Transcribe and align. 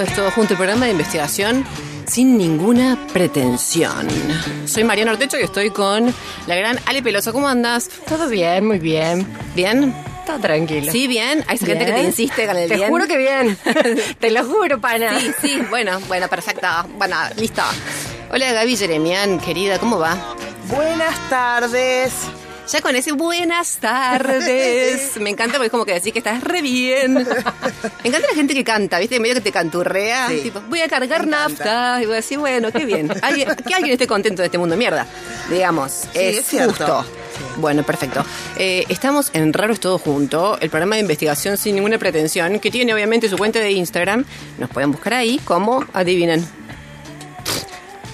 Es 0.00 0.14
todo 0.14 0.30
junto, 0.30 0.54
el 0.54 0.58
programa 0.58 0.86
de 0.86 0.92
investigación 0.92 1.64
sin 2.06 2.36
ninguna 2.36 2.98
pretensión. 3.12 4.08
Soy 4.66 4.84
Mariana 4.84 5.12
Ortecho 5.12 5.38
y 5.38 5.42
estoy 5.42 5.70
con 5.70 6.12
la 6.46 6.56
gran 6.56 6.78
Ale 6.86 7.02
Peloso. 7.02 7.32
¿Cómo 7.32 7.48
andas? 7.48 7.88
Todo 8.08 8.28
bien, 8.28 8.66
muy 8.66 8.78
bien. 8.78 9.26
¿Bien? 9.54 9.94
Todo 10.26 10.38
tranquilo. 10.40 10.90
Sí, 10.90 11.06
bien. 11.06 11.44
Hay 11.46 11.58
gente 11.58 11.86
que 11.86 11.92
te 11.92 12.02
insiste 12.02 12.46
con 12.46 12.56
el 12.56 12.68
Te 12.68 12.76
bien. 12.76 12.88
juro 12.88 13.06
que 13.06 13.16
bien. 13.16 13.56
Te 14.20 14.30
lo 14.30 14.44
juro, 14.44 14.80
pana. 14.80 15.18
Sí, 15.20 15.32
sí, 15.40 15.62
bueno, 15.70 16.00
bueno, 16.08 16.28
perfecto. 16.28 16.66
Bueno, 16.98 17.16
listo. 17.36 17.62
Hola 18.32 18.52
Gaby 18.52 18.76
Jeremian, 18.76 19.38
querida, 19.40 19.78
¿cómo 19.78 19.98
va? 19.98 20.16
Buenas 20.68 21.28
tardes. 21.28 22.12
Ya 22.70 22.80
con 22.80 22.94
ese 22.94 23.12
buenas 23.12 23.78
tardes. 23.78 25.16
Me 25.20 25.30
encanta 25.30 25.54
porque 25.54 25.66
es 25.66 25.70
como 25.72 25.84
que 25.84 25.94
decís 25.94 26.12
que 26.12 26.20
estás 26.20 26.42
re 26.42 26.62
bien. 26.62 27.14
Me 27.14 27.20
encanta 28.08 28.28
la 28.28 28.34
gente 28.34 28.54
que 28.54 28.62
canta, 28.62 28.98
¿viste? 28.98 29.18
Medio 29.18 29.34
que 29.34 29.40
te 29.40 29.50
canturrea. 29.52 30.28
Sí. 30.28 30.40
Tipo, 30.44 30.60
voy 30.68 30.80
a 30.80 30.88
cargar 30.88 31.26
nafta. 31.26 32.00
Y 32.00 32.06
voy 32.06 32.12
a 32.14 32.16
decir, 32.16 32.38
bueno, 32.38 32.70
qué 32.70 32.84
bien. 32.84 33.10
Alguien- 33.22 33.48
que 33.66 33.74
alguien 33.74 33.92
esté 33.94 34.06
contento 34.06 34.42
de 34.42 34.46
este 34.46 34.58
mundo 34.58 34.74
de 34.74 34.78
mierda. 34.78 35.06
Digamos. 35.48 36.04
es, 36.14 36.46
justo. 36.48 37.04
Bueno, 37.56 37.82
perfecto. 37.82 38.24
Eh, 38.56 38.84
estamos 38.88 39.30
en 39.32 39.52
Raros 39.52 39.80
Todo 39.80 39.98
Junto, 39.98 40.58
el 40.60 40.70
programa 40.70 40.94
de 40.96 41.00
investigación 41.00 41.56
sin 41.56 41.74
ninguna 41.74 41.98
pretensión, 41.98 42.60
que 42.60 42.70
tiene 42.70 42.94
obviamente 42.94 43.28
su 43.28 43.36
cuenta 43.36 43.58
de 43.58 43.72
Instagram. 43.72 44.24
Nos 44.58 44.70
pueden 44.70 44.92
buscar 44.92 45.14
ahí 45.14 45.40
como, 45.44 45.84
adivinen, 45.92 46.46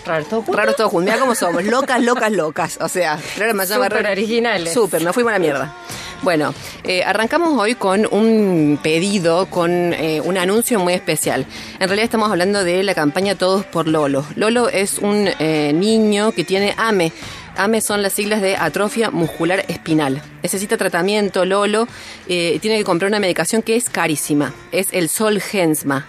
Raro, 0.06 0.24
todo 0.24 0.42
junto. 0.42 0.56
Raros 0.56 0.76
Todo 0.76 0.88
Junto. 0.88 1.04
Mira 1.10 1.18
cómo 1.18 1.34
somos, 1.34 1.64
locas, 1.64 2.00
locas, 2.00 2.30
locas. 2.30 2.78
O 2.80 2.88
sea, 2.88 3.18
programa 3.34 3.66
se 3.66 3.74
llama 3.74 3.86
Súper 3.86 4.06
originales. 4.06 4.72
Súper, 4.72 5.02
nos 5.02 5.14
fuimos 5.14 5.30
a 5.30 5.34
la 5.34 5.38
mierda. 5.40 5.74
Bueno, 6.22 6.54
eh, 6.84 7.04
arrancamos 7.04 7.60
hoy 7.60 7.74
con 7.74 8.06
un 8.10 8.78
pedido, 8.82 9.46
con 9.46 9.92
eh, 9.92 10.20
un 10.24 10.38
anuncio 10.38 10.78
muy 10.78 10.94
especial. 10.94 11.44
En 11.74 11.88
realidad 11.88 12.04
estamos 12.04 12.30
hablando 12.30 12.64
de 12.64 12.82
la 12.82 12.94
campaña 12.94 13.34
Todos 13.34 13.64
por 13.66 13.86
Lolo. 13.86 14.24
Lolo 14.34 14.68
es 14.68 14.98
un 14.98 15.28
eh, 15.38 15.72
niño 15.74 16.32
que 16.32 16.44
tiene 16.44 16.74
AME. 16.78 17.12
AME 17.56 17.80
son 17.80 18.02
las 18.02 18.12
siglas 18.12 18.40
de 18.40 18.56
atrofia 18.56 19.10
muscular 19.10 19.64
espinal. 19.68 20.22
Necesita 20.42 20.76
tratamiento, 20.76 21.44
Lolo. 21.44 21.86
tiene 22.26 22.78
que 22.78 22.84
comprar 22.84 23.10
una 23.10 23.20
medicación 23.20 23.62
que 23.62 23.76
es 23.76 23.90
carísima. 23.90 24.52
Es 24.72 24.88
el 24.92 25.08
Solgensma. 25.08 26.06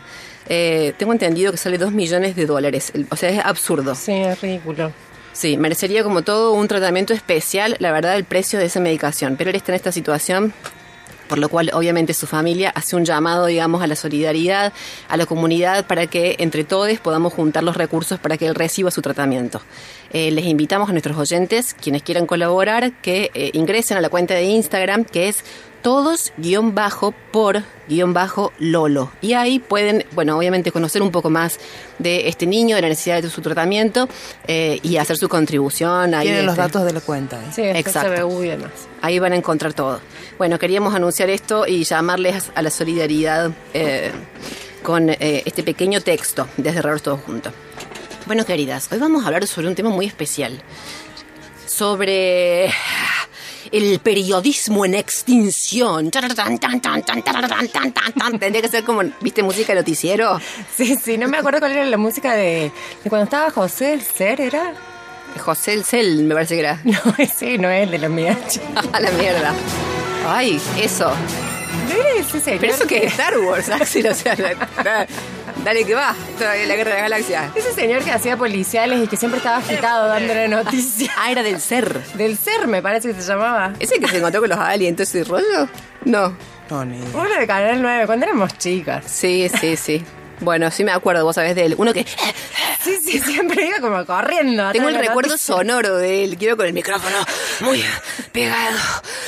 Eh, 0.49 0.93
tengo 0.97 1.11
entendido 1.11 1.51
que 1.51 1.57
sale 1.57 1.77
2 1.77 1.91
millones 1.91 2.35
de 2.35 2.45
dólares. 2.45 2.91
O 3.09 3.15
sea, 3.15 3.29
es 3.29 3.39
absurdo. 3.43 3.95
Sí, 3.95 4.13
es 4.13 4.41
ridículo. 4.41 4.91
Sí, 5.37 5.55
merecería 5.55 6.03
como 6.03 6.23
todo 6.23 6.53
un 6.53 6.67
tratamiento 6.67 7.13
especial, 7.13 7.75
la 7.79 7.91
verdad, 7.91 8.15
el 8.15 8.23
precio 8.23 8.57
de 8.57 8.65
esa 8.65 8.79
medicación. 8.79 9.35
Pero 9.37 9.51
él 9.51 9.55
está 9.55 9.71
en 9.71 9.75
esta 9.75 9.91
situación, 9.91 10.51
por 11.29 11.37
lo 11.37 11.47
cual 11.49 11.69
obviamente 11.73 12.15
su 12.15 12.25
familia 12.25 12.71
hace 12.73 12.95
un 12.95 13.05
llamado, 13.05 13.45
digamos, 13.45 13.83
a 13.83 13.87
la 13.87 13.95
solidaridad, 13.95 14.73
a 15.07 15.15
la 15.15 15.27
comunidad, 15.27 15.85
para 15.85 16.07
que 16.07 16.37
entre 16.39 16.63
todos 16.63 16.97
podamos 16.99 17.33
juntar 17.33 17.63
los 17.63 17.77
recursos 17.77 18.19
para 18.19 18.37
que 18.37 18.47
él 18.47 18.55
reciba 18.55 18.89
su 18.89 19.03
tratamiento. 19.03 19.61
Eh, 20.11 20.31
les 20.31 20.45
invitamos 20.45 20.89
a 20.89 20.93
nuestros 20.93 21.15
oyentes, 21.17 21.75
quienes 21.75 22.01
quieran 22.01 22.25
colaborar, 22.25 22.93
que 22.93 23.29
eh, 23.35 23.51
ingresen 23.53 23.97
a 23.97 24.01
la 24.01 24.09
cuenta 24.09 24.33
de 24.33 24.43
Instagram, 24.43 25.03
que 25.03 25.29
es 25.29 25.43
todos 25.81 26.33
guion 26.37 26.75
bajo 26.75 27.13
por 27.31 27.63
guion 27.87 28.13
bajo 28.13 28.51
Lolo. 28.59 29.11
Y 29.21 29.33
ahí 29.33 29.59
pueden, 29.59 30.05
bueno, 30.11 30.37
obviamente 30.37 30.71
conocer 30.71 31.01
un 31.01 31.11
poco 31.11 31.29
más 31.29 31.59
de 31.99 32.27
este 32.27 32.45
niño, 32.45 32.75
de 32.75 32.81
la 32.81 32.89
necesidad 32.89 33.21
de 33.21 33.29
su 33.29 33.41
tratamiento 33.41 34.07
eh, 34.47 34.79
y 34.83 34.97
hacer 34.97 35.17
su 35.17 35.29
contribución. 35.29 36.13
Ahí, 36.13 36.27
Tienen 36.27 36.45
los 36.45 36.53
este, 36.53 36.61
datos 36.61 36.85
de 36.85 36.93
la 36.93 37.01
cuenta. 37.01 37.37
¿eh? 37.37 37.47
Sí, 37.53 37.61
Exacto. 37.61 38.13
CBU 38.23 38.43
y 38.43 38.47
demás. 38.49 38.71
Ahí 39.01 39.19
van 39.19 39.33
a 39.33 39.35
encontrar 39.35 39.73
todo. 39.73 39.99
Bueno, 40.37 40.59
queríamos 40.59 40.93
anunciar 40.93 41.29
esto 41.29 41.65
y 41.65 41.83
llamarles 41.83 42.51
a 42.53 42.61
la 42.61 42.69
solidaridad 42.69 43.51
eh, 43.73 44.11
con 44.83 45.09
eh, 45.09 45.43
este 45.45 45.63
pequeño 45.63 46.01
texto 46.01 46.47
desde 46.57 46.81
Raros 46.81 47.01
Todos 47.01 47.21
Juntos. 47.21 47.53
Bueno, 48.25 48.45
queridas, 48.45 48.91
hoy 48.91 48.99
vamos 48.99 49.23
a 49.23 49.27
hablar 49.27 49.47
sobre 49.47 49.67
un 49.67 49.75
tema 49.75 49.89
muy 49.89 50.05
especial. 50.05 50.61
Sobre 51.65 52.69
el 53.71 53.99
periodismo 53.99 54.85
en 54.85 54.95
extinción. 54.95 56.11
Tendría 58.39 58.61
que 58.61 58.69
ser 58.69 58.83
como, 58.83 59.03
¿viste 59.21 59.43
música 59.43 59.73
de 59.73 59.81
noticiero? 59.81 60.39
Sí, 60.75 60.95
sí, 60.95 61.17
no 61.17 61.27
me 61.27 61.37
acuerdo 61.37 61.59
cuál 61.59 61.73
era 61.73 61.85
la 61.85 61.97
música 61.97 62.33
de, 62.33 62.71
de 63.03 63.09
cuando 63.09 63.25
estaba 63.25 63.51
José 63.51 63.93
el 63.93 64.01
Ser, 64.01 64.41
¿era? 64.41 64.73
José 65.37 65.73
el 65.73 65.83
Cel, 65.83 66.23
me 66.23 66.33
parece 66.33 66.55
que 66.55 66.61
era. 66.61 66.81
No, 66.83 66.99
sí, 67.35 67.57
no 67.57 67.69
es 67.69 67.89
de 67.89 67.97
la 67.97 68.09
mía. 68.09 68.37
¡A 68.93 68.99
la 68.99 69.11
mierda. 69.11 69.53
Ay, 70.27 70.59
eso. 70.79 71.11
¿No 71.89 71.95
era 71.95 72.09
ese 72.19 72.39
señor? 72.39 72.59
Pero 72.59 72.73
eso 72.73 72.87
que 72.87 73.05
es 73.05 73.11
Star 73.11 73.37
Wars, 73.39 73.69
Axel, 73.69 74.07
o 74.07 74.15
sea, 74.15 74.35
la, 74.35 75.07
dale 75.67 75.83
que 75.83 75.95
va, 75.95 76.15
todavía 76.37 76.65
la 76.65 76.75
guerra 76.77 76.91
de 76.91 76.95
la 76.95 77.01
galaxia. 77.09 77.51
Ese 77.53 77.73
señor 77.73 78.01
que 78.01 78.11
hacía 78.11 78.37
policiales 78.37 79.03
y 79.03 79.07
que 79.07 79.17
siempre 79.17 79.39
estaba 79.39 79.57
agitado 79.57 80.07
dando 80.07 80.33
la 80.33 80.47
noticia. 80.47 81.11
Ah, 81.17 81.29
era 81.29 81.43
del 81.43 81.59
ser. 81.59 82.01
Del 82.13 82.37
Ser, 82.37 82.67
me 82.67 82.81
parece 82.81 83.13
que 83.13 83.21
se 83.21 83.27
llamaba. 83.27 83.73
¿Ese 83.77 83.99
que 83.99 84.07
se 84.07 84.19
encontró 84.19 84.39
con 84.39 84.49
los 84.49 84.59
aliens, 84.59 84.97
ese 85.01 85.25
rollo? 85.25 85.67
No. 86.05 86.33
No, 86.69 86.85
ni. 86.85 86.97
Uno 87.13 87.29
de 87.37 87.45
Canal 87.45 87.81
9, 87.81 88.05
cuando 88.05 88.25
éramos 88.25 88.57
chicas. 88.57 89.03
Sí, 89.07 89.49
sí, 89.59 89.75
sí. 89.75 90.05
Bueno, 90.39 90.69
sí 90.71 90.83
me 90.83 90.91
acuerdo, 90.91 91.23
vos 91.23 91.35
sabés 91.35 91.55
de 91.55 91.65
él. 91.65 91.75
Uno 91.77 91.93
que... 91.93 92.05
Sí, 92.83 92.99
sí, 93.03 93.19
siempre 93.19 93.67
iba 93.67 93.79
como 93.79 94.05
corriendo. 94.05 94.71
Tengo 94.71 94.87
el 94.87 94.95
recuerdo 94.95 95.31
noticia. 95.31 95.55
sonoro 95.55 95.97
de 95.97 96.23
él. 96.23 96.37
Quiero 96.37 96.55
con 96.55 96.67
el 96.67 96.73
micrófono 96.73 97.17
muy 97.61 97.83
pegado, 98.31 98.77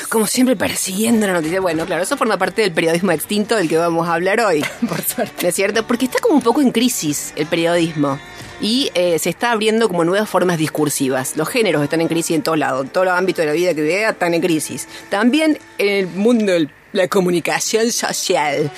como 0.08 0.28
siempre 0.28 0.56
persiguiendo 0.56 1.28
la 1.28 1.34
noticia. 1.34 1.60
Bueno, 1.60 1.86
claro, 1.86 2.04
eso 2.04 2.16
forma 2.16 2.38
parte 2.38 2.62
del 2.62 2.72
periodismo 2.72 3.12
extinto 3.12 3.56
del 3.56 3.68
que 3.68 3.78
vamos 3.78 4.08
a 4.08 4.14
hablar 4.14 4.40
hoy. 4.40 4.64
Por 4.88 5.02
suerte. 5.02 5.34
¿No 5.42 5.50
es 5.50 5.56
cierto? 5.56 5.86
Porque 5.86 6.06
está 6.06 6.20
como 6.20 6.36
un 6.36 6.42
poco 6.42 6.62
en 6.62 6.72
crisis 6.72 7.34
el 7.36 7.48
periodismo. 7.48 8.20
Y 8.62 8.92
eh, 8.94 9.20
se 9.20 9.30
está 9.30 9.52
abriendo 9.52 9.88
como 9.88 10.04
nuevas 10.04 10.30
formas 10.30 10.58
discursivas. 10.58 11.36
Los 11.36 11.50
géneros 11.50 11.84
están 11.84 12.02
en 12.02 12.08
crisis 12.08 12.36
en 12.36 12.44
todos 12.44 12.58
lados. 12.58 12.86
En 12.86 12.92
todos 12.92 13.08
los 13.08 13.18
ámbitos 13.18 13.44
de 13.44 13.48
la 13.48 13.54
vida 13.54 13.74
que 13.74 13.82
vea 13.82 14.12
están 14.12 14.34
en 14.34 14.42
crisis. 14.42 14.88
También 15.10 15.58
en 15.78 15.90
el 15.90 16.08
mundo 16.08 16.52
de 16.52 16.70
la 16.94 17.08
comunicación 17.08 17.92
social. 17.92 18.72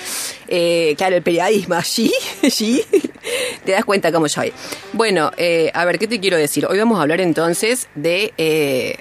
Eh, 0.48 0.94
claro, 0.96 1.16
el 1.16 1.22
periodismo 1.22 1.74
allí, 1.76 2.12
allí. 2.42 2.82
Te 3.64 3.72
das 3.72 3.84
cuenta 3.84 4.12
cómo 4.12 4.28
soy. 4.28 4.52
Bueno, 4.92 5.30
eh, 5.36 5.70
a 5.74 5.84
ver, 5.84 5.98
¿qué 5.98 6.06
te 6.08 6.20
quiero 6.20 6.36
decir? 6.36 6.66
Hoy 6.66 6.78
vamos 6.78 6.98
a 6.98 7.02
hablar 7.02 7.20
entonces 7.20 7.88
de... 7.94 8.32
eh, 8.38 8.98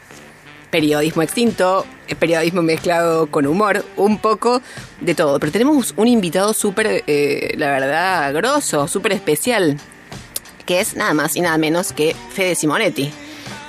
periodismo 0.72 1.22
extinto, 1.22 1.86
eh, 2.08 2.16
periodismo 2.16 2.64
mezclado 2.64 3.28
con 3.28 3.46
humor, 3.46 3.86
un 3.98 4.18
poco 4.18 4.62
de 5.02 5.14
todo. 5.14 5.40
Pero 5.40 5.52
tenemos 5.52 5.94
un 5.98 6.08
invitado 6.08 6.54
súper, 6.54 7.04
eh, 7.06 7.54
la 7.58 7.68
verdad, 7.72 8.34
grosso, 8.34 8.88
súper 8.88 9.12
especial, 9.12 9.78
que 10.66 10.80
es 10.80 10.96
nada 10.96 11.14
más 11.14 11.36
y 11.36 11.42
nada 11.42 11.58
menos 11.58 11.94
que 11.94 12.16
Fede 12.34 12.56
Simonetti. 12.56 13.12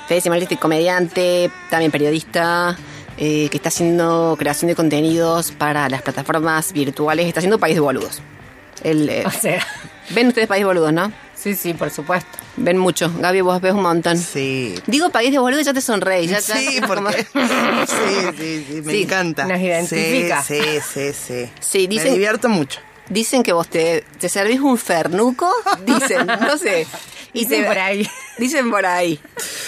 Fede 0.07 0.21
Simonetti, 0.21 0.55
comediante, 0.55 1.51
también 1.69 1.91
periodista, 1.91 2.77
eh, 3.17 3.47
que 3.49 3.57
está 3.57 3.69
haciendo 3.69 4.35
creación 4.37 4.69
de 4.69 4.75
contenidos 4.75 5.51
para 5.51 5.89
las 5.89 6.01
plataformas 6.01 6.73
virtuales, 6.73 7.27
está 7.27 7.39
haciendo 7.39 7.59
País 7.59 7.75
de 7.75 7.81
Boludos. 7.81 8.21
El, 8.83 9.07
eh, 9.09 9.23
O 9.25 9.31
sea, 9.31 9.65
ven 10.09 10.27
ustedes 10.27 10.47
País 10.47 10.61
de 10.61 10.65
Boludos, 10.65 10.93
¿no? 10.93 11.11
sí, 11.35 11.55
sí, 11.55 11.73
por 11.73 11.89
supuesto. 11.91 12.29
Ven 12.55 12.77
mucho. 12.77 13.11
Gaby, 13.17 13.41
vos 13.41 13.59
ves 13.59 13.73
un 13.73 13.81
montón. 13.81 14.17
Sí. 14.17 14.75
Digo 14.87 15.09
País 15.09 15.31
de 15.31 15.39
Boludos 15.39 15.63
y 15.63 15.65
ya 15.65 15.73
te 15.73 15.81
sonreí. 15.81 16.25
Ya, 16.27 16.39
ya- 16.39 16.55
Sí, 16.55 16.79
como- 16.81 17.03
porque. 17.03 17.25
Sí, 17.33 18.37
sí, 18.37 18.65
sí, 18.69 18.81
me 18.81 18.91
Sí, 18.93 19.01
encanta. 19.03 19.45
nos 19.45 19.59
identifica. 19.59 20.41
Sí, 20.43 20.61
sí, 20.93 21.11
sí. 21.11 21.13
sí. 21.13 21.51
Sí, 21.59 21.87
dicen- 21.87 22.05
Me 22.07 22.11
divierto 22.13 22.47
mucho. 22.47 22.79
Dicen 23.09 23.43
que 23.43 23.51
vos 23.51 23.67
te, 23.67 24.05
te 24.19 24.29
servís 24.29 24.61
un 24.61 24.77
fernuco, 24.77 25.51
dicen, 25.85 26.25
no 26.27 26.57
sé. 26.57 26.87
Dicen 27.33 27.61
te- 27.63 27.67
por 27.67 27.77
ahí. 27.77 28.07
Dicen 28.37 28.69
por 28.71 28.85
ahí. 28.85 29.19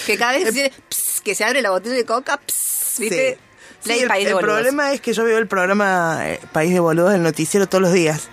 Que 0.06 0.16
cada 0.16 0.32
vez 0.32 0.44
que 0.44 0.52
se, 0.52 0.70
ps, 0.88 1.20
que 1.22 1.34
se 1.34 1.44
abre 1.44 1.60
la 1.60 1.70
botella 1.70 1.94
de 1.96 2.04
coca, 2.06 2.38
ps, 2.38 2.75
¿viste? 2.98 3.38
Sí, 3.80 3.84
Play 3.84 4.00
el, 4.00 4.08
País 4.08 4.24
de 4.26 4.32
el 4.32 4.38
problema 4.38 4.92
es 4.92 5.00
que 5.00 5.12
yo 5.12 5.24
veo 5.24 5.38
el 5.38 5.46
programa 5.46 6.20
eh, 6.22 6.40
País 6.52 6.72
de 6.72 6.80
Boludos 6.80 7.12
del 7.12 7.22
noticiero 7.22 7.68
todos 7.68 7.82
los 7.82 7.92
días. 7.92 8.28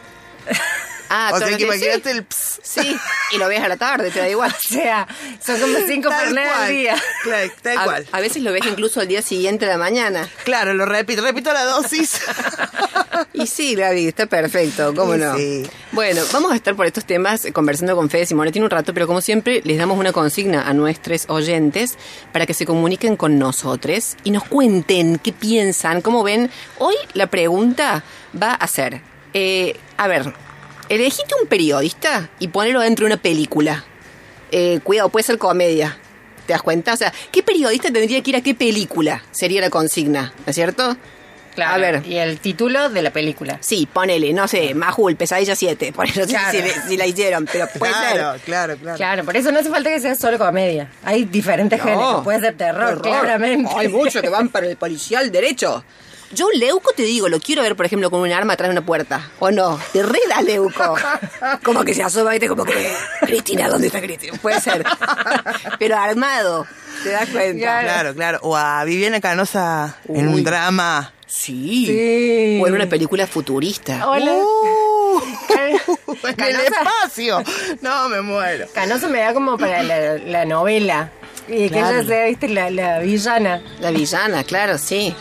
Ah, 1.16 1.30
o 1.32 1.38
sea 1.38 1.56
que 1.56 1.64
imagínate 1.64 2.10
sí. 2.12 2.18
el 2.18 2.24
ps. 2.26 2.60
Sí, 2.64 2.98
y 3.34 3.38
lo 3.38 3.48
ves 3.48 3.62
a 3.62 3.68
la 3.68 3.78
tarde, 3.78 4.10
te 4.10 4.20
da 4.20 4.30
igual. 4.30 4.52
O 4.74 4.74
sea, 4.74 5.08
son 5.46 5.60
como 5.60 5.78
cinco 5.88 6.10
fernet 6.10 6.48
al 6.52 6.70
día. 6.70 6.96
Claro, 7.22 7.52
tal 7.62 7.78
A, 7.78 7.84
cual. 7.84 8.08
a 8.12 8.20
veces 8.20 8.42
lo 8.42 8.52
ves 8.52 8.66
incluso 8.66 9.00
al 9.00 9.08
día 9.08 9.22
siguiente 9.22 9.66
de 9.66 9.72
la 9.72 9.78
mañana. 9.78 10.28
Claro, 10.44 10.74
lo 10.74 10.86
repito, 10.86 11.22
repito 11.22 11.54
la 11.54 11.64
dosis. 11.66 12.20
Y 13.34 13.46
sí, 13.48 13.76
Gaby, 13.76 14.08
está 14.08 14.26
perfecto, 14.26 14.94
¿cómo 14.96 15.16
no? 15.16 15.36
sí. 15.38 15.68
Bueno, 15.92 16.22
vamos 16.32 16.52
a 16.52 16.56
estar 16.56 16.76
por 16.76 16.86
estos 16.88 17.06
temas 17.06 17.48
conversando 17.54 17.96
con 17.96 18.10
Fede 18.10 18.26
Simonetti 18.26 18.60
un 18.60 18.70
rato, 18.70 18.94
pero 18.94 19.06
como 19.08 19.22
siempre, 19.22 19.62
les 19.64 19.78
damos 19.78 19.98
una 20.00 20.12
consigna 20.12 20.68
a 20.68 20.74
nuestros 20.74 21.26
oyentes 21.30 21.98
para 22.32 22.46
que 22.48 22.54
se 22.54 22.66
comuniquen 22.66 23.16
con 23.16 23.38
nosotros 23.38 24.16
y 24.24 24.32
nos 24.32 24.44
cuenten 24.46 25.20
qué 25.20 25.32
piensan, 25.32 26.02
cómo 26.02 26.24
ven. 26.24 26.50
Hoy 26.80 26.96
la 27.14 27.28
pregunta 27.28 28.04
va 28.40 28.54
a 28.54 28.68
ser, 28.68 29.02
eh, 29.34 29.78
a 29.98 30.08
ver, 30.08 30.34
elegiste 30.96 31.34
un 31.42 31.48
periodista 31.48 32.30
y 32.40 32.48
ponelo 32.50 32.82
dentro 32.82 33.06
de 33.08 33.14
una 33.14 33.22
película. 33.22 33.84
Eh, 34.52 34.80
cuidado, 34.84 35.10
puede 35.10 35.24
ser 35.24 35.38
comedia. 35.38 35.98
¿Te 36.46 36.54
das 36.54 36.62
cuenta? 36.62 36.94
O 36.94 36.98
sea, 36.98 37.14
¿qué 37.32 37.42
periodista 37.42 37.90
tendría 37.92 38.22
que 38.22 38.30
ir 38.32 38.36
a 38.36 38.42
qué 38.42 38.54
película? 38.54 39.24
Sería 39.32 39.62
la 39.62 39.70
consigna, 39.70 40.34
¿no 40.46 40.50
es 40.50 40.56
cierto? 40.56 40.98
Claro. 41.56 41.76
A 41.76 41.78
ver. 41.78 42.04
Y 42.08 42.18
el 42.18 42.40
título 42.40 42.90
de 42.90 43.02
la 43.04 43.12
película. 43.12 43.60
Sí, 43.62 43.88
ponele, 43.92 44.34
no 44.34 44.48
sé, 44.48 44.74
Majul, 44.74 45.16
Pesadilla 45.16 45.56
7. 45.56 45.94
Ponele, 45.94 46.16
no 46.22 46.24
sé 46.26 46.30
Claro. 46.32 46.52
si, 46.52 46.58
le- 46.58 46.82
si 46.90 46.98
la 46.98 47.06
hicieron, 47.06 47.46
pero 47.50 47.68
puede 47.78 47.94
claro, 47.94 48.32
ser. 48.34 48.42
claro, 48.42 48.76
claro. 48.78 48.98
Claro, 48.98 49.24
por 49.24 49.38
eso 49.38 49.52
no 49.52 49.60
hace 49.60 49.70
falta 49.70 49.90
que 49.92 50.00
sea 50.00 50.16
solo 50.16 50.38
comedia. 50.40 50.90
Hay 51.04 51.26
diferentes 51.26 51.78
No. 51.80 51.86
géneros. 51.86 52.24
Puede 52.24 52.40
ser 52.40 52.58
terror, 52.58 53.02
claramente. 53.02 53.70
Hay 53.78 53.88
muchos 53.88 54.20
que 54.22 54.30
van 54.30 54.50
para 54.50 54.66
el 54.68 54.76
policial 54.78 55.32
derecho. 55.32 55.86
Yo, 56.34 56.48
Leuco, 56.54 56.92
te 56.94 57.04
digo, 57.04 57.30
lo 57.30 57.40
quiero 57.40 57.62
ver, 57.62 57.76
por 57.76 57.86
ejemplo, 57.86 58.10
con 58.10 58.22
un 58.22 58.32
arma 58.32 58.54
atrás 58.54 58.70
de 58.70 58.74
una 58.78 58.86
puerta. 58.86 59.30
¿O 59.40 59.52
no? 59.52 59.80
Te 59.92 60.04
reda, 60.04 60.42
Leuco. 60.44 60.96
Como 61.64 61.84
que 61.84 61.94
se 61.94 62.04
asoma, 62.04 62.32
¿viste? 62.32 62.48
Como 62.48 62.66
que. 62.66 62.92
Cristina, 63.22 63.68
¿dónde 63.70 63.88
está 63.88 64.02
Cristina? 64.02 64.38
Puede 64.42 64.60
ser. 64.62 64.84
Pero 65.80 65.98
armado. 65.98 66.66
¿Te 67.04 67.10
das 67.10 67.30
cuenta? 67.30 67.82
Claro, 67.82 68.14
claro. 68.14 68.40
O 68.44 68.56
a 68.56 68.84
Viviana 68.86 69.20
Canosa 69.20 69.98
en 70.08 70.28
un 70.28 70.44
drama. 70.44 71.12
Sí. 71.26 71.86
Sí. 71.88 72.60
O 72.62 72.68
en 72.68 72.74
una 72.76 72.86
película 72.88 73.26
futurista. 73.28 74.08
Hola. 74.08 74.32
Uh, 74.34 75.22
en 75.58 76.30
el 76.30 76.36
Canosa. 76.36 76.64
espacio. 76.64 77.44
No, 77.82 78.08
me 78.10 78.22
muero. 78.22 78.68
Canoso 78.74 79.10
me 79.10 79.20
da 79.20 79.34
como 79.34 79.58
para 79.58 79.82
la, 79.84 80.18
la 80.18 80.46
novela. 80.46 81.10
Y 81.48 81.70
que 81.70 81.80
ella 81.80 82.04
sea, 82.06 82.26
viste, 82.28 82.48
la, 82.48 82.70
la 82.70 83.00
villana. 83.00 83.62
La 83.82 83.92
villana, 83.92 84.44
claro, 84.44 84.78
sí. 84.78 85.14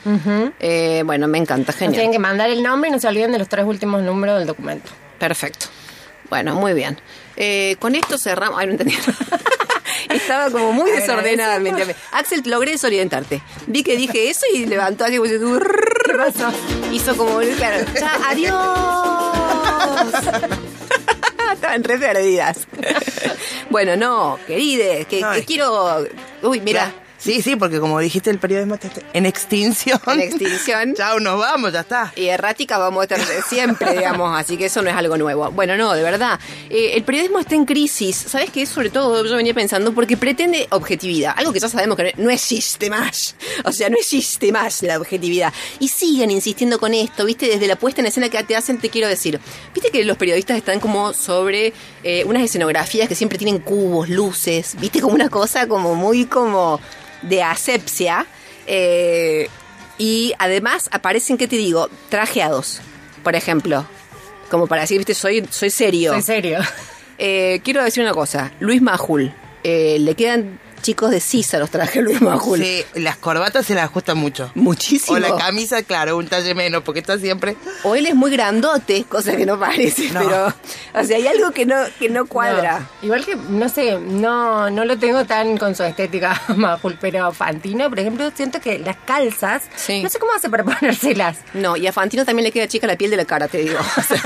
Eh, 0.60 1.04
bueno, 1.06 1.28
me 1.30 1.38
encanta, 1.38 1.72
Nos 1.72 1.78
tienen 1.78 1.96
genial. 1.96 2.12
que 2.12 2.20
mandar 2.20 2.50
el 2.50 2.62
nombre 2.62 2.90
y 2.90 2.92
no 2.92 3.00
se 3.00 3.08
olviden 3.08 3.32
de 3.32 3.40
los 3.40 3.48
tres 3.48 3.66
últimos 3.66 4.02
números 4.04 4.38
del 4.40 4.48
documento. 4.48 4.92
Perfecto. 5.20 5.68
Bueno, 6.30 6.56
muy 6.56 6.74
bien. 6.74 7.00
Eh, 7.38 7.76
con 7.80 7.96
esto 7.96 8.18
cerramos. 8.18 8.60
Ay, 8.60 8.68
no 8.68 8.74
entendí. 8.74 8.98
Estaba 10.10 10.52
como 10.52 10.72
muy 10.72 10.92
desordenadamente. 10.92 11.96
Axel, 12.12 12.42
logré 12.46 12.72
desorientarte. 12.72 13.42
Vi 13.68 13.84
que 13.84 13.98
dije 13.98 14.30
eso 14.30 14.46
y 14.54 14.66
levantó 14.66 15.06
así. 15.06 15.18
como. 15.18 15.30
Hizo 16.92 17.18
como, 17.18 17.40
claro, 17.58 17.86
ya, 18.00 18.20
adiós. 18.30 18.56
Estaban 21.54 21.84
re 21.84 21.98
perdidas. 21.98 22.68
bueno, 23.70 23.96
no, 23.96 24.38
querides, 24.46 25.08
que, 25.08 25.24
que 25.34 25.46
quiero... 25.46 26.06
Uy, 26.42 26.60
mira. 26.60 26.94
Sí, 27.26 27.42
sí, 27.42 27.56
porque 27.56 27.80
como 27.80 28.00
dijiste, 28.00 28.30
el 28.30 28.38
periodismo 28.38 28.76
está 28.76 28.88
en 29.14 29.26
extinción. 29.26 30.00
En 30.06 30.22
extinción. 30.22 30.94
Chao, 30.96 31.20
nos 31.20 31.40
vamos, 31.40 31.74
ya 31.74 31.80
está. 31.80 32.14
y 32.16 32.26
errática 32.26 32.78
vamos 32.78 33.02
a 33.02 33.16
estar 33.16 33.44
siempre, 33.50 33.94
digamos, 33.94 34.40
así 34.40 34.58
que 34.58 34.66
eso 34.66 34.84
no 34.84 34.92
es 34.92 34.96
algo 34.96 35.18
nuevo. 35.18 35.50
Bueno, 35.50 35.76
no, 35.76 35.94
de 35.94 36.04
verdad. 36.04 36.40
Eh, 36.70 36.92
el 36.94 37.04
periodismo 37.04 37.40
está 37.40 37.56
en 37.56 37.66
crisis. 37.66 38.16
¿Sabes 38.16 38.52
qué? 38.52 38.68
Sobre 38.68 38.92
todo 38.92 39.26
yo 39.26 39.36
venía 39.38 39.56
pensando 39.56 39.92
porque 39.92 40.18
pretende 40.18 40.68
objetividad, 40.70 41.34
algo 41.36 41.52
que 41.52 41.60
ya 41.60 41.68
sabemos 41.68 41.98
que 41.98 42.14
no 42.18 42.30
existe 42.30 42.92
más. 42.92 43.36
O 43.64 43.72
sea, 43.72 43.90
no 43.90 43.98
existe 43.98 44.52
más 44.52 44.84
la 44.84 45.00
objetividad. 45.00 45.52
Y 45.80 45.88
siguen 45.88 46.30
insistiendo 46.30 46.78
con 46.78 46.94
esto, 46.94 47.26
¿viste? 47.26 47.48
Desde 47.48 47.66
la 47.66 47.76
puesta 47.76 48.02
en 48.02 48.06
escena 48.06 48.30
que 48.30 48.44
te 48.44 48.56
hacen, 48.56 48.78
te 48.78 48.92
quiero 48.92 49.08
decir. 49.08 49.40
¿Viste 49.74 49.90
que 49.90 50.06
los 50.06 50.18
periodistas 50.18 50.58
están 50.58 50.80
como 50.80 51.12
sobre 51.14 51.74
eh, 52.04 52.24
unas 52.26 52.44
escenografías 52.44 53.10
que 53.10 53.16
siempre 53.16 53.40
tienen 53.40 53.58
cubos, 53.58 54.10
luces, 54.10 54.76
¿viste? 54.80 55.02
Como 55.02 55.16
una 55.16 55.30
cosa 55.30 55.68
como 55.68 55.96
muy 55.96 56.26
como 56.26 56.80
de 57.28 57.44
asepsia. 57.44 58.26
Eh, 58.68 59.48
y 59.98 60.34
además 60.40 60.90
aparecen, 60.92 61.38
¿qué 61.38 61.48
te 61.48 61.56
digo? 61.56 61.90
Trajeados, 62.10 62.82
por 63.24 63.36
ejemplo. 63.36 63.86
Como 64.50 64.68
para 64.68 64.82
decir, 64.82 64.98
viste, 64.98 65.14
soy, 65.14 65.46
soy 65.50 65.70
serio. 65.70 66.14
Soy 66.14 66.22
serio. 66.22 66.60
Eh, 67.18 67.62
quiero 67.64 67.84
decir 67.84 68.04
una 68.04 68.14
cosa. 68.14 68.52
Luis 68.60 68.82
Majul. 68.82 69.34
eh, 69.64 69.98
le 70.00 70.16
quedan 70.16 70.60
chicos 70.86 71.10
de 71.10 71.20
sisa 71.20 71.58
los 71.58 71.72
trajes 71.72 71.98
a 71.98 72.02
Luis 72.02 72.22
Majul. 72.22 72.60
Sí, 72.60 72.84
las 72.94 73.18
corbatas 73.18 73.66
se 73.66 73.74
las 73.74 73.86
ajustan 73.86 74.18
mucho. 74.20 74.52
Muchísimo. 74.54 75.18
O 75.18 75.20
la 75.20 75.36
camisa, 75.36 75.82
claro, 75.82 76.16
un 76.16 76.28
talle 76.28 76.54
menos, 76.54 76.84
porque 76.84 77.00
está 77.00 77.18
siempre. 77.18 77.58
O 77.84 77.96
él 77.96 78.06
es 78.06 78.14
muy 78.14 78.30
grandote, 78.30 79.04
cosa 79.10 79.36
que 79.36 79.48
no 79.48 79.60
parece, 79.60 80.12
No. 80.12 80.20
pero... 80.20 80.54
O 80.94 81.04
sea, 81.04 81.18
hay 81.18 81.26
algo 81.28 81.52
que 81.52 81.66
no, 81.66 81.76
que 82.00 82.08
no 82.10 82.28
cuadra. 82.28 82.80
No. 82.82 82.88
Igual 83.02 83.26
que, 83.26 83.36
no 83.36 83.68
sé, 83.68 83.98
no, 84.00 84.70
no 84.70 84.86
lo 84.86 84.98
tengo 85.00 85.26
tan 85.26 85.58
con 85.58 85.74
su 85.76 85.82
estética, 85.84 86.40
Majul, 86.56 86.98
pero 87.02 87.32
Fantino, 87.34 87.90
por 87.90 88.00
ejemplo, 88.00 88.32
siento 88.36 88.62
que 88.62 88.78
las 88.78 88.98
calzas, 88.98 89.64
Sí. 89.76 90.04
no 90.04 90.10
sé 90.10 90.20
cómo 90.20 90.34
hace 90.34 90.50
para 90.52 90.64
ponérselas. 90.80 91.40
No, 91.56 91.76
y 91.78 91.88
a 91.88 91.94
Fantino 91.94 92.26
también 92.26 92.44
le 92.44 92.52
queda 92.52 92.68
chica 92.68 92.86
la 92.86 92.96
piel 92.96 93.10
de 93.10 93.18
la 93.18 93.26
cara, 93.26 93.48
te 93.48 93.58
digo. 93.58 93.80
O 93.98 94.02
sea, 94.04 94.22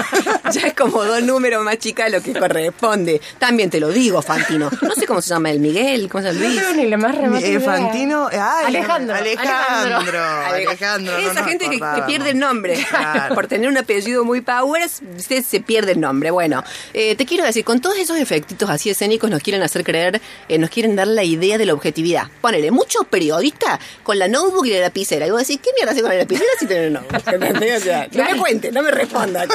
ya 0.52 0.68
es 0.68 0.74
como 0.74 1.06
dos 1.06 1.24
números 1.24 1.64
más 1.64 1.78
chica 1.78 2.04
de 2.06 2.10
lo 2.10 2.22
que 2.22 2.34
corresponde. 2.34 3.22
También 3.38 3.70
te 3.70 3.80
lo 3.80 3.90
digo, 3.90 4.22
Fantino. 4.22 4.70
No 4.82 4.94
sé 4.96 5.06
cómo 5.06 5.22
se 5.22 5.30
llama 5.30 5.52
el 5.52 5.60
Miguel, 5.60 6.10
cómo 6.10 6.24
se 6.24 6.34
llama 6.34 6.46
No 6.48 6.49
Luis. 6.50 6.62
tengo 6.62 6.74
ni 6.76 6.90
la 6.90 6.98
más 6.98 7.16
remota 7.16 7.46
Eh, 7.46 7.50
idea. 7.52 7.60
Fantino. 7.62 8.28
ay, 8.32 8.66
Alejandro, 8.68 9.16
Alejandro. 9.16 9.98
Alejandro. 9.98 10.20
Alejandro. 10.22 11.20
no 11.22 11.32
Esa 11.32 11.44
gente 11.44 11.70
que, 11.70 11.80
pierde 12.08 12.32
el 12.32 12.40
nombre 12.40 12.74
Claro. 12.90 13.36
por 13.36 13.48
tener 13.48 13.70
un 13.70 13.78
apellido 13.78 14.24
muy 14.26 14.42
powers, 14.42 15.02
usted 15.18 15.44
se 15.44 15.60
pierde 15.60 15.94
el 15.94 16.00
nombre. 16.00 16.32
Bueno, 16.32 16.64
eh, 16.94 17.16
te 17.16 17.26
quiero 17.26 17.44
decir, 17.46 17.64
con 17.64 17.82
todos 17.82 17.98
esos 17.98 18.18
efectitos 18.18 18.70
así 18.70 18.90
escénicos 18.90 19.30
nos 19.30 19.42
quieren 19.42 19.62
hacer 19.62 19.84
creer, 19.84 20.22
eh, 20.48 20.58
nos 20.58 20.70
quieren 20.70 20.96
dar 20.96 21.08
la 21.08 21.24
idea 21.24 21.58
de 21.58 21.66
la 21.66 21.74
objetividad. 21.74 22.24
Ponele, 22.42 22.72
muchos 22.72 23.06
periodistas 23.08 23.80
con 24.04 24.18
la 24.20 24.28
notebook 24.28 24.66
y 24.66 24.74
la 24.74 24.80
lapicera. 24.80 25.26
Y 25.28 25.32
vos 25.32 25.40
decís, 25.42 25.60
¿qué 25.64 25.70
mierda 25.76 25.92
hace 25.92 26.02
con 26.02 26.10
la 26.12 26.18
lapicera 26.18 26.50
si 26.60 26.66
tenés 26.66 26.92
notebook? 26.92 27.10
O 27.80 27.82
sea, 27.82 28.08
no 28.12 28.24
me 28.32 28.38
cuente, 28.38 28.72
no 28.72 28.82
me 28.84 28.92
responda. 28.92 29.46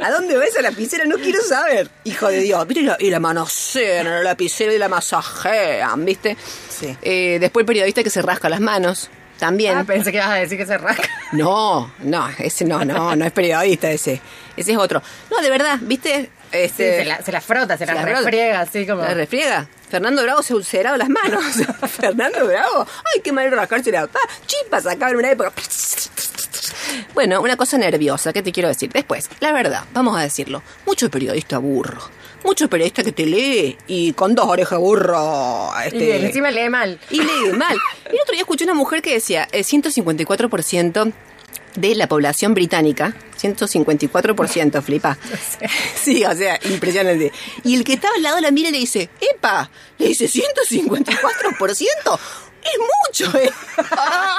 ¿A 0.00 0.10
dónde 0.10 0.36
va 0.36 0.44
esa 0.44 0.62
lapicera? 0.62 1.04
No 1.04 1.16
quiero 1.16 1.40
saber. 1.42 1.88
Hijo 2.04 2.28
de 2.28 2.40
Dios. 2.40 2.66
Mira, 2.66 2.80
y 2.80 2.84
la, 2.84 2.96
y 3.00 3.10
la 3.10 3.20
manosean, 3.20 4.06
la 4.08 4.22
lapicera 4.22 4.72
y 4.72 4.78
la 4.78 4.88
masajean, 5.62 6.04
¿viste? 6.04 6.36
Sí. 6.68 6.96
Eh, 7.02 7.38
después 7.40 7.62
el 7.62 7.66
periodista 7.66 8.02
que 8.02 8.10
se 8.10 8.22
rasca 8.22 8.48
las 8.48 8.60
manos. 8.60 9.10
También. 9.38 9.76
Ah, 9.76 9.84
pensé 9.84 10.12
que 10.12 10.18
ibas 10.18 10.30
a 10.30 10.34
decir 10.34 10.56
que 10.56 10.66
se 10.66 10.78
rasca. 10.78 11.08
No, 11.32 11.90
no, 12.00 12.28
ese 12.38 12.66
no, 12.66 12.84
no, 12.84 13.16
no 13.16 13.24
es 13.24 13.32
periodista 13.32 13.90
ese. 13.90 14.20
Ese 14.54 14.72
es 14.72 14.78
otro. 14.78 15.02
No, 15.30 15.40
de 15.40 15.48
verdad, 15.48 15.78
¿viste? 15.80 16.24
Sí, 16.24 16.28
Este, 16.52 16.98
se, 16.98 17.04
la, 17.06 17.22
se 17.22 17.32
la 17.32 17.40
frota, 17.40 17.78
se, 17.78 17.86
la, 17.86 18.04
refriega, 18.04 18.60
así 18.60 18.86
como. 18.86 19.00
la 19.00 19.14
refriega. 19.14 19.66
Fernando 19.88 20.22
Bravo 20.22 20.42
se 20.42 20.52
ha 20.52 20.56
ulcerado 20.56 20.98
las 20.98 21.08
manos. 21.08 21.42
Fernando 21.88 22.46
Bravo, 22.46 22.86
ay, 23.14 23.22
qué 23.22 23.32
mal 23.32 23.50
rascarse 23.50 23.90
la 23.90 24.02
ah, 24.02 24.28
chispas 24.46 24.84
en 24.84 25.16
una 25.16 25.30
época. 25.30 25.52
Bueno, 27.14 27.40
una 27.40 27.56
cosa 27.56 27.78
nerviosa, 27.78 28.32
¿qué 28.32 28.42
te 28.42 28.52
quiero 28.52 28.68
decir? 28.68 28.90
Después, 28.92 29.30
la 29.40 29.52
verdad, 29.52 29.84
vamos 29.94 30.16
a 30.18 30.20
decirlo. 30.20 30.62
Mucho 30.86 31.10
periodista 31.10 31.56
burro. 31.58 32.02
Mucho 32.44 32.68
periodista 32.68 33.04
que 33.04 33.12
te 33.12 33.24
lee 33.26 33.76
y 33.86 34.12
con 34.14 34.34
dos 34.34 34.46
orejas 34.46 34.78
burro. 34.78 35.70
y 35.84 35.86
Este, 35.88 36.26
encima 36.26 36.50
lee 36.50 36.68
mal. 36.68 36.98
y 37.10 37.20
lee 37.20 37.52
mal. 37.56 37.76
Y 38.06 38.14
el 38.16 38.20
otro 38.20 38.32
día 38.32 38.40
escuché 38.40 38.64
una 38.64 38.74
mujer 38.74 39.00
que 39.02 39.14
decía, 39.14 39.46
el 39.52 39.64
154% 39.64 41.12
de 41.76 41.94
la 41.94 42.06
población 42.08 42.52
británica, 42.54 43.14
154%, 43.40 44.82
flipa. 44.82 45.16
Sí, 45.94 46.24
o 46.24 46.34
sea, 46.34 46.58
impresionante. 46.64 47.32
Y 47.64 47.76
el 47.76 47.84
que 47.84 47.92
está 47.94 48.08
al 48.16 48.22
lado 48.22 48.40
la 48.40 48.50
mira 48.50 48.68
y 48.70 48.72
le 48.72 48.78
dice, 48.78 49.08
¡epa! 49.20 49.70
Le 49.98 50.08
dice, 50.08 50.26
¿154%? 50.26 52.18
Es 52.62 52.78
mucho, 53.28 53.38
¿eh? 53.38 53.50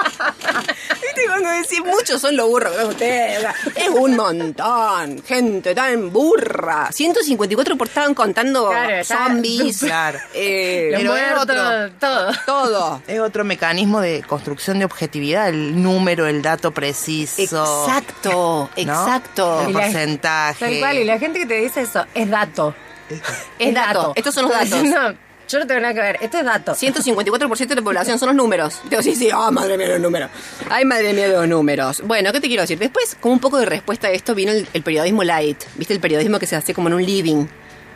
¿Viste 1.01 1.25
cuando 1.27 1.49
decís 1.49 1.81
mucho 1.83 2.17
son 2.17 2.35
los 2.37 2.47
burros 2.47 2.71
que 2.75 2.85
ustedes? 2.85 3.45
Es 3.75 3.89
un 3.89 4.15
montón. 4.15 5.21
Gente 5.25 5.75
tan 5.75 6.11
burra. 6.11 6.89
154 6.91 7.75
por 7.77 7.87
estaban 7.87 8.13
contando 8.13 8.69
Claro, 8.69 9.03
zombies. 9.03 9.79
Claro. 9.83 10.19
eh, 10.33 10.89
Los 10.91 11.01
Pero 11.01 11.17
es 11.17 11.33
otro. 11.41 11.91
todo. 11.99 12.31
todo. 12.45 13.01
Es 13.07 13.19
otro 13.19 13.43
mecanismo 13.43 13.99
de 14.01 14.23
construcción 14.23 14.79
de 14.79 14.85
objetividad, 14.85 15.49
el 15.49 15.81
número, 15.81 16.25
el 16.27 16.41
dato 16.41 16.71
preciso. 16.71 17.41
Exacto, 17.85 18.31
¿no? 18.31 18.81
exacto. 18.81 19.65
El 19.67 19.73
porcentaje. 19.73 20.59
Tal 20.65 20.79
cual, 20.79 20.97
y 20.97 21.03
la 21.03 21.19
gente 21.19 21.39
que 21.39 21.45
te 21.45 21.55
dice 21.55 21.81
eso 21.81 22.05
es 22.13 22.29
dato. 22.29 22.73
Es 23.59 23.73
dato. 23.73 24.13
Estos 24.15 24.33
son 24.33 24.45
los 24.45 24.53
datos. 24.53 24.83
No, 24.83 25.13
yo 25.47 25.59
no 25.59 25.67
tengo 25.67 25.81
nada 25.81 25.93
que 25.93 25.99
ver. 26.01 26.17
Esto 26.21 26.37
es 26.39 26.45
dato. 26.45 26.73
154% 26.73 27.67
de 27.67 27.75
la 27.75 27.81
población 27.81 28.17
son 28.19 28.27
los 28.29 28.35
números. 28.35 28.81
Te 28.89 29.01
sí, 29.03 29.15
sí, 29.15 29.29
ah, 29.33 29.51
madre 29.51 29.77
mía 29.77 29.87
los 29.89 29.99
números. 29.99 30.29
Ay, 30.69 30.85
madre 30.85 31.13
mía 31.13 31.27
los 31.27 31.47
números. 31.47 32.01
Bueno, 32.05 32.31
¿qué 32.31 32.39
te 32.41 32.47
quiero 32.47 32.61
decir? 32.63 32.77
Después, 32.79 33.15
como 33.19 33.33
un 33.33 33.39
poco 33.39 33.57
de 33.59 33.65
respuesta 33.65 34.07
a 34.07 34.11
esto, 34.11 34.33
vino 34.35 34.51
el, 34.51 34.67
el 34.73 34.83
periodismo 34.83 35.23
light. 35.23 35.61
¿Viste? 35.75 35.93
El 35.93 35.99
periodismo 35.99 36.39
que 36.39 36.47
se 36.47 36.55
hace 36.55 36.73
como 36.73 36.87
en 36.87 36.95
un 36.95 37.05
living. 37.05 37.45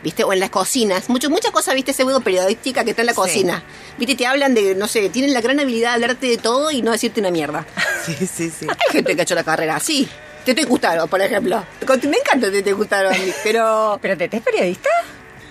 ¿Viste? 0.02 0.22
O 0.22 0.32
en 0.32 0.38
las 0.40 0.50
cocinas. 0.50 1.08
Mucho, 1.08 1.28
mucha 1.28 1.50
cosa, 1.50 1.74
¿viste? 1.74 1.92
Pseudo 1.92 2.20
periodística 2.20 2.84
que 2.84 2.90
está 2.90 3.02
en 3.02 3.06
la 3.06 3.12
Sí. 3.12 3.16
cocina. 3.16 3.62
¿Viste? 3.98 4.14
Te 4.14 4.26
hablan 4.26 4.54
de, 4.54 4.74
no 4.76 4.86
sé, 4.86 5.08
tienen 5.08 5.34
la 5.34 5.40
gran 5.40 5.58
habilidad 5.58 5.90
de 5.90 5.94
hablarte 6.04 6.26
de 6.28 6.36
todo 6.36 6.70
y 6.70 6.82
no 6.82 6.92
decirte 6.92 7.20
una 7.20 7.30
mierda. 7.30 7.66
Sí, 8.06 8.14
sí, 8.26 8.50
sí. 8.50 8.66
Hay 8.68 8.92
gente 8.92 9.14
que 9.14 9.20
ha 9.20 9.24
hecho 9.24 9.34
la 9.34 9.44
carrera 9.44 9.76
así. 9.76 10.08
Tete 10.44 10.62
Gustavo, 10.64 11.08
por 11.08 11.20
ejemplo. 11.20 11.62
Me 12.04 12.16
encanta 12.16 12.50
Tete 12.50 12.72
Gustavo 12.72 13.08
a 13.10 13.12
mí, 13.18 13.32
pero... 13.42 13.98
¿Pero 14.00 14.16
te 14.16 14.34
es 14.34 14.42
periodista? 14.42 14.88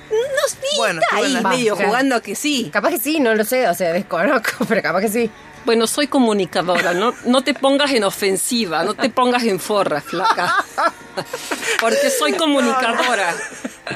No, 0.09 0.47
sí, 0.47 0.77
Bueno, 0.77 1.01
está 1.01 1.17
ahí 1.17 1.43
medio 1.43 1.75
jugando 1.75 2.15
a 2.15 2.21
que 2.21 2.35
sí. 2.35 2.69
Capaz 2.71 2.91
que 2.91 2.99
sí, 2.99 3.19
no 3.19 3.35
lo 3.35 3.43
sé, 3.43 3.67
o 3.67 3.73
sea, 3.73 3.93
desconozco, 3.93 4.65
pero 4.69 4.81
capaz 4.81 5.01
que 5.01 5.09
sí. 5.09 5.31
Bueno, 5.65 5.85
soy 5.85 6.07
comunicadora, 6.07 6.93
no, 6.93 7.13
no 7.25 7.41
te 7.41 7.53
pongas 7.53 7.91
en 7.91 8.05
ofensiva, 8.05 8.85
no 8.85 8.93
te 8.93 9.09
pongas 9.09 9.43
en 9.43 9.59
forra, 9.59 9.99
flaca. 9.99 10.55
Porque 11.81 12.09
soy 12.09 12.33
comunicadora. 12.33 13.35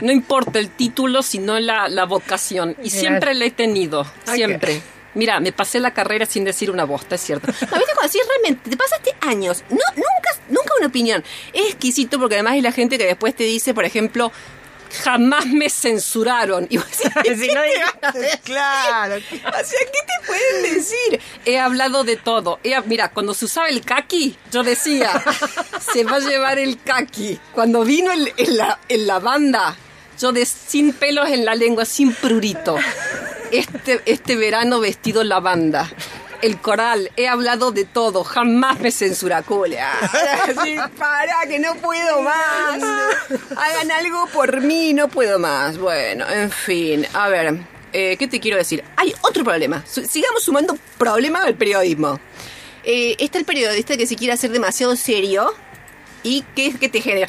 No 0.01 0.11
importa 0.11 0.59
el 0.59 0.69
título, 0.69 1.23
sino 1.23 1.57
la, 1.59 1.87
la 1.87 2.03
vocación. 2.03 2.75
Y 2.83 2.89
siempre 2.89 3.33
la 3.35 3.45
he 3.45 3.51
tenido, 3.51 4.05
siempre. 4.25 4.81
Mira, 5.13 5.39
me 5.39 5.51
pasé 5.51 5.79
la 5.79 5.93
carrera 5.93 6.25
sin 6.25 6.43
decir 6.43 6.71
una 6.71 6.85
bosta, 6.85 7.15
es 7.15 7.21
cierto. 7.21 7.47
No, 7.47 7.53
¿viste 7.53 7.93
cuando 7.93 8.01
decís 8.01 8.21
realmente? 8.27 8.69
Te 8.69 8.77
pasaste 8.77 9.15
años. 9.21 9.63
No, 9.69 9.77
nunca, 9.95 10.41
nunca 10.49 10.73
una 10.77 10.87
opinión. 10.87 11.23
Es 11.53 11.67
exquisito 11.67 12.19
porque 12.19 12.35
además 12.35 12.53
hay 12.53 12.61
la 12.61 12.71
gente 12.71 12.97
que 12.97 13.05
después 13.05 13.35
te 13.35 13.43
dice, 13.43 13.73
por 13.73 13.83
ejemplo, 13.83 14.31
Jamás 15.03 15.45
me 15.47 15.69
censuraron. 15.69 16.67
Y 16.69 16.77
vos 16.77 16.85
decís, 17.23 17.39
Si 17.47 17.53
no 17.53 17.61
digas- 17.61 18.39
Claro. 18.43 19.15
O 19.15 19.19
sea, 19.19 19.79
¿qué 19.79 19.99
te 20.05 20.27
pueden 20.27 20.75
decir? 20.75 21.21
He 21.45 21.59
hablado 21.59 22.03
de 22.03 22.17
todo. 22.17 22.59
He- 22.63 22.79
mira, 22.85 23.09
cuando 23.11 23.33
se 23.33 23.45
usaba 23.45 23.67
el 23.69 23.81
kaki, 23.83 24.35
yo 24.51 24.63
decía, 24.63 25.11
se 25.93 26.03
va 26.03 26.17
a 26.17 26.19
llevar 26.19 26.59
el 26.59 26.81
kaki. 26.81 27.39
Cuando 27.53 27.83
vino 27.83 28.11
el- 28.11 28.33
en, 28.37 28.57
la, 28.57 28.79
en 28.89 29.07
la 29.07 29.19
banda, 29.19 29.75
yo 30.19 30.31
de, 30.31 30.45
sin 30.45 30.93
pelos 30.93 31.29
en 31.29 31.45
la 31.45 31.55
lengua, 31.55 31.85
sin 31.85 32.13
prurito. 32.13 32.77
Este, 33.51 34.01
este 34.05 34.35
verano 34.35 34.79
vestido 34.79 35.23
la 35.23 35.39
banda. 35.39 35.89
El 36.41 36.59
coral, 36.59 37.11
he 37.17 37.27
hablado 37.27 37.71
de 37.71 37.85
todo, 37.85 38.23
jamás 38.23 38.79
me 38.79 38.91
censura 38.91 39.43
culia. 39.43 39.91
Sí, 40.63 40.75
para, 40.97 41.47
que 41.47 41.59
no 41.59 41.75
puedo 41.75 42.21
más. 42.21 42.81
Hagan 43.55 43.91
algo 43.91 44.27
por 44.27 44.61
mí, 44.61 44.93
no 44.93 45.07
puedo 45.07 45.39
más. 45.39 45.77
Bueno, 45.77 46.27
en 46.29 46.51
fin, 46.51 47.05
a 47.13 47.29
ver, 47.29 47.59
eh, 47.93 48.17
¿qué 48.17 48.27
te 48.27 48.39
quiero 48.39 48.57
decir? 48.57 48.83
Hay 48.97 49.13
otro 49.21 49.43
problema. 49.43 49.83
Sigamos 49.85 50.43
sumando 50.43 50.77
problemas 50.97 51.45
al 51.45 51.55
periodismo. 51.55 52.19
Eh, 52.83 53.15
está 53.19 53.37
el 53.37 53.45
periodista 53.45 53.95
que 53.95 54.07
se 54.07 54.15
quiere 54.15 54.33
hacer 54.33 54.51
demasiado 54.51 54.95
serio 54.95 55.53
y 56.23 56.43
que 56.55 56.67
es 56.67 56.79
que 56.79 56.89
te 56.89 57.01
genera... 57.01 57.27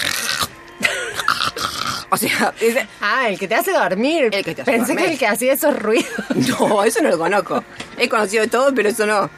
O 2.12 2.16
sea, 2.18 2.52
Ah, 3.00 3.28
el 3.28 3.38
que 3.38 3.48
te 3.48 3.54
hace 3.54 3.72
dormir. 3.72 4.28
El 4.32 4.44
que 4.44 4.54
te 4.54 4.62
hace 4.62 4.70
Pensé 4.70 4.92
dormir. 4.92 5.06
que 5.06 5.12
el 5.14 5.18
que 5.18 5.26
hacía 5.26 5.52
esos 5.54 5.76
ruidos. 5.78 6.10
No, 6.58 6.84
eso 6.84 7.00
no 7.02 7.08
lo 7.10 7.18
conozco. 7.18 7.64
He 7.96 8.08
conocido 8.08 8.42
de 8.42 8.48
todo, 8.50 8.74
pero 8.74 8.88
eso 8.90 9.06
no. 9.06 9.30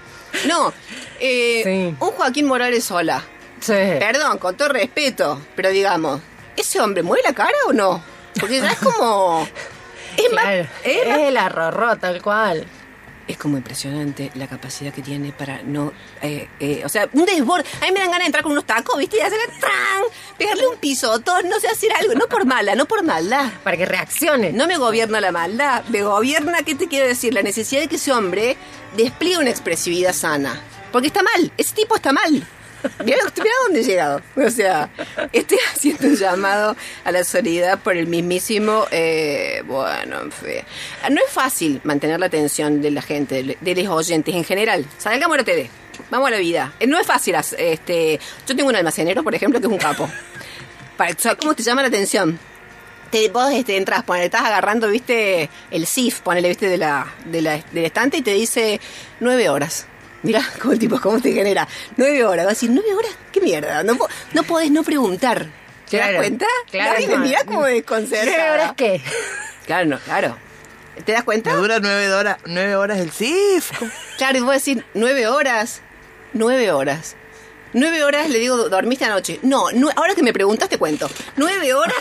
No, 0.49 0.73
eh, 1.21 1.61
Sí. 1.62 1.71
un 2.00 2.11
Joaquín 2.12 2.47
Morales 2.47 2.83
sola. 2.85 3.23
Sí. 3.61 3.73
Perdón, 3.73 4.38
con 4.38 4.57
todo 4.57 4.69
respeto, 4.71 5.40
pero 5.54 5.69
digamos, 5.71 6.21
¿ese 6.57 6.81
hombre 6.81 7.02
mueve 7.04 7.23
la 7.25 7.33
cara 7.35 7.57
o 7.69 7.73
no? 7.73 8.02
Porque 8.40 8.61
ya 8.61 8.73
es 8.73 8.78
como... 8.78 9.47
Es, 10.16 10.33
más- 10.33 10.43
Claro, 10.45 10.66
es 10.85 11.07
más- 11.09 11.19
es 11.19 11.28
el 11.28 11.37
arrorró, 11.37 11.97
tal 11.97 12.21
cual. 12.21 12.66
Es 13.28 13.37
como 13.37 13.57
impresionante 13.57 14.31
la 14.35 14.47
capacidad 14.47 14.93
que 14.93 15.02
tiene 15.02 15.33
para 15.33 15.62
no... 15.62 15.93
eh, 16.23 16.49
eh, 16.61 16.83
o 16.85 16.88
sea, 16.88 17.09
un 17.12 17.25
desborde. 17.25 17.64
A 17.81 17.87
mí 17.87 17.93
me 17.93 18.00
dan 18.00 18.11
ganas 18.11 18.21
de 18.21 18.26
entrar 18.26 18.43
con 18.43 18.52
unos 18.52 18.64
tacos, 18.64 18.99
¿viste? 18.99 19.19
Y 19.19 19.21
hacerle 19.21 19.47
¡tran! 19.61 20.02
Pegarle 20.38 20.69
un 20.69 20.76
pisotón, 20.76 21.49
no 21.49 21.61
sé, 21.61 21.69
hacer 21.69 21.93
algo. 21.93 22.14
No 22.14 22.26
por 22.26 22.45
mala, 22.45 22.75
no 22.75 22.87
por 22.87 23.02
maldad. 23.02 23.52
Para 23.62 23.76
que 23.76 23.87
reaccione. 23.87 24.52
No 24.52 24.66
me 24.66 24.76
gobierna 24.76 25.21
la 25.21 25.33
maldad, 25.33 25.85
me 25.88 26.02
gobierna, 26.02 26.62
¿qué 26.62 26.75
te 26.75 26.88
quiero 26.88 27.07
decir? 27.07 27.35
La 27.35 27.43
necesidad 27.43 27.81
de 27.81 27.88
que 27.88 27.97
ese 27.97 28.12
hombre 28.12 28.57
despliegue 28.97 29.38
una 29.38 29.50
expresividad 29.50 30.12
sana. 30.12 30.61
Porque 30.93 31.09
está 31.09 31.23
mal, 31.23 31.52
ese 31.57 31.75
tipo 31.75 31.97
está 31.97 32.12
mal. 32.12 32.47
Mira, 33.04 33.18
dónde 33.66 33.80
he 33.80 33.84
llegado. 33.84 34.20
O 34.36 34.50
sea, 34.50 34.90
estoy 35.32 35.58
haciendo 35.74 36.08
un 36.08 36.16
llamado 36.16 36.76
a 37.04 37.12
la 37.12 37.24
solidaridad 37.24 37.78
por 37.80 37.96
el 37.96 38.06
mismísimo. 38.06 38.86
eh, 38.90 39.62
bueno, 39.66 40.20
en 40.22 40.32
fin. 40.32 40.64
No 41.10 41.20
es 41.26 41.30
fácil 41.32 41.80
mantener 41.84 42.20
la 42.20 42.26
atención 42.26 42.80
de 42.82 42.90
la 42.90 43.02
gente, 43.02 43.56
de, 43.60 43.74
los 43.82 43.88
oyentes 43.92 44.34
en 44.34 44.44
general. 44.44 44.84
Salgamos 44.98 45.34
a 45.34 45.38
la 45.38 45.44
TV. 45.44 45.70
Vamos 46.10 46.28
a 46.28 46.30
la 46.32 46.38
vida. 46.38 46.72
Eh, 46.80 46.86
No 46.86 46.98
es 46.98 47.06
fácil. 47.06 47.34
Este, 47.58 48.20
yo 48.46 48.56
tengo 48.56 48.68
un 48.68 48.76
almacenero, 48.76 49.22
por 49.22 49.34
ejemplo, 49.34 49.60
que 49.60 49.66
es 49.66 49.72
un 49.72 49.78
capo. 49.78 50.08
Para- 50.96 51.14
¿sabes 51.18 51.38
¿Cómo 51.40 51.54
te 51.54 51.62
llama 51.62 51.82
la 51.82 51.88
atención? 51.88 52.38
te, 53.10 53.28
vos 53.28 53.52
este, 53.52 53.76
entras, 53.76 54.02
ponele, 54.02 54.24
estás 54.26 54.42
agarrando, 54.42 54.88
viste, 54.88 55.48
el 55.70 55.86
SIF, 55.86 56.18
ponele, 56.20 56.48
viste, 56.48 56.68
de 56.68 56.78
la, 56.78 57.06
de 57.26 57.42
la, 57.42 57.62
del 57.70 57.84
estante 57.84 58.16
y 58.16 58.22
te 58.22 58.32
dice 58.32 58.80
nueve 59.20 59.48
horas. 59.48 59.86
Mira, 60.25 60.43
cómo 60.61 60.73
el 60.73 60.78
tipo, 60.81 61.00
cómo 61.00 61.21
te 61.21 61.33
genera. 61.33 61.69
Nueve 61.97 62.25
horas. 62.25 62.45
Vas 62.47 62.52
a 62.52 62.54
decir, 62.57 62.71
nueve 62.73 62.93
horas, 62.95 63.12
qué 63.31 63.40
mierda. 63.40 63.85
No, 63.85 63.97
no 64.33 64.43
podés 64.43 64.71
no 64.73 64.83
preguntar. 64.83 65.47
¿Te 65.88 65.99
das 65.99 66.16
cuenta? 66.16 66.47
claro, 66.71 66.99
me 66.99 67.07
no. 67.07 67.19
mira 67.19 67.45
cómo 67.45 67.62
desconcerta. 67.64 68.35
¿Qué 68.35 68.50
horas 68.50 68.73
qué? 68.76 69.00
Claro, 69.66 69.87
no, 69.87 69.99
claro. 70.00 70.37
¿Te 71.07 71.12
das 71.12 71.21
Me 71.23 71.25
cuenta? 71.25 71.54
dura 71.54 71.78
nueve 71.81 72.12
horas, 72.12 72.37
nueve 72.45 72.76
horas 72.76 72.99
el 72.99 73.11
CIF. 73.11 73.71
Claro, 74.19 74.38
y 74.38 74.40
vos 74.43 74.52
decir, 74.52 74.85
nueve 74.95 75.26
horas, 75.28 75.81
nueve 76.35 76.71
horas. 76.73 77.16
Nueve 77.73 78.04
horas, 78.04 78.28
le 78.31 78.38
digo, 78.38 78.69
¿dormiste 78.69 79.04
anoche? 79.04 79.40
No, 79.43 79.71
nue- 79.73 79.93
ahora 79.97 80.14
que 80.14 80.23
me 80.23 80.33
preguntas 80.33 80.69
te 80.69 80.78
cuento. 80.78 81.11
Nueve 81.37 81.75
horas, 81.75 81.97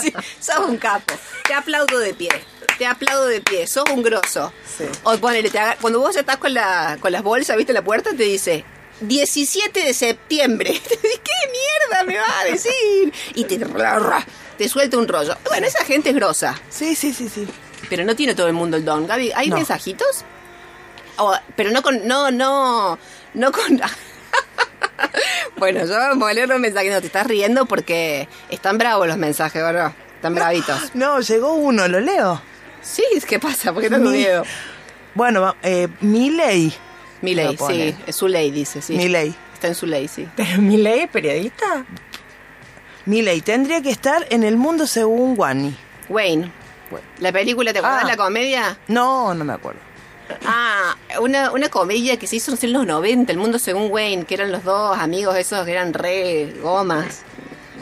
sí, 0.00 0.12
sos 0.40 0.60
un 0.68 0.78
capo. 0.78 1.14
Te 1.46 1.52
aplaudo 1.54 1.98
de 1.98 2.14
pie. 2.14 2.30
Te 2.78 2.86
aplaudo 2.86 3.26
de 3.26 3.40
pie, 3.40 3.66
sos 3.66 3.84
un 3.90 4.02
grosso. 4.02 4.52
Sí. 4.78 4.84
O 5.04 5.16
ponele, 5.18 5.50
te 5.50 5.58
haga- 5.58 5.76
cuando 5.80 6.00
vos 6.00 6.14
ya 6.14 6.20
estás 6.20 6.36
con, 6.38 6.52
la, 6.54 6.96
con 7.00 7.12
las 7.12 7.22
bolsas, 7.22 7.56
viste 7.56 7.72
la 7.72 7.82
puerta, 7.82 8.10
te 8.10 8.22
dice 8.24 8.64
17 9.00 9.80
de 9.84 9.94
septiembre. 9.94 10.72
¿Qué 10.88 11.50
mierda 11.50 12.04
me 12.04 12.16
va 12.18 12.40
a 12.40 12.44
decir? 12.44 13.12
Y 13.34 13.44
te, 13.44 13.58
te 14.58 14.68
suelta 14.68 14.96
un 14.98 15.08
rollo. 15.08 15.36
Bueno, 15.48 15.66
esa 15.66 15.84
gente 15.84 16.10
es 16.10 16.14
grosa, 16.16 16.60
Sí, 16.70 16.94
sí, 16.94 17.12
sí, 17.12 17.28
sí. 17.28 17.46
pero 17.88 18.04
no 18.04 18.14
tiene 18.16 18.34
todo 18.34 18.46
el 18.48 18.52
mundo 18.54 18.76
el 18.76 18.84
don. 18.84 19.06
Gaby, 19.06 19.32
¿hay 19.34 19.48
No. 19.48 19.56
mensajitos? 19.56 20.24
O- 21.18 21.36
pero 21.56 21.70
no 21.70 21.82
con, 21.82 22.06
no, 22.06 22.30
no, 22.30 22.98
no 23.34 23.52
con... 23.52 23.80
bueno, 25.56 25.84
yo 25.84 25.94
vamos 25.94 26.28
a 26.28 26.32
leer 26.32 26.48
los 26.48 26.58
mensajes. 26.60 26.92
No, 26.92 27.00
te 27.00 27.06
estás 27.06 27.26
riendo 27.26 27.66
porque 27.66 28.28
están 28.50 28.78
bravos 28.78 29.06
los 29.06 29.16
mensajes, 29.18 29.62
¿verdad? 29.62 29.92
Están 30.16 30.34
bravitos. 30.34 30.78
No, 30.94 31.20
llegó 31.20 31.52
uno, 31.54 31.86
¿lo 31.88 32.00
leo? 32.00 32.40
Sí, 32.82 33.02
¿qué 33.28 33.38
pasa? 33.38 33.72
¿Por 33.72 33.82
qué 33.82 33.90
tengo 33.90 34.10
Mi- 34.10 34.18
miedo? 34.18 34.44
Bueno, 35.14 35.54
eh, 35.62 35.88
mi 36.00 36.30
ley. 36.30 36.72
Mi 37.20 37.34
sí, 37.34 37.94
es 38.06 38.16
su 38.16 38.26
ley, 38.26 38.50
dice, 38.50 38.82
sí. 38.82 38.96
Mi 38.96 39.08
ley. 39.08 39.34
Está 39.54 39.68
en 39.68 39.74
su 39.76 39.86
ley, 39.86 40.08
sí. 40.08 40.28
Pero 40.34 40.60
mi 40.60 40.76
ley 40.76 41.00
es 41.00 41.08
periodista. 41.10 41.84
Mi 43.06 43.22
ley 43.22 43.40
tendría 43.40 43.80
que 43.80 43.90
estar 43.90 44.26
en 44.30 44.42
el 44.42 44.56
mundo 44.56 44.86
según 44.86 45.34
Wani. 45.38 45.74
Wayne. 46.08 46.50
La 47.20 47.30
película, 47.32 47.72
¿te 47.72 47.78
acuerdas 47.78 48.02
Ah. 48.04 48.08
la 48.08 48.16
comedia? 48.16 48.76
No, 48.88 49.34
no 49.34 49.44
me 49.44 49.52
acuerdo. 49.52 49.80
Ah, 50.46 50.96
una, 51.20 51.52
una 51.52 51.68
comedia 51.68 52.16
que 52.16 52.26
se 52.26 52.36
hizo 52.36 52.54
en 52.60 52.72
los 52.72 52.86
90, 52.86 53.30
El 53.32 53.38
Mundo 53.38 53.58
Según 53.58 53.90
Wayne, 53.90 54.24
que 54.24 54.34
eran 54.34 54.50
los 54.50 54.64
dos 54.64 54.98
amigos 54.98 55.36
esos 55.36 55.64
que 55.64 55.72
eran 55.72 55.92
re 55.94 56.54
gomas. 56.62 57.22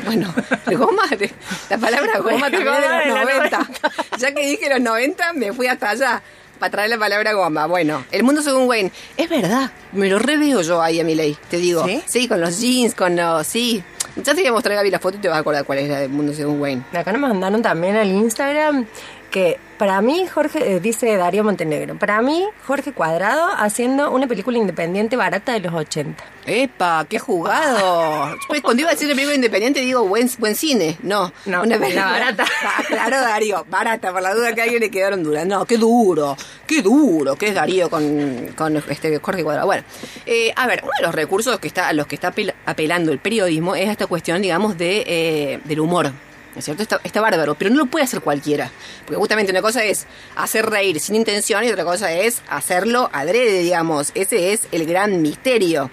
Bueno, 0.05 0.33
goma, 0.77 1.03
de- 1.19 1.31
la 1.69 1.79
palabra 1.79 2.19
goma 2.21 2.51
también 2.51 2.65
Goma 2.65 2.81
de 2.81 2.89
de 2.89 3.07
los 3.07 3.15
la 3.17 3.25
90. 3.25 3.71
Ya 4.19 4.35
que 4.35 4.47
dije 4.47 4.69
los 4.71 4.81
90, 4.81 5.33
me 5.35 5.53
fui 5.53 5.67
hasta 5.67 5.91
allá 5.91 6.23
para 6.59 6.71
traer 6.71 6.91
la 6.91 6.99
palabra 6.99 7.33
goma. 7.33 7.67
Bueno, 7.67 8.05
El 8.11 8.23
Mundo 8.23 8.43
Según 8.43 8.69
Wayne, 8.69 8.93
es 9.17 9.29
verdad, 9.29 9.71
me 9.93 10.09
lo 10.09 10.19
reveo 10.19 10.63
yo 10.63 10.81
ahí 10.83 11.01
a 11.01 11.05
mi 11.05 11.15
ley, 11.15 11.37
te 11.49 11.57
digo. 11.59 11.87
¿Sí? 12.07 12.29
con 12.29 12.41
los 12.41 12.61
jeans, 12.61 12.95
con 12.95 13.17
los... 13.17 13.47
Sí, 13.47 13.83
ya 14.17 14.35
te 14.35 14.41
voy 14.41 14.47
a 14.47 14.53
mostrar 14.53 14.77
Gaby 14.77 14.91
la 14.91 14.99
foto 14.99 15.17
y 15.17 15.21
te 15.21 15.29
vas 15.29 15.39
a 15.39 15.41
acordar 15.41 15.65
cuál 15.65 15.79
es 15.79 15.89
la 15.89 16.01
del 16.01 16.11
Mundo 16.11 16.33
Según 16.35 16.61
Wayne. 16.61 16.83
Acá 16.93 17.13
nos 17.13 17.21
mandaron 17.21 17.63
también 17.63 17.97
al 17.97 18.09
Instagram 18.09 18.87
que 19.31 19.59
para 19.81 20.01
mí, 20.03 20.27
Jorge, 20.29 20.77
eh, 20.77 20.79
dice 20.81 21.17
Darío 21.17 21.43
Montenegro, 21.43 21.99
para 21.99 22.21
mí, 22.21 22.45
Jorge 22.67 22.93
Cuadrado 22.93 23.49
haciendo 23.57 24.11
una 24.11 24.27
película 24.27 24.59
independiente 24.59 25.17
barata 25.17 25.53
de 25.55 25.61
los 25.61 25.73
80. 25.73 26.23
¡Epa! 26.47 27.07
¡Qué 27.09 27.19
jugado! 27.19 28.37
Pues 28.47 28.61
cuando 28.61 28.83
iba 28.83 28.91
a 28.91 28.93
decir 28.93 29.09
de 29.09 29.15
película 29.15 29.35
independiente 29.37 29.81
digo 29.81 30.05
buen, 30.07 30.31
buen 30.39 30.55
cine. 30.55 30.99
No, 31.03 31.33
No, 31.47 31.63
una 31.63 31.77
la 31.77 31.79
película 31.81 32.05
barata. 32.07 32.45
Ah, 32.63 32.83
claro, 32.87 33.21
Darío, 33.21 33.65
barata, 33.71 34.13
por 34.13 34.21
la 34.23 34.35
duda 34.35 34.53
que 34.55 34.61
a 34.61 34.65
alguien 34.65 34.81
le 34.83 34.91
quedaron 34.91 35.23
duras. 35.23 35.47
No, 35.47 35.65
qué 35.65 35.77
duro, 35.79 36.37
qué 36.67 36.83
duro 36.83 37.37
que 37.37 37.49
es 37.49 37.55
Darío 37.55 37.89
con, 37.89 38.49
con 38.57 38.77
este 38.77 39.19
Jorge 39.19 39.43
Cuadrado. 39.43 39.67
Bueno, 39.67 39.83
eh, 40.27 40.53
a 40.57 40.67
ver, 40.67 40.81
uno 40.83 40.93
de 40.99 41.07
los 41.07 41.15
recursos 41.15 41.59
que 41.59 41.69
está, 41.69 41.89
a 41.89 41.93
los 41.95 42.07
que 42.07 42.17
está 42.17 42.33
apel- 42.35 42.55
apelando 42.67 43.13
el 43.13 43.19
periodismo 43.19 43.75
es 43.75 43.89
esta 43.89 44.07
cuestión, 44.07 44.43
digamos, 44.43 44.77
de, 44.77 45.05
eh, 45.07 45.61
del 45.65 45.81
humor. 45.81 46.13
¿No 46.55 46.59
es 46.59 46.65
cierto? 46.65 46.83
Está, 46.83 47.01
está 47.05 47.21
bárbaro, 47.21 47.55
pero 47.55 47.71
no 47.71 47.79
lo 47.79 47.87
puede 47.87 48.05
hacer 48.05 48.21
cualquiera. 48.21 48.71
Porque 49.05 49.17
justamente 49.17 49.53
una 49.53 49.63
cosa 49.63 49.85
es 49.85 50.07
hacer 50.37 50.67
reír 50.67 50.99
sin 50.99 51.15
intención 51.15 51.63
y 51.65 51.71
otra 51.71 51.85
cosa 51.85 52.13
es 52.13 52.43
hacerlo 52.49 53.09
adrede, 53.13 53.61
digamos. 53.61 54.11
Ese 54.15 54.53
es 54.53 54.63
el 54.73 54.87
gran 54.87 55.23
misterio. 55.23 55.91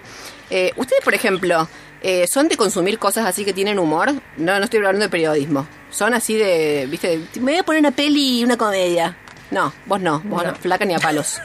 Eh, 0.50 0.72
Ustedes, 0.76 1.04
por 1.04 1.14
ejemplo, 1.14 1.68
eh, 2.02 2.26
¿son 2.26 2.48
de 2.48 2.56
consumir 2.56 2.98
cosas 2.98 3.26
así 3.26 3.44
que 3.44 3.52
tienen 3.52 3.78
humor? 3.78 4.12
No, 4.36 4.58
no 4.58 4.64
estoy 4.64 4.78
hablando 4.78 5.00
de 5.00 5.08
periodismo. 5.08 5.66
Son 5.90 6.14
así 6.14 6.36
de, 6.36 6.86
viste, 6.90 7.20
me 7.36 7.52
voy 7.52 7.60
a 7.60 7.62
poner 7.62 7.80
una 7.80 7.90
peli 7.92 8.40
y 8.40 8.44
una 8.44 8.56
comedia. 8.56 9.16
No, 9.50 9.72
vos 9.86 10.00
no, 10.00 10.20
vos 10.20 10.44
no, 10.44 10.54
flaca 10.54 10.84
ni 10.84 10.94
a 10.94 10.98
palos. 10.98 11.38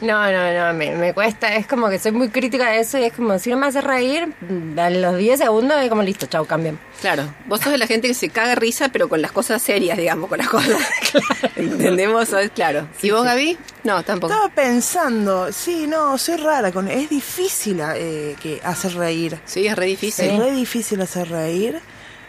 No, 0.00 0.30
no, 0.30 0.52
no, 0.52 0.74
me, 0.74 0.96
me 0.96 1.14
cuesta, 1.14 1.54
es 1.56 1.66
como 1.66 1.88
que 1.88 1.98
soy 1.98 2.12
muy 2.12 2.28
crítica 2.30 2.70
de 2.70 2.80
eso 2.80 2.98
y 2.98 3.04
es 3.04 3.12
como 3.12 3.38
si 3.38 3.50
no 3.50 3.56
me 3.56 3.66
hace 3.66 3.80
reír, 3.80 4.32
a 4.76 4.90
los 4.90 5.16
10 5.16 5.38
segundos 5.40 5.80
es 5.82 5.88
como 5.88 6.02
listo, 6.02 6.26
chau, 6.26 6.44
cambien. 6.46 6.78
Claro, 7.00 7.24
vos 7.46 7.60
sos 7.60 7.72
de 7.72 7.78
la 7.78 7.86
gente 7.86 8.08
que 8.08 8.14
se 8.14 8.28
caga 8.28 8.54
risa, 8.54 8.88
pero 8.90 9.08
con 9.08 9.20
las 9.22 9.32
cosas 9.32 9.60
serias, 9.62 9.96
digamos, 9.98 10.28
con 10.28 10.38
las 10.38 10.48
cosas. 10.48 10.76
¿Entendemos? 11.56 12.28
Sos- 12.28 12.50
Claro. 12.54 12.88
¿Y 13.02 13.10
vos, 13.10 13.24
Gaby? 13.24 13.56
No, 13.84 14.02
tampoco. 14.04 14.32
Estaba 14.32 14.52
pensando, 14.54 15.52
sí, 15.52 15.86
no, 15.86 16.16
soy 16.18 16.36
rara 16.36 16.70
con 16.72 16.88
es 16.88 17.08
difícil 17.10 17.80
eh, 17.94 18.36
que 18.42 18.60
hacer 18.64 18.94
reír. 18.94 19.38
Sí, 19.44 19.66
es 19.66 19.76
re 19.76 19.86
difícil. 19.86 20.26
Es 20.30 20.38
re 20.38 20.50
difícil 20.52 21.00
hacer 21.00 21.28
reír 21.30 21.80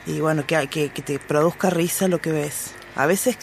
y 0.05 0.19
bueno, 0.19 0.45
que, 0.45 0.67
que, 0.67 0.89
que 0.89 1.01
te 1.01 1.19
produzca 1.19 1.69
risa 1.69 2.07
lo 2.07 2.19
que 2.21 2.31
ves. 2.31 2.71
A 2.95 3.05
veces 3.05 3.37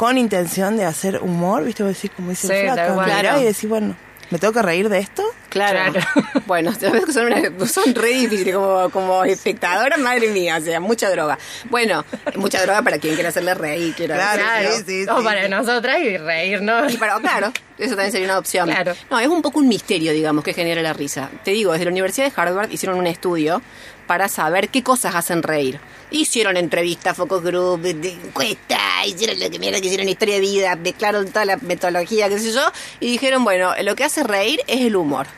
con 0.00 0.16
intención 0.16 0.78
de 0.78 0.86
hacer 0.86 1.20
humor, 1.20 1.62
¿viste? 1.62 1.82
Vos 1.82 1.92
decís, 1.92 2.10
como 2.16 2.30
dice 2.30 2.46
Sí, 2.46 2.54
el 2.54 2.70
mirá 2.70 2.94
Claro. 3.20 3.40
y 3.42 3.44
decís, 3.44 3.68
bueno, 3.68 3.94
¿me 4.30 4.38
tengo 4.38 4.54
que 4.54 4.62
reír 4.62 4.88
de 4.88 4.98
esto? 4.98 5.22
Claro. 5.50 5.92
Claro. 5.92 6.06
Bueno, 6.46 6.72
son, 7.12 7.26
una- 7.26 7.66
son 7.68 7.94
re 7.94 8.08
difíciles 8.08 8.54
como, 8.54 8.90
como 8.90 9.24
espectadora, 9.24 9.96
madre 9.98 10.28
mía, 10.30 10.56
o 10.60 10.64
sea, 10.64 10.80
mucha 10.80 11.08
droga. 11.10 11.38
Bueno, 11.68 12.04
mucha 12.36 12.60
droga 12.62 12.82
para 12.82 12.98
quien 12.98 13.14
quiera 13.14 13.28
hacerle 13.28 13.54
reír, 13.54 13.94
quiero 13.94 14.14
Claro, 14.14 14.42
decir, 14.62 14.84
sí, 14.86 15.04
¿no? 15.06 15.14
sí. 15.16 15.20
o 15.20 15.24
para 15.24 15.46
nosotras 15.48 15.98
y 16.00 16.16
reírnos. 16.16 16.92
Y 16.92 16.96
para, 16.96 17.20
claro, 17.20 17.52
eso 17.78 17.90
también 17.90 18.10
sería 18.10 18.26
una 18.26 18.38
opción. 18.38 18.68
Claro. 18.68 18.94
No, 19.10 19.20
es 19.20 19.28
un 19.28 19.42
poco 19.42 19.60
un 19.60 19.68
misterio, 19.68 20.12
digamos, 20.12 20.42
que 20.42 20.54
genera 20.54 20.82
la 20.82 20.92
risa. 20.92 21.30
Te 21.44 21.52
digo, 21.52 21.70
desde 21.72 21.84
la 21.84 21.90
Universidad 21.92 22.26
de 22.26 22.32
Harvard 22.40 22.70
hicieron 22.72 22.98
un 22.98 23.06
estudio 23.06 23.62
para 24.08 24.26
saber 24.28 24.70
qué 24.70 24.82
cosas 24.82 25.14
hacen 25.14 25.42
reír. 25.44 25.78
Hicieron 26.10 26.56
entrevistas, 26.56 27.16
focus 27.16 27.44
group, 27.44 27.80
de, 27.82 27.94
de 27.94 28.08
encuesta, 28.10 28.76
hicieron 29.06 29.38
lo 29.38 29.48
que 29.48 29.60
mierda 29.60 29.80
que 29.80 29.86
hicieron 29.86 30.08
historia 30.08 30.34
de 30.34 30.40
vida, 30.40 30.74
mezclaron 30.74 31.28
toda 31.28 31.44
la 31.44 31.56
metodología, 31.58 32.28
qué 32.28 32.40
sé 32.40 32.50
yo, 32.52 32.72
y 32.98 33.12
dijeron, 33.12 33.44
bueno, 33.44 33.72
lo 33.84 33.94
que 33.94 34.02
hace 34.02 34.24
reír 34.24 34.60
es 34.66 34.80
el 34.80 34.96
humor. 34.96 35.28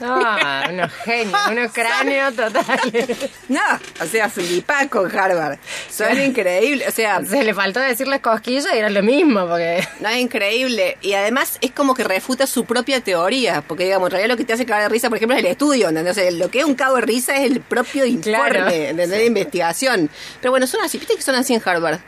Ah, 0.00 0.68
unos 0.70 0.92
genios, 1.04 1.40
unos 1.50 1.72
cráneos 1.72 2.34
totales. 2.34 3.30
No, 3.48 3.60
o 4.00 4.06
sea, 4.06 4.28
flipá 4.28 4.88
con 4.88 5.10
Harvard. 5.16 5.58
Son 5.90 6.20
increíbles, 6.20 6.88
o 6.88 6.90
sea, 6.90 7.24
Se 7.24 7.42
le 7.44 7.54
faltó 7.54 7.80
decirles 7.80 8.20
cosquillas 8.20 8.66
y 8.74 8.78
era 8.78 8.90
lo 8.90 9.02
mismo, 9.02 9.46
porque... 9.46 9.86
No, 10.00 10.08
es 10.08 10.18
increíble. 10.18 10.98
Y 11.02 11.14
además 11.14 11.58
es 11.60 11.70
como 11.70 11.94
que 11.94 12.04
refuta 12.04 12.46
su 12.46 12.64
propia 12.64 13.00
teoría. 13.00 13.62
Porque, 13.66 13.84
digamos, 13.84 14.08
en 14.08 14.12
realidad 14.12 14.30
lo 14.32 14.36
que 14.36 14.44
te 14.44 14.52
hace 14.52 14.66
cagar 14.66 14.84
de 14.84 14.88
risa, 14.90 15.08
por 15.08 15.16
ejemplo, 15.18 15.36
es 15.36 15.44
el 15.44 15.50
estudio. 15.50 15.88
¿entendés? 15.88 16.16
O 16.16 16.20
sea, 16.20 16.30
lo 16.30 16.50
que 16.50 16.60
es 16.60 16.64
un 16.64 16.74
cago 16.74 16.96
de 16.96 17.02
risa 17.02 17.36
es 17.36 17.50
el 17.50 17.60
propio 17.60 18.04
informe 18.04 18.22
Claro. 18.22 18.68
¿entendés? 18.70 19.10
de 19.10 19.26
investigación. 19.26 20.10
Pero 20.40 20.50
bueno, 20.50 20.66
son 20.66 20.80
así. 20.82 20.98
¿Viste 20.98 21.14
que 21.16 21.22
son 21.22 21.34
así 21.36 21.54
en 21.54 21.62
Harvard? 21.64 22.00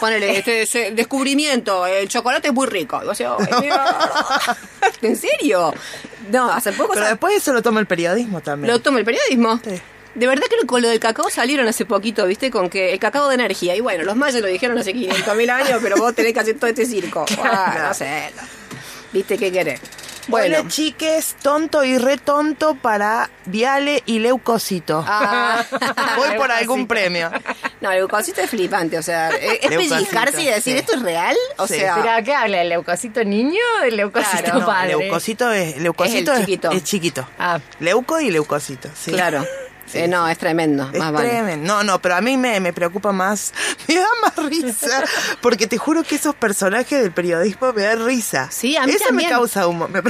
Ponele, 0.00 0.38
este 0.38 0.62
ese 0.62 0.90
descubrimiento, 0.92 1.86
el 1.86 2.08
chocolate 2.08 2.48
es 2.48 2.54
muy 2.54 2.66
rico. 2.66 3.00
Y 3.02 3.06
vos 3.06 3.18
decís, 3.18 3.32
"Ay, 3.38 3.60
mira". 3.60 3.96
¿En 5.02 5.16
serio? 5.16 5.74
No, 6.30 6.50
hace 6.50 6.72
poco 6.72 6.94
Pero 6.94 7.06
después 7.06 7.36
eso 7.36 7.52
lo 7.52 7.62
toma 7.62 7.80
el 7.80 7.86
periodismo 7.86 8.40
también. 8.40 8.72
lo 8.72 8.80
toma 8.80 8.98
el 8.98 9.04
periodismo. 9.04 9.60
Sí. 9.64 9.80
De 10.14 10.26
verdad 10.26 10.44
que 10.48 10.66
con 10.66 10.80
lo 10.80 10.88
del 10.88 10.98
cacao 10.98 11.28
salieron 11.28 11.68
hace 11.68 11.84
poquito, 11.84 12.26
¿viste? 12.26 12.50
Con 12.50 12.70
que 12.70 12.94
el 12.94 12.98
cacao 12.98 13.28
de 13.28 13.34
energía. 13.34 13.76
Y 13.76 13.80
bueno, 13.80 14.02
los 14.04 14.16
mayas 14.16 14.40
lo 14.40 14.48
dijeron 14.48 14.78
hace 14.78 14.94
500 14.94 15.36
mil 15.36 15.50
años, 15.50 15.78
pero 15.82 15.96
vos 15.98 16.14
tenés 16.14 16.32
que 16.32 16.40
hacer 16.40 16.56
todo 16.58 16.68
este 16.68 16.86
circo. 16.86 17.26
Ah, 17.44 17.84
no 17.88 17.94
sé. 17.94 18.32
¿Viste 19.12 19.36
qué 19.36 19.52
querés? 19.52 19.80
Bueno. 20.28 20.56
Bueno, 20.56 20.70
chiques, 20.70 21.36
tonto 21.40 21.84
y 21.84 21.98
re 21.98 22.16
tonto 22.16 22.74
para 22.74 23.30
Viale 23.44 24.02
y 24.06 24.18
Leucocito. 24.18 25.04
Ah. 25.06 25.62
Voy 26.16 26.30
por 26.36 26.50
algún 26.50 26.86
premio. 26.88 27.30
No, 27.86 27.92
el 27.92 27.98
leucocito 27.98 28.40
es 28.40 28.50
flipante, 28.50 28.98
o 28.98 29.02
sea, 29.02 29.28
es 29.30 29.60
es 29.62 29.68
pellizcarse 29.68 30.42
y 30.42 30.46
decir, 30.46 30.72
sí. 30.74 30.78
¿esto 30.80 30.94
es 30.96 31.02
real? 31.02 31.36
O 31.58 31.66
Sí. 31.68 31.74
sea, 31.74 31.94
¿Pero 31.96 32.10
a 32.10 32.22
qué 32.22 32.34
habla? 32.34 32.62
¿El 32.62 32.68
leucocito 32.70 33.22
niño 33.24 33.60
o 33.80 33.84
el 33.84 33.96
leucocito 33.96 34.42
Claro, 34.42 34.58
no, 34.60 34.66
padre? 34.66 34.96
Leucocito 34.96 35.50
es, 35.52 35.76
leucocito 35.78 36.32
Es 36.32 36.40
chiquito. 36.40 36.70
es 36.72 36.84
chiquito. 36.84 37.28
Ah. 37.38 37.60
Leuco 37.80 38.20
y 38.20 38.30
leucocito, 38.30 38.88
sí. 39.00 39.12
claro. 39.12 39.44
Sí, 39.88 39.98
Eh, 39.98 40.08
no, 40.08 40.26
es 40.26 40.36
tremendo, 40.36 40.90
Es 40.92 40.98
más 40.98 41.12
vale. 41.12 41.28
tremendo. 41.28 41.64
No, 41.64 41.84
no, 41.84 42.02
pero 42.02 42.16
a 42.16 42.20
mí 42.20 42.36
me, 42.36 42.58
me 42.58 42.72
preocupa 42.72 43.12
más, 43.12 43.54
me 43.86 43.94
da 43.94 44.08
más 44.20 44.34
risa, 44.50 45.04
porque 45.40 45.68
te 45.68 45.78
juro 45.78 46.02
que 46.02 46.16
esos 46.16 46.34
personajes 46.34 47.00
del 47.00 47.12
periodismo 47.12 47.72
me 47.72 47.82
dan 47.82 48.04
risa. 48.04 48.48
Sí, 48.50 48.76
a 48.76 48.84
mí 48.84 48.90
Eso 48.90 49.04
también. 49.06 49.30
me 49.30 49.36
causa 49.36 49.68
humor, 49.68 49.88
me, 49.90 50.02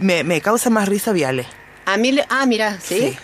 me, 0.00 0.24
me 0.24 0.40
causa 0.40 0.68
más 0.68 0.88
risa 0.88 1.12
Viale. 1.12 1.46
A 1.86 1.96
mí, 1.96 2.10
le- 2.10 2.26
ah, 2.28 2.44
mira, 2.44 2.76
¿sí? 2.82 2.98
Sí. 2.98 3.18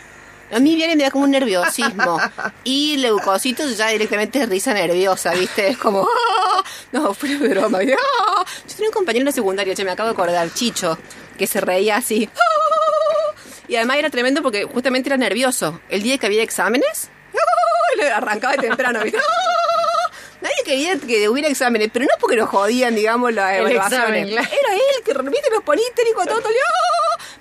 A 0.51 0.59
mí 0.61 0.75
viene 0.77 0.95
y 0.95 0.97
me 0.97 1.03
da 1.05 1.11
como 1.11 1.25
un 1.25 1.31
nerviosismo. 1.31 2.19
Y 2.65 2.97
leucocitos 2.99 3.77
ya 3.77 3.89
directamente 3.89 4.41
es 4.43 4.49
risa 4.49 4.73
nerviosa, 4.73 5.33
¿viste? 5.35 5.69
Es 5.69 5.79
como, 5.79 6.03
"Ah". 6.09 6.63
no, 6.93 7.13
fue 7.15 7.37
broma. 7.37 7.79
"Ah". 7.81 8.45
Yo 8.67 8.75
tenía 8.75 8.89
un 8.89 8.95
compañero 8.95 9.23
en 9.23 9.27
la 9.27 9.33
secundaria, 9.33 9.75
che, 9.75 9.85
me 9.85 9.91
acabo 9.91 10.09
de 10.09 10.13
acordar, 10.15 10.53
Chicho, 10.55 10.99
que 11.37 11.47
se 11.47 11.61
reía 11.61 11.97
así. 11.97 12.29
"Ah". 12.35 13.35
Y 13.69 13.77
además 13.77 13.99
era 13.99 14.09
tremendo 14.11 14.43
porque 14.43 14.65
justamente 14.65 15.11
era 15.11 15.19
nervioso. 15.19 15.81
El 15.91 16.03
día 16.03 16.17
que 16.17 16.27
había 16.27 16.43
exámenes, 16.43 17.11
le 17.99 18.11
arrancaba 18.11 18.55
de 18.57 18.63
temprano, 18.69 19.03
¿viste? 19.03 19.19
Nadie 20.41 20.55
quería 20.65 20.97
que 20.99 21.29
hubiera 21.29 21.49
exámenes, 21.49 21.91
pero 21.93 22.05
no 22.05 22.13
porque 22.21 22.37
nos 22.37 22.49
jodían, 22.49 22.95
digamos, 22.95 23.33
las 23.35 23.55
El 23.55 23.61
evaluaciones. 23.67 23.99
examen, 24.09 24.29
claro. 24.29 24.49
Era 24.49 24.75
él 24.75 25.03
que, 25.05 25.31
viste, 25.31 25.51
nos 25.51 25.63
ponía 25.65 25.85
histérico 25.87 26.25
todo, 26.25 26.41
todo. 26.41 26.53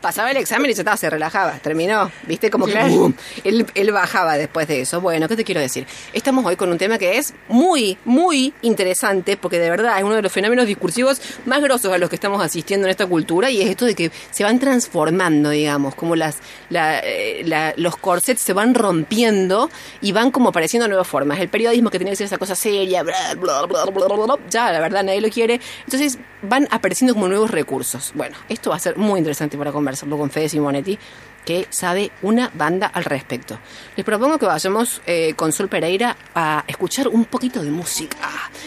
Pasaba 0.02 0.32
el 0.32 0.38
examen 0.38 0.70
y 0.72 0.74
ya 0.74 0.82
estaba, 0.82 0.98
se 0.98 1.10
relajaba, 1.10 1.54
terminó, 1.60 2.12
¿viste? 2.28 2.50
Como 2.50 2.66
que 2.66 2.74
¡pum! 2.90 3.14
él, 3.44 3.66
él 3.74 3.92
bajaba 3.92 4.38
después 4.38 4.68
de 4.68 4.82
eso. 4.82 5.02
Bueno, 5.02 5.28
¿qué 5.28 5.36
te 5.36 5.44
quiero 5.44 5.62
decir? 5.62 5.86
Estamos 6.14 6.46
hoy 6.46 6.56
con 6.56 6.70
un 6.72 6.78
tema 6.78 6.98
que 6.98 7.18
es 7.18 7.34
muy, 7.48 7.98
muy 8.06 8.54
interesante, 8.62 9.38
porque 9.38 9.60
de 9.60 9.70
verdad 9.70 9.98
es 9.98 10.04
uno 10.04 10.16
de 10.16 10.22
los 10.22 10.32
fenómenos 10.32 10.68
discursivos 10.68 11.22
más 11.46 11.62
grosos 11.62 11.92
a 11.94 11.98
los 11.98 12.10
que 12.10 12.16
estamos 12.16 12.42
asistiendo 12.44 12.88
en 12.88 12.92
esta 12.92 13.06
cultura, 13.08 13.50
y 13.50 13.62
es 13.62 13.70
esto 13.70 13.86
de 13.86 13.96
que 13.96 14.12
se 14.32 14.44
van 14.44 14.60
transformando, 14.60 15.50
digamos, 15.50 15.96
como 15.96 16.16
las, 16.16 16.38
la- 16.70 17.00
eh, 17.00 17.42
la- 17.46 17.74
los 17.78 17.98
corsets 17.98 18.42
se 18.42 18.54
van 18.54 18.76
rompiendo 18.76 19.70
y 20.02 20.12
van 20.12 20.32
como 20.32 20.50
apareciendo 20.50 20.88
nuevas 20.88 21.08
formas. 21.08 21.40
El 21.40 21.50
periodismo 21.50 21.90
que 21.90 21.98
tenía 21.98 22.12
que 22.12 22.18
ser 22.18 22.26
esa 22.28 22.38
cosa 22.38 22.56
seria, 22.56 23.04
bla, 23.04 23.34
bla, 23.36 23.66
bla, 23.66 23.86
bla, 23.86 24.06
bla, 24.08 24.16
bla, 24.26 24.38
ya, 24.50 24.72
la 24.72 24.80
verdad, 24.80 25.04
nadie 25.04 25.22
lo 25.22 25.30
quiere. 25.30 25.60
Entonces 25.86 26.18
van 26.42 26.68
apareciendo 26.72 27.14
como 27.16 27.28
nuevos 27.28 27.50
recursos. 27.50 28.12
Bueno, 28.14 28.36
esto 28.50 28.70
va 28.70 28.76
a 28.76 28.80
ser 28.80 28.96
muy 28.98 29.18
interesante 29.20 29.58
para 29.58 29.72
conversarlo 29.88 30.18
con 30.18 30.30
Fede 30.30 30.50
Simonetti, 30.50 31.00
que 31.46 31.66
sabe 31.70 32.12
una 32.22 32.52
banda 32.54 32.88
al 32.88 33.06
respecto. 33.06 33.58
Les 33.96 34.06
propongo 34.06 34.38
que 34.38 34.46
vayamos 34.46 35.02
eh, 35.06 35.34
con 35.36 35.54
Sol 35.54 35.70
Pereira 35.70 36.18
a 36.36 36.66
escuchar 36.68 37.08
un 37.08 37.24
poquito 37.24 37.64
de 37.64 37.72
música. 37.72 38.18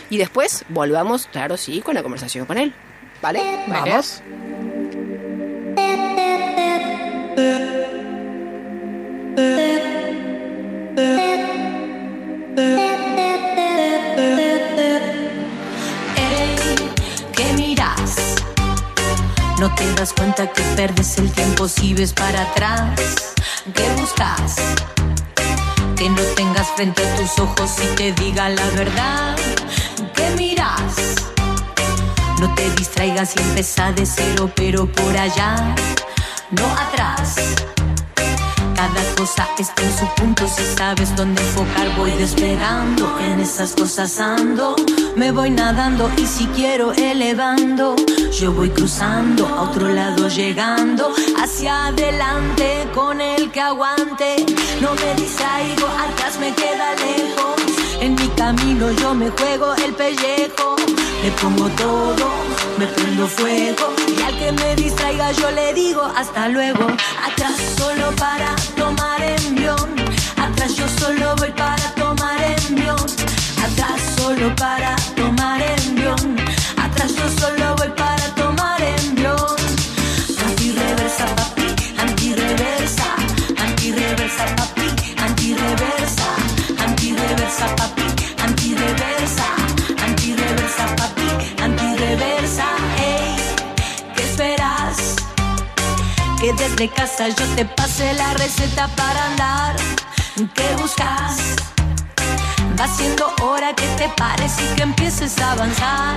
Y 0.09 0.17
después 0.17 0.65
volvamos, 0.71 1.27
claro, 1.27 1.59
sí, 1.59 1.83
con 1.83 1.95
la 1.95 2.03
conversación 2.03 2.47
con 2.47 2.57
él. 2.57 2.73
¿Vale? 3.21 3.65
Vamos. 3.69 4.23
No 19.61 19.75
te 19.75 19.93
das 19.93 20.15
cuenta 20.15 20.51
que 20.51 20.63
perdes 20.75 21.19
el 21.19 21.31
tiempo 21.33 21.69
si 21.69 21.93
ves 21.93 22.15
para 22.15 22.41
atrás. 22.41 22.99
¿Qué 23.75 23.87
buscas? 24.01 24.57
Que 25.97 26.09
no 26.09 26.23
tengas 26.35 26.67
frente 26.77 27.07
a 27.07 27.17
tus 27.17 27.39
ojos 27.39 27.71
y 27.85 27.95
te 27.95 28.13
diga 28.13 28.49
la 28.49 28.65
verdad. 28.71 29.37
¿Qué 30.15 30.31
miras? 30.39 30.95
No 32.41 32.55
te 32.55 32.71
distraigas 32.71 33.37
y 33.37 33.43
empieza 33.43 33.93
de 33.93 34.07
cero, 34.07 34.51
pero 34.57 34.91
por 34.91 35.15
allá, 35.15 35.75
no 36.53 36.67
atrás. 36.79 37.35
Cada 38.81 39.15
cosa 39.15 39.47
está 39.59 39.83
en 39.83 39.99
su 39.99 40.07
punto, 40.15 40.49
si 40.49 40.65
sabes 40.75 41.15
dónde 41.15 41.43
enfocar 41.43 41.95
voy 41.99 42.13
despegando, 42.13 43.15
en 43.21 43.39
esas 43.41 43.75
cosas 43.75 44.19
ando, 44.19 44.75
me 45.17 45.33
voy 45.33 45.51
nadando. 45.51 46.11
Y 46.17 46.25
si 46.25 46.47
quiero 46.47 46.93
elevando, 46.95 47.95
yo 48.33 48.53
voy 48.53 48.71
cruzando, 48.71 49.47
a 49.47 49.69
otro 49.69 49.87
lado 49.87 50.29
llegando, 50.29 51.13
hacia 51.39 51.89
adelante 51.89 52.89
con 52.95 53.21
el 53.21 53.51
que 53.51 53.61
aguante, 53.61 54.47
no 54.81 54.95
me 54.95 55.15
distraigo, 55.15 55.87
atrás 55.87 56.39
me 56.41 56.55
queda 56.55 56.95
lejos, 56.95 57.57
en 58.01 58.15
mi 58.15 58.29
camino 58.29 58.91
yo 58.93 59.15
me 59.15 59.29
juego 59.29 59.75
el 59.75 59.93
pellejo, 59.93 60.77
le 61.23 61.31
pongo 61.33 61.69
todo, 61.71 62.27
me 62.79 62.87
prendo 62.87 63.27
fuego. 63.27 63.95
Y 64.19 64.23
al 64.23 64.39
que 64.39 64.53
me 64.53 64.75
distraiga 64.77 65.33
yo 65.33 65.51
le 65.51 65.75
digo 65.75 66.03
hasta 66.17 66.49
luego. 66.49 66.87
Atrás 67.27 67.57
solo 67.77 68.11
para 68.17 68.55
tomar 68.77 69.23
envión, 69.23 69.89
atrás 70.37 70.77
yo 70.77 70.87
solo 70.89 71.37
voy 71.37 71.51
para 71.51 71.95
tomar 71.95 72.41
envión, 72.69 73.07
atrás 73.67 74.01
solo 74.17 74.55
para 74.57 74.97
tomar 75.17 75.61
envión, 75.63 76.37
atrás 76.77 77.15
yo 77.15 77.29
solo 77.41 77.77
voy 77.77 77.89
para 77.89 78.00
Que 96.41 96.53
desde 96.55 96.89
casa 96.89 97.29
yo 97.29 97.45
te 97.55 97.65
pase 97.65 98.13
la 98.15 98.33
receta 98.35 98.89
para 98.97 99.27
andar, 99.27 99.77
¿qué 100.55 100.77
buscas? 100.81 101.37
Va 102.79 102.89
siendo 102.89 103.31
hora 103.43 103.75
que 103.75 103.87
te 103.99 104.09
pares 104.11 104.53
y 104.59 104.75
que 104.75 104.83
empieces 104.83 105.39
a 105.39 105.53
avanzar, 105.53 106.17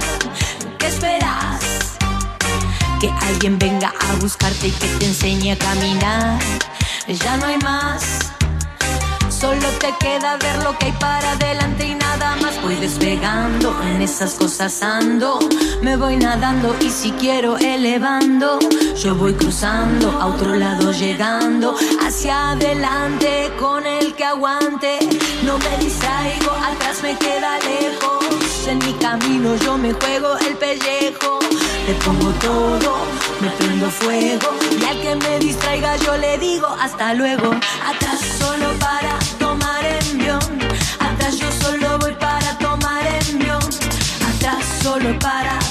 ¿qué 0.80 0.88
esperas? 0.88 1.94
que 3.04 3.12
alguien 3.28 3.60
venga 3.60 3.94
a 4.00 4.16
buscarte 4.22 4.70
y 4.70 4.72
que 4.72 4.88
te 4.88 5.06
enseñe 5.08 5.52
a 5.52 5.58
caminar. 5.58 6.40
Ya 7.06 7.36
no 7.36 7.48
hay 7.48 7.58
más. 7.58 8.33
Solo 9.44 9.68
te 9.78 9.94
queda 10.00 10.38
ver 10.38 10.64
lo 10.64 10.80
que 10.80 10.86
hay 10.86 10.94
para 10.94 11.34
adelante 11.34 11.86
y 11.86 11.96
nada 11.96 12.38
más. 12.38 12.62
Voy 12.64 12.76
despegando, 12.76 13.76
en 13.84 14.02
esas 14.02 14.36
cosas 14.36 14.82
ando. 14.82 15.38
Me 15.82 15.98
voy 15.98 16.16
nadando 16.16 16.74
y 16.80 16.90
si 16.90 17.12
quiero 17.12 17.58
elevando. 17.58 18.58
Yo 18.96 19.16
voy 19.16 19.34
cruzando, 19.34 20.12
a 20.12 20.28
otro 20.28 20.56
lado 20.56 20.94
llegando. 20.94 21.76
Hacia 22.02 22.52
adelante 22.52 23.52
con 23.60 23.86
el 23.86 24.16
que 24.16 24.24
aguante. 24.24 25.00
No 25.44 25.58
me 25.58 25.78
distraigo, 25.84 26.52
atrás 26.52 27.04
me 27.04 27.18
queda 27.18 27.60
lejos. 27.60 28.43
En 28.66 28.80
mi 28.80 28.94
camino 28.94 29.56
yo 29.58 29.78
me 29.78 29.92
juego 29.94 30.38
el 30.38 30.56
pellejo. 30.56 31.40
Le 31.86 31.94
pongo 31.96 32.30
todo, 32.40 32.96
me 33.42 33.50
prendo 33.50 33.90
fuego. 33.90 34.50
Y 34.80 34.86
al 34.86 35.02
que 35.02 35.16
me 35.16 35.40
distraiga 35.40 35.98
yo 35.98 36.16
le 36.18 36.38
digo 36.38 36.68
hasta 36.80 37.14
luego. 37.14 37.52
Atrás 37.86 38.20
solo 38.40 38.72
para 38.80 39.20
tomar 39.38 39.86
envión. 39.86 40.40
Atrás 41.00 41.38
yo 41.38 41.52
solo 41.52 42.00
voy 42.00 42.14
para 42.14 42.58
tomar 42.58 43.06
envión. 43.30 43.64
Atrás 44.30 44.64
solo 44.82 45.20
para 45.20 45.63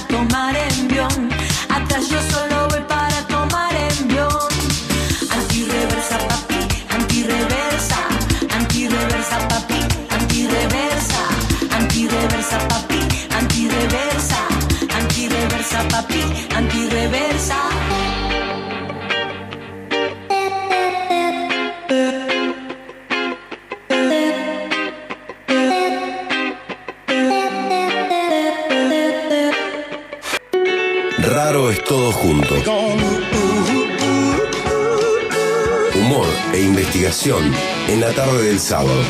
Raro 31.93 32.09
es 32.09 32.13
todo 32.13 32.13
junto. 32.13 32.55
Humor 35.95 36.27
e 36.55 36.63
investigación 36.63 37.53
en 37.89 38.01
la 38.01 38.13
tarde 38.13 38.45
del 38.45 38.59
sábado. 38.59 39.03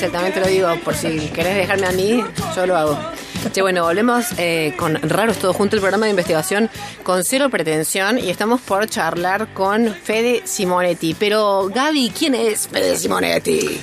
Axel, 0.00 0.12
también 0.12 0.32
te 0.32 0.40
lo 0.40 0.46
digo, 0.46 0.68
por 0.82 0.94
si 0.94 1.28
querés 1.28 1.54
dejarme 1.56 1.86
a 1.86 1.92
mí, 1.92 2.24
yo 2.56 2.66
lo 2.66 2.74
hago. 2.74 2.98
Che, 3.52 3.60
bueno, 3.60 3.84
volvemos 3.84 4.28
eh, 4.38 4.72
con 4.78 4.94
Raros 5.02 5.36
Todo 5.36 5.52
Junto, 5.52 5.76
el 5.76 5.82
programa 5.82 6.06
de 6.06 6.10
investigación 6.10 6.70
con 7.02 7.22
cero 7.22 7.50
pretensión 7.50 8.18
y 8.18 8.30
estamos 8.30 8.62
por 8.62 8.86
charlar 8.86 9.52
con 9.52 9.94
Fede 9.94 10.40
Simonetti. 10.46 11.12
Pero, 11.18 11.68
Gaby, 11.74 12.12
¿quién 12.18 12.34
es 12.34 12.66
Fede 12.68 12.96
Simonetti? 12.96 13.78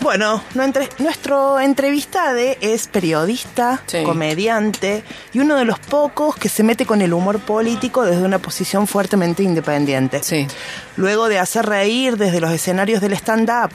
Bueno, 0.00 0.42
nuestro 0.54 1.60
entrevistado 1.60 2.38
es 2.60 2.88
periodista, 2.88 3.82
Sí. 3.86 4.02
comediante 4.02 5.04
y 5.34 5.40
uno 5.40 5.56
de 5.56 5.66
los 5.66 5.78
pocos 5.78 6.36
que 6.36 6.48
se 6.48 6.62
mete 6.62 6.86
con 6.86 7.02
el 7.02 7.12
humor 7.12 7.38
político 7.40 8.04
desde 8.04 8.22
una 8.22 8.38
posición 8.38 8.86
fuertemente 8.86 9.42
independiente. 9.42 10.22
Sí. 10.22 10.46
Luego 10.96 11.28
de 11.28 11.38
hacer 11.38 11.66
reír 11.66 12.16
desde 12.16 12.40
los 12.40 12.50
escenarios 12.50 13.02
del 13.02 13.12
stand-up 13.12 13.70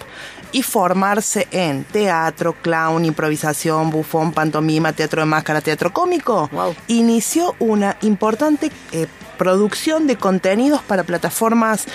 y 0.51 0.61
formarse 0.63 1.47
en 1.51 1.83
teatro, 1.83 2.53
clown, 2.61 3.05
improvisación, 3.05 3.89
bufón, 3.89 4.31
pantomima, 4.31 4.93
teatro 4.93 5.21
de 5.21 5.25
máscara, 5.25 5.61
teatro 5.61 5.91
cómico, 5.93 6.49
Wow. 6.51 6.75
inició 6.87 7.55
una 7.59 7.97
importante 8.01 8.71
eh, 8.91 9.07
producción 9.37 10.07
de 10.07 10.15
contenidos 10.15 10.81
para 10.81 11.03
plataformas 11.03 11.85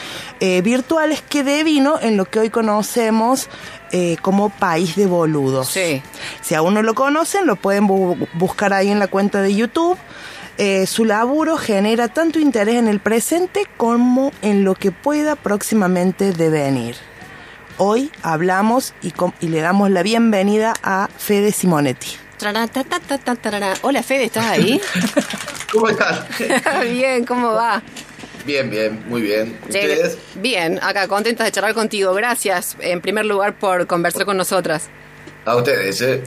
eh, 0.40 0.60
virtuales 0.62 1.22
que 1.22 1.42
devino 1.42 1.98
en 2.00 2.16
lo 2.18 2.26
que 2.26 2.38
hoy 2.38 2.50
conocemos 2.50 3.48
eh, 3.92 4.16
como 4.20 4.50
País 4.50 4.94
de 4.96 5.06
Boludos. 5.06 5.68
Sí. 5.68 6.02
Si 6.42 6.54
aún 6.54 6.74
no 6.74 6.82
lo 6.82 6.94
conocen, 6.94 7.46
lo 7.46 7.56
pueden 7.56 7.88
bu- 7.88 8.28
buscar 8.34 8.72
ahí 8.74 8.88
en 8.90 8.98
la 8.98 9.06
cuenta 9.08 9.40
de 9.40 9.54
YouTube. 9.54 9.96
Eh, 10.58 10.86
su 10.86 11.06
laburo 11.06 11.56
genera 11.56 12.08
tanto 12.08 12.38
interés 12.38 12.74
en 12.76 12.86
el 12.88 13.00
presente 13.00 13.62
como 13.78 14.30
en 14.42 14.62
lo 14.62 14.74
que 14.74 14.92
pueda 14.92 15.34
próximamente 15.34 16.32
devenir. 16.32 16.96
Hoy 17.82 18.12
hablamos 18.22 18.92
y, 19.00 19.48
le 19.48 19.60
damos 19.62 19.90
la 19.90 20.02
bienvenida 20.02 20.74
a 20.82 21.08
Fede 21.16 21.50
Simonetti. 21.50 22.08
Hola, 23.80 24.02
Fede, 24.02 24.24
¿estás 24.24 24.44
ahí? 24.44 24.78
¿Cómo 25.72 25.88
están? 25.88 26.26
bien, 26.92 27.24
¿cómo 27.24 27.54
va? 27.54 27.82
Bien, 28.44 28.68
bien, 28.68 29.02
muy 29.08 29.22
bien. 29.22 29.58
¿Ustedes? 29.62 30.18
Bien, 30.34 30.78
acá 30.82 31.08
contentas 31.08 31.46
de 31.46 31.52
charlar 31.52 31.72
contigo. 31.72 32.12
Gracias, 32.12 32.76
en 32.80 33.00
primer 33.00 33.24
lugar, 33.24 33.58
por 33.58 33.86
conversar 33.86 34.26
con 34.26 34.36
nosotras. 34.36 34.90
A 35.46 35.56
ustedes, 35.56 36.02
¿eh? 36.02 36.22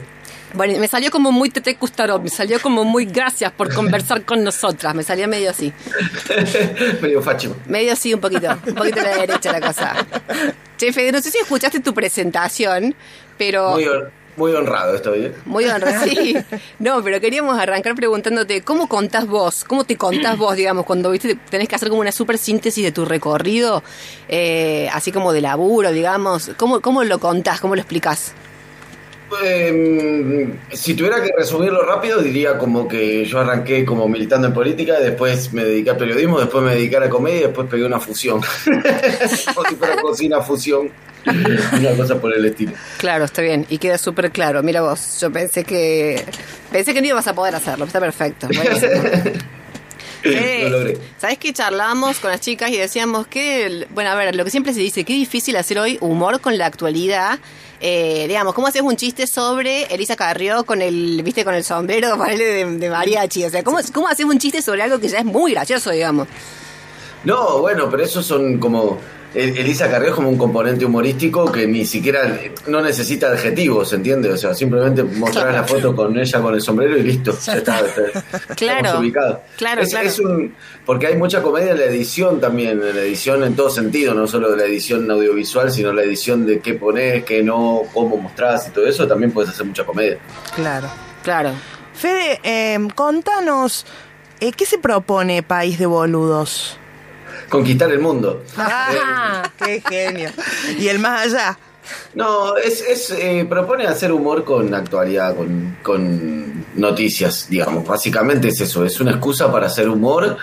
Bueno, 0.54 0.78
me 0.78 0.86
salió 0.86 1.10
como 1.10 1.32
muy 1.32 1.50
Tete 1.50 1.76
Custarot, 1.76 2.22
me 2.22 2.30
salió 2.30 2.60
como 2.60 2.84
muy 2.84 3.06
gracias 3.06 3.50
por 3.52 3.74
conversar 3.74 4.24
con 4.24 4.44
nosotras. 4.44 4.94
Me 4.94 5.02
salió 5.02 5.26
medio 5.28 5.50
así. 5.50 5.72
Medio 7.02 7.20
facho. 7.22 7.56
Medio 7.66 7.92
así, 7.92 8.14
un 8.14 8.20
poquito. 8.20 8.48
Un 8.66 8.74
poquito 8.74 9.00
a 9.00 9.04
la 9.04 9.16
derecha 9.16 9.52
la 9.52 9.60
cosa. 9.60 9.94
Che, 10.76 10.92
Fede, 10.92 11.12
no 11.12 11.20
sé 11.20 11.30
si 11.30 11.38
escuchaste 11.38 11.80
tu 11.80 11.92
presentación, 11.92 12.94
pero... 13.36 13.72
Muy, 13.72 13.86
muy 14.36 14.52
honrado 14.52 14.94
estoy, 14.94 15.26
¿eh? 15.26 15.34
Muy 15.44 15.64
honrado, 15.64 16.04
sí. 16.04 16.36
No, 16.78 17.02
pero 17.02 17.20
queríamos 17.20 17.58
arrancar 17.58 17.94
preguntándote, 17.94 18.62
¿cómo 18.62 18.88
contás 18.88 19.26
vos? 19.26 19.64
¿Cómo 19.64 19.84
te 19.84 19.96
contás 19.96 20.36
vos, 20.38 20.56
digamos, 20.56 20.84
cuando 20.84 21.10
viste 21.10 21.36
tenés 21.50 21.68
que 21.68 21.76
hacer 21.76 21.88
como 21.88 22.00
una 22.00 22.12
super 22.12 22.38
síntesis 22.38 22.84
de 22.84 22.92
tu 22.92 23.04
recorrido, 23.04 23.82
eh, 24.28 24.88
así 24.92 25.12
como 25.12 25.32
de 25.32 25.40
laburo, 25.40 25.92
digamos? 25.92 26.50
¿Cómo, 26.56 26.80
¿Cómo 26.80 27.04
lo 27.04 27.18
contás? 27.18 27.60
¿Cómo 27.60 27.74
lo 27.74 27.80
explicás? 27.80 28.34
Eh, 29.42 30.48
si 30.72 30.94
tuviera 30.94 31.22
que 31.22 31.30
resumirlo 31.36 31.82
rápido, 31.82 32.20
diría 32.20 32.58
como 32.58 32.86
que 32.86 33.24
yo 33.24 33.40
arranqué 33.40 33.84
como 33.84 34.08
militando 34.08 34.46
en 34.46 34.54
política, 34.54 35.00
después 35.00 35.52
me 35.52 35.64
dediqué 35.64 35.90
a 35.90 35.96
periodismo, 35.96 36.38
después 36.38 36.62
me 36.64 36.74
dediqué 36.74 36.96
a 36.96 37.00
la 37.00 37.08
comedia 37.08 37.38
y 37.38 37.42
después 37.44 37.68
pegué 37.68 37.84
una 37.84 38.00
fusión. 38.00 38.40
como 39.54 39.68
si 39.68 39.74
fuera 39.76 40.00
cocina 40.00 40.40
fusión. 40.40 40.90
Una 41.26 41.96
cosa 41.96 42.20
por 42.20 42.34
el 42.34 42.44
estilo. 42.44 42.72
Claro, 42.98 43.24
está 43.24 43.40
bien, 43.40 43.66
y 43.70 43.78
queda 43.78 43.96
súper 43.96 44.30
claro. 44.30 44.62
Mira 44.62 44.82
vos, 44.82 45.18
yo 45.20 45.32
pensé 45.32 45.64
que 45.64 46.22
pensé 46.70 46.92
que 46.92 47.00
no 47.00 47.08
ibas 47.08 47.26
a 47.26 47.34
poder 47.34 47.54
hacerlo, 47.54 47.86
está 47.86 47.98
perfecto. 47.98 48.46
Logré. 50.24 50.98
¿Sabes 51.18 51.38
qué 51.38 51.52
charlamos 51.52 52.18
con 52.18 52.30
las 52.30 52.40
chicas 52.40 52.70
y 52.70 52.76
decíamos 52.76 53.26
que, 53.26 53.86
bueno, 53.90 54.10
a 54.10 54.14
ver, 54.14 54.34
lo 54.34 54.44
que 54.44 54.50
siempre 54.50 54.72
se 54.72 54.80
dice, 54.80 55.04
qué 55.04 55.12
difícil 55.12 55.56
hacer 55.56 55.78
hoy 55.78 55.98
humor 56.00 56.40
con 56.40 56.56
la 56.56 56.66
actualidad. 56.66 57.38
Eh, 57.86 58.24
digamos, 58.28 58.54
¿cómo 58.54 58.66
haces 58.66 58.80
un 58.80 58.96
chiste 58.96 59.26
sobre 59.26 59.82
Elisa 59.94 60.16
Carrió 60.16 60.64
con 60.64 60.80
el, 60.80 61.22
viste, 61.22 61.44
con 61.44 61.52
el 61.54 61.62
sombrero 61.64 62.16
de, 62.28 62.64
de 62.64 62.88
mariachi? 62.88 63.44
O 63.44 63.50
sea, 63.50 63.62
¿cómo, 63.62 63.76
¿cómo 63.92 64.08
haces 64.08 64.24
un 64.24 64.38
chiste 64.38 64.62
sobre 64.62 64.80
algo 64.80 64.98
que 64.98 65.08
ya 65.08 65.18
es 65.18 65.24
muy 65.26 65.52
gracioso, 65.52 65.90
digamos? 65.90 66.26
No, 67.24 67.58
bueno, 67.58 67.90
pero 67.90 68.02
esos 68.02 68.24
son 68.24 68.58
como. 68.58 68.98
El- 69.34 69.58
Elisa 69.58 69.90
Carrió 69.90 70.10
es 70.10 70.14
como 70.14 70.28
un 70.28 70.38
componente 70.38 70.84
humorístico 70.84 71.50
que 71.50 71.66
ni 71.66 71.84
siquiera 71.84 72.38
no 72.68 72.80
necesita 72.80 73.28
adjetivos, 73.28 73.92
¿entiendes? 73.92 74.32
O 74.32 74.36
sea, 74.36 74.54
simplemente 74.54 75.02
mostrar 75.02 75.52
la 75.52 75.64
foto 75.64 75.94
con 75.96 76.16
ella 76.18 76.40
con 76.40 76.54
el 76.54 76.60
sombrero 76.60 76.96
y 76.96 77.02
listo. 77.02 77.36
Ya 77.44 77.54
está. 77.56 77.80
está- 77.86 78.54
Claro, 78.54 79.00
ubicados. 79.00 79.38
claro, 79.56 79.82
Es- 79.82 79.90
claro. 79.90 80.08
es 80.08 80.18
un- 80.20 80.54
porque 80.86 81.08
hay 81.08 81.16
mucha 81.16 81.42
comedia 81.42 81.72
en 81.72 81.78
la 81.78 81.84
edición 81.86 82.40
también, 82.40 82.80
en 82.82 82.94
la 82.94 83.00
edición 83.02 83.42
en 83.42 83.56
todo 83.56 83.70
sentido, 83.70 84.14
no 84.14 84.26
solo 84.26 84.50
de 84.52 84.56
la 84.56 84.64
edición 84.64 85.10
audiovisual, 85.10 85.70
sino 85.72 85.92
la 85.92 86.02
edición 86.04 86.46
de 86.46 86.60
qué 86.60 86.74
pones, 86.74 87.24
qué 87.24 87.42
no, 87.42 87.82
cómo 87.92 88.16
mostrás 88.16 88.68
y 88.68 88.70
todo 88.70 88.86
eso, 88.86 89.06
también 89.08 89.32
puedes 89.32 89.50
hacer 89.50 89.66
mucha 89.66 89.84
comedia. 89.84 90.18
Claro. 90.54 90.88
Claro. 91.24 91.50
Fede, 91.94 92.38
eh, 92.42 92.78
contanos, 92.94 93.86
eh, 94.40 94.52
¿qué 94.52 94.66
se 94.66 94.78
propone 94.78 95.42
País 95.42 95.78
de 95.78 95.86
Boludos? 95.86 96.78
Conquistar 97.48 97.90
el 97.90 98.00
mundo. 98.00 98.44
Ah, 98.56 99.50
¡Qué 99.58 99.82
genio! 99.88 100.30
Y 100.78 100.88
el 100.88 100.98
más 100.98 101.26
allá. 101.26 101.58
No, 102.14 102.56
es, 102.56 102.80
es 102.80 103.10
eh, 103.10 103.46
propone 103.48 103.86
hacer 103.86 104.10
humor 104.12 104.44
con 104.44 104.72
actualidad, 104.74 105.36
con, 105.36 105.76
con 105.82 106.64
noticias, 106.76 107.46
digamos. 107.48 107.86
Básicamente 107.86 108.48
es 108.48 108.60
eso, 108.60 108.84
es 108.84 109.00
una 109.00 109.12
excusa 109.12 109.50
para 109.52 109.66
hacer 109.66 109.88
humor 109.88 110.36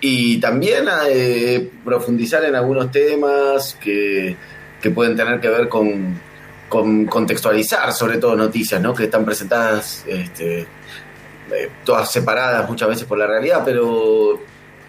y 0.00 0.38
también 0.40 0.86
eh, 1.08 1.70
profundizar 1.84 2.44
en 2.44 2.56
algunos 2.56 2.90
temas 2.90 3.76
que, 3.80 4.36
que 4.80 4.90
pueden 4.90 5.16
tener 5.16 5.40
que 5.40 5.48
ver 5.48 5.68
con, 5.68 6.20
con 6.68 7.06
contextualizar, 7.06 7.92
sobre 7.92 8.18
todo 8.18 8.34
noticias, 8.34 8.80
¿no? 8.80 8.94
Que 8.94 9.04
están 9.04 9.24
presentadas 9.24 10.04
este, 10.06 10.60
eh, 10.60 11.70
todas 11.84 12.10
separadas 12.10 12.68
muchas 12.68 12.88
veces 12.88 13.04
por 13.04 13.18
la 13.18 13.26
realidad, 13.26 13.62
pero 13.64 14.40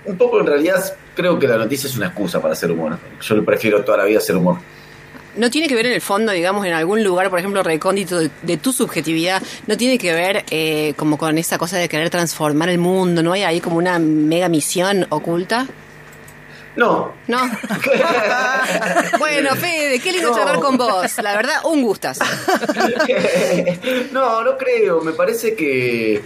un 0.06 0.18
poco 0.18 0.40
en 0.40 0.48
realidad 0.48 0.96
creo 1.16 1.38
que 1.40 1.48
la 1.48 1.58
noticia 1.58 1.88
es 1.90 1.96
una 1.96 2.08
excusa 2.08 2.42
para 2.42 2.54
hacer 2.54 2.72
humor. 2.72 2.98
Yo 3.22 3.36
le 3.36 3.42
prefiero 3.44 3.84
toda 3.84 3.98
la 4.00 4.04
vida 4.06 4.20
hacer 4.20 4.36
humor. 4.36 4.58
No 5.36 5.50
tiene 5.50 5.68
que 5.68 5.74
ver 5.74 5.88
en 5.88 5.94
el 5.94 6.02
fondo, 6.02 6.32
digamos, 6.32 6.64
en 6.66 6.74
algún 6.74 7.04
lugar, 7.04 7.32
por 7.32 7.40
ejemplo, 7.40 7.64
recóndito 7.64 8.20
de, 8.20 8.30
de 8.44 8.58
tu 8.58 8.72
subjetividad, 8.72 9.42
no 9.66 9.76
tiene 9.78 9.98
que 9.98 10.14
ver 10.14 10.46
eh, 10.52 10.94
como 10.96 11.18
con 11.18 11.38
esa 11.40 11.58
cosa 11.58 11.78
de 11.78 11.90
querer 11.90 12.12
transformar 12.12 12.70
el 12.70 12.78
mundo, 12.78 13.24
¿no 13.24 13.32
hay 13.34 13.42
ahí 13.44 13.60
como 13.60 13.78
una 13.78 13.98
mega 13.98 14.48
misión 14.48 15.08
oculta? 15.10 15.66
No, 16.76 17.14
¿No? 17.28 17.38
bueno, 19.20 19.56
Fede, 19.56 20.00
qué 20.00 20.12
lindo 20.12 20.30
No. 20.32 20.36
charlar 20.36 20.60
con 20.60 20.76
vos. 20.78 21.18
La 21.22 21.36
verdad, 21.36 21.58
un 21.66 21.84
gustazo. 21.84 22.24
no, 24.12 24.44
no 24.44 24.58
creo. 24.58 25.02
Me 25.02 25.12
parece 25.14 25.56
que. 25.56 26.22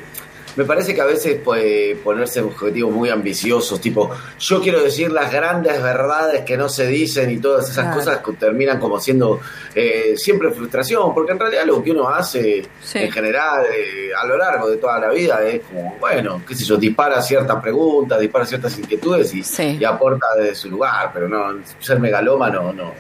Me 0.58 0.66
parece 0.66 0.94
que 0.94 1.02
a 1.02 1.06
veces 1.06 1.40
puede 1.40 1.96
ponerse 1.98 2.42
objetivos 2.42 2.92
muy 2.94 3.10
ambiciosos, 3.10 3.80
tipo, 3.80 4.10
yo 4.40 4.60
quiero 4.62 4.82
decir 4.84 5.12
las 5.12 5.32
grandes 5.32 5.82
verdades 5.82 6.42
que 6.44 6.58
no 6.58 6.68
se 6.68 6.88
dicen 6.88 7.30
y 7.30 7.38
todas 7.38 7.70
esas 7.70 7.86
Claro. 7.86 8.00
cosas 8.00 8.18
que 8.26 8.32
terminan 8.34 8.80
como 8.80 9.00
siendo 9.00 9.40
eh, 9.76 10.16
siempre 10.18 10.50
frustración, 10.52 11.14
porque 11.14 11.34
en 11.34 11.40
realidad 11.40 11.66
lo 11.66 11.84
que 11.84 11.92
uno 11.92 12.10
hace 12.10 12.66
Sí. 12.82 12.98
en 13.00 13.12
general 13.12 13.66
eh, 13.72 14.10
a 14.20 14.26
lo 14.26 14.36
largo 14.38 14.68
de 14.70 14.78
toda 14.78 14.98
la 15.00 15.10
vida 15.12 15.46
es 15.48 15.62
como, 15.62 15.96
bueno, 16.00 16.42
qué 16.48 16.56
sé 16.56 16.66
yo, 16.66 16.76
dispara 16.78 17.22
ciertas 17.22 17.62
preguntas, 17.62 18.20
dispara 18.20 18.44
ciertas 18.46 18.76
inquietudes 18.80 19.34
y, 19.36 19.44
Sí. 19.44 19.78
y 19.80 19.86
aporta 19.86 20.26
desde 20.40 20.56
su 20.56 20.70
lugar, 20.72 21.12
pero 21.14 21.30
no, 21.30 21.60
ser 21.80 22.00
megalómano 22.00 22.74
no, 22.74 22.92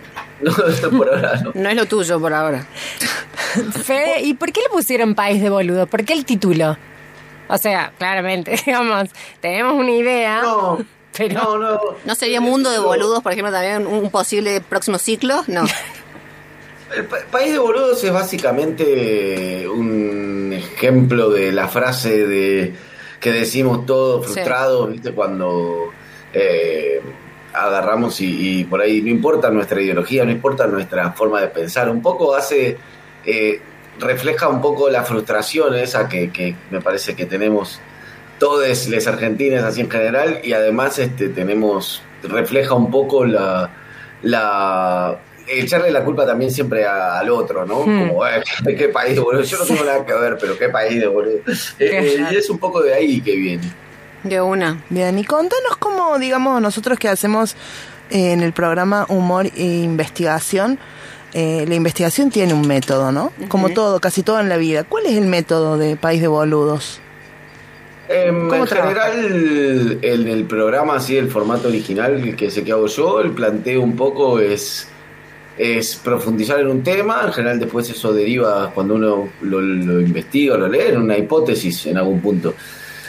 no, 0.41 0.51
por 0.97 1.09
ahora 1.09 1.41
no. 1.41 1.51
No 1.55 1.69
es 1.69 1.75
lo 1.75 1.85
tuyo 1.87 2.19
por 2.19 2.31
ahora. 2.33 2.63
Fede, 3.83 4.21
¿y 4.21 4.35
por 4.35 4.51
qué 4.51 4.61
le 4.61 4.69
pusieron 4.69 5.15
País 5.15 5.41
de 5.41 5.49
Boludos? 5.49 5.89
¿Por 5.89 6.03
qué 6.05 6.13
el 6.13 6.23
título? 6.25 6.77
O 7.49 7.57
sea, 7.57 7.91
claramente, 7.97 8.55
digamos, 8.65 9.09
tenemos 9.41 9.73
una 9.73 9.91
idea. 9.91 10.41
No, 10.41 10.77
Pero- 11.17 11.33
no, 11.33 11.57
no. 11.57 11.79
¿No 12.05 12.15
sería 12.15 12.41
Mundo 12.41 12.69
de 12.69 12.79
Boludos, 12.79 13.23
por 13.23 13.31
ejemplo, 13.31 13.51
también 13.51 13.87
un 13.87 14.09
posible 14.11 14.61
próximo 14.61 14.97
ciclo? 14.97 15.43
No. 15.47 15.63
El 16.95 17.05
pa- 17.05 17.17
País 17.31 17.51
de 17.51 17.59
Boludos 17.59 18.01
es 18.03 18.13
básicamente 18.13 19.67
un 19.67 20.53
ejemplo 20.53 21.29
de 21.29 21.51
la 21.51 21.67
frase 21.67 22.25
de 22.25 22.73
que 23.19 23.31
decimos 23.31 23.85
todos 23.85 24.25
Sí. 24.27 24.33
frustrados, 24.33 24.91
¿viste? 24.91 25.11
Cuando 25.11 25.91
eh, 26.33 27.01
agarramos 27.53 28.21
y, 28.21 28.59
y 28.59 28.63
por 28.65 28.79
ahí 28.81 29.01
no 29.01 29.09
importa 29.09 29.49
nuestra 29.49 29.81
ideología, 29.81 30.23
no 30.23 30.31
importa 30.31 30.67
nuestra 30.67 31.11
forma 31.11 31.41
de 31.41 31.47
pensar, 31.47 31.89
un 31.89 32.01
poco 32.01 32.35
hace, 32.35 32.77
eh, 33.25 33.59
refleja 33.99 34.47
un 34.47 34.61
poco 34.61 34.89
la 34.89 35.03
frustración 35.03 35.75
esa 35.75 36.07
que, 36.09 36.31
que 36.31 36.55
me 36.71 36.81
parece 36.81 37.15
que 37.15 37.25
tenemos 37.25 37.79
todos 38.39 38.87
los 38.87 39.07
argentinos 39.07 39.63
así 39.63 39.81
en 39.81 39.89
general 39.89 40.39
y 40.43 40.53
además 40.53 40.99
este 40.99 41.29
tenemos 41.29 42.01
refleja 42.23 42.73
un 42.75 42.91
poco 42.91 43.25
la, 43.25 43.69
la 44.21 45.17
echarle 45.47 45.91
la 45.91 46.03
culpa 46.03 46.25
también 46.25 46.51
siempre 46.51 46.85
a- 46.85 47.19
al 47.19 47.29
otro, 47.29 47.65
¿no? 47.65 47.81
Hmm. 47.85 48.07
Como, 48.09 48.27
"Eh, 48.27 48.43
¿qué, 48.65 48.75
qué 48.75 48.89
país, 48.89 49.19
boludo? 49.19 49.41
Yo 49.43 49.57
no 49.57 49.65
tengo 49.65 49.83
nada 49.85 50.05
que 50.05 50.13
ver, 50.13 50.37
pero 50.39 50.57
qué 50.57 50.69
país, 50.69 51.03
boludo. 51.09 51.37
Eh, 51.47 51.53
eh, 51.79 52.27
y 52.31 52.35
es 52.35 52.49
un 52.49 52.57
poco 52.59 52.81
de 52.81 52.93
ahí 52.93 53.21
que 53.21 53.35
viene. 53.35 53.63
De 54.23 54.41
una. 54.41 54.81
Bien, 54.89 55.17
y 55.17 55.23
contanos 55.23 55.77
cómo, 55.77 56.19
digamos, 56.19 56.61
nosotros 56.61 56.99
que 56.99 57.07
hacemos 57.07 57.55
eh, 58.09 58.33
en 58.33 58.41
el 58.41 58.51
programa 58.51 59.05
Humor 59.09 59.45
e 59.55 59.63
Investigación, 59.63 60.79
eh, 61.33 61.65
la 61.67 61.75
investigación 61.75 62.29
tiene 62.29 62.53
un 62.53 62.67
método, 62.67 63.11
¿no? 63.11 63.31
Como 63.47 63.69
todo, 63.69 63.99
casi 63.99 64.23
todo 64.23 64.39
en 64.39 64.49
la 64.49 64.57
vida. 64.57 64.83
¿Cuál 64.83 65.05
es 65.05 65.13
el 65.13 65.27
método 65.27 65.77
de 65.77 65.95
País 65.95 66.21
de 66.21 66.27
Boludos? 66.27 67.01
¿Cómo 68.07 68.55
en 68.55 68.67
general, 68.67 69.99
en 70.01 70.27
el 70.29 70.45
programa, 70.45 70.95
así, 70.95 71.17
el 71.17 71.29
formato 71.29 71.67
original 71.67 72.35
que 72.37 72.49
sé 72.49 72.63
que 72.63 72.71
hago 72.71 72.87
yo, 72.87 73.19
el 73.19 73.31
planteo 73.31 73.81
un 73.81 73.97
poco 73.97 74.39
es, 74.39 74.87
es 75.57 75.97
profundizar 75.97 76.59
en 76.61 76.67
un 76.67 76.83
tema. 76.83 77.21
En 77.25 77.33
general, 77.33 77.59
después 77.59 77.89
eso 77.89 78.13
deriva 78.13 78.71
cuando 78.73 78.95
uno 78.95 79.29
lo, 79.41 79.61
lo 79.61 79.99
investiga, 79.99 80.55
lo 80.55 80.69
lee, 80.69 80.87
en 80.87 81.01
una 81.01 81.17
hipótesis 81.17 81.87
en 81.87 81.97
algún 81.97 82.21
punto. 82.21 82.53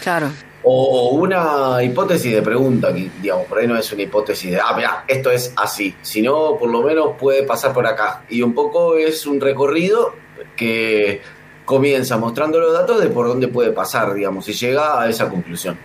Claro. 0.02 0.31
O 0.70 1.12
una 1.14 1.83
hipótesis 1.83 2.31
de 2.31 2.42
pregunta, 2.42 2.92
que 2.92 3.11
digamos, 3.22 3.46
por 3.46 3.59
ahí 3.59 3.66
no 3.66 3.74
es 3.74 3.90
una 3.90 4.02
hipótesis 4.02 4.50
de, 4.50 4.61
ah, 4.61 4.74
mira, 4.76 5.02
esto 5.09 5.31
es 5.31 5.50
así, 5.57 5.94
sino 6.02 6.59
por 6.59 6.68
lo 6.68 6.83
menos 6.83 7.16
puede 7.18 7.44
pasar 7.44 7.72
por 7.72 7.87
acá. 7.87 8.24
Y 8.28 8.42
un 8.42 8.52
poco 8.52 8.96
es 8.96 9.24
un 9.24 9.40
recorrido 9.40 10.12
que 10.57 11.22
comienza 11.64 12.18
mostrando 12.18 12.61
los 12.61 12.74
datos 12.74 13.00
de 13.00 13.09
por 13.09 13.28
dónde 13.28 13.48
puede 13.48 13.72
pasar, 13.72 14.12
digamos, 14.12 14.46
y 14.50 14.52
llega 14.52 15.00
a 15.00 15.09
esa 15.09 15.31
conclusión. 15.31 15.78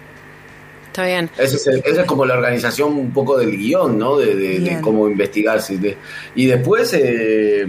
Está 0.93 1.06
bien. 1.08 1.27
Ese 1.39 1.56
es, 1.56 1.65
el- 1.65 1.82
esa 1.84 2.01
es 2.01 2.08
como 2.08 2.23
la 2.23 2.36
organización 2.36 2.93
un 2.93 3.12
poco 3.12 3.36
del 3.36 3.58
guion, 3.58 3.97
¿no? 3.97 4.15
De, 4.17 4.36
de- 4.36 4.60
de 4.60 4.79
cómo 4.79 5.10
investigarse. 5.10 5.77
de- 5.79 5.97
y 6.36 6.45
después 6.45 6.93
eh, 6.93 7.65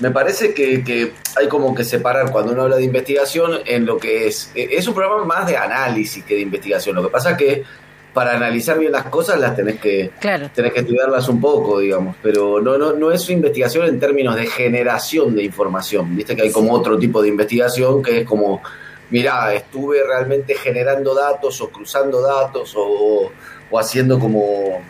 me 0.00 0.10
parece 0.10 0.52
que, 0.52 0.84
que 0.84 1.12
hay 1.36 1.48
como 1.48 1.74
que 1.74 1.84
separar 1.84 2.30
cuando 2.30 2.52
uno 2.52 2.62
habla 2.64 2.76
de 2.76 2.84
investigación 2.84 3.60
en 3.64 3.86
lo 3.86 3.96
que 3.96 4.26
es. 4.26 4.50
eh, 4.54 4.68
Es 4.72 4.86
un 4.86 4.94
programa 4.94 5.24
más 5.24 5.46
de 5.46 5.56
análisis 5.56 6.22
que 6.22 6.34
de 6.34 6.42
investigación. 6.42 6.94
Lo 6.96 7.02
que 7.04 7.08
pasa 7.08 7.30
es 7.30 7.38
que 7.38 7.62
para 8.12 8.34
analizar 8.36 8.78
bien 8.78 8.92
las 8.92 9.04
cosas 9.06 9.40
las 9.40 9.56
tenés 9.56 9.80
que, 9.80 10.10
Claro. 10.20 10.50
tenés 10.54 10.72
que 10.74 10.80
estudiarlas 10.80 11.28
un 11.30 11.40
poco, 11.40 11.78
digamos, 11.80 12.16
pero 12.22 12.60
no, 12.60 12.76
no, 12.76 12.92
no 12.92 13.10
es 13.10 13.28
investigación 13.30 13.86
en 13.86 13.98
términos 13.98 14.36
de 14.36 14.46
generación 14.46 15.34
de 15.34 15.44
información. 15.44 16.14
Viste 16.14 16.36
que 16.36 16.42
hay 16.42 16.50
como 16.52 16.72
otro 16.74 16.98
tipo 16.98 17.22
de 17.22 17.28
investigación 17.28 18.02
que 18.02 18.20
es 18.20 18.26
como, 18.26 18.62
mirá, 19.10 19.54
estuve 19.54 20.02
realmente 20.06 20.54
generando 20.54 21.14
datos 21.14 21.60
o 21.60 21.68
cruzando 21.70 22.20
datos 22.20 22.72
o, 22.76 23.30
haciendo 23.78 24.18
como 24.18 24.82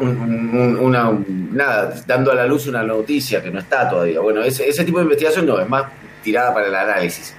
un- 0.00 0.78
una, 0.80 1.10
nada, 1.52 1.94
dando 2.06 2.30
a 2.32 2.34
la 2.34 2.46
luz 2.46 2.66
una 2.66 2.82
noticia 2.82 3.42
que 3.42 3.50
no 3.50 3.58
está 3.58 3.88
todavía. 3.88 4.20
Bueno, 4.20 4.42
ese, 4.42 4.68
ese 4.68 4.84
tipo 4.84 4.98
de 4.98 5.04
investigación 5.04 5.46
no, 5.46 5.60
es 5.60 5.68
más 5.68 5.84
tirada 6.22 6.54
para 6.54 6.66
el 6.68 6.74
análisis. 6.74 7.34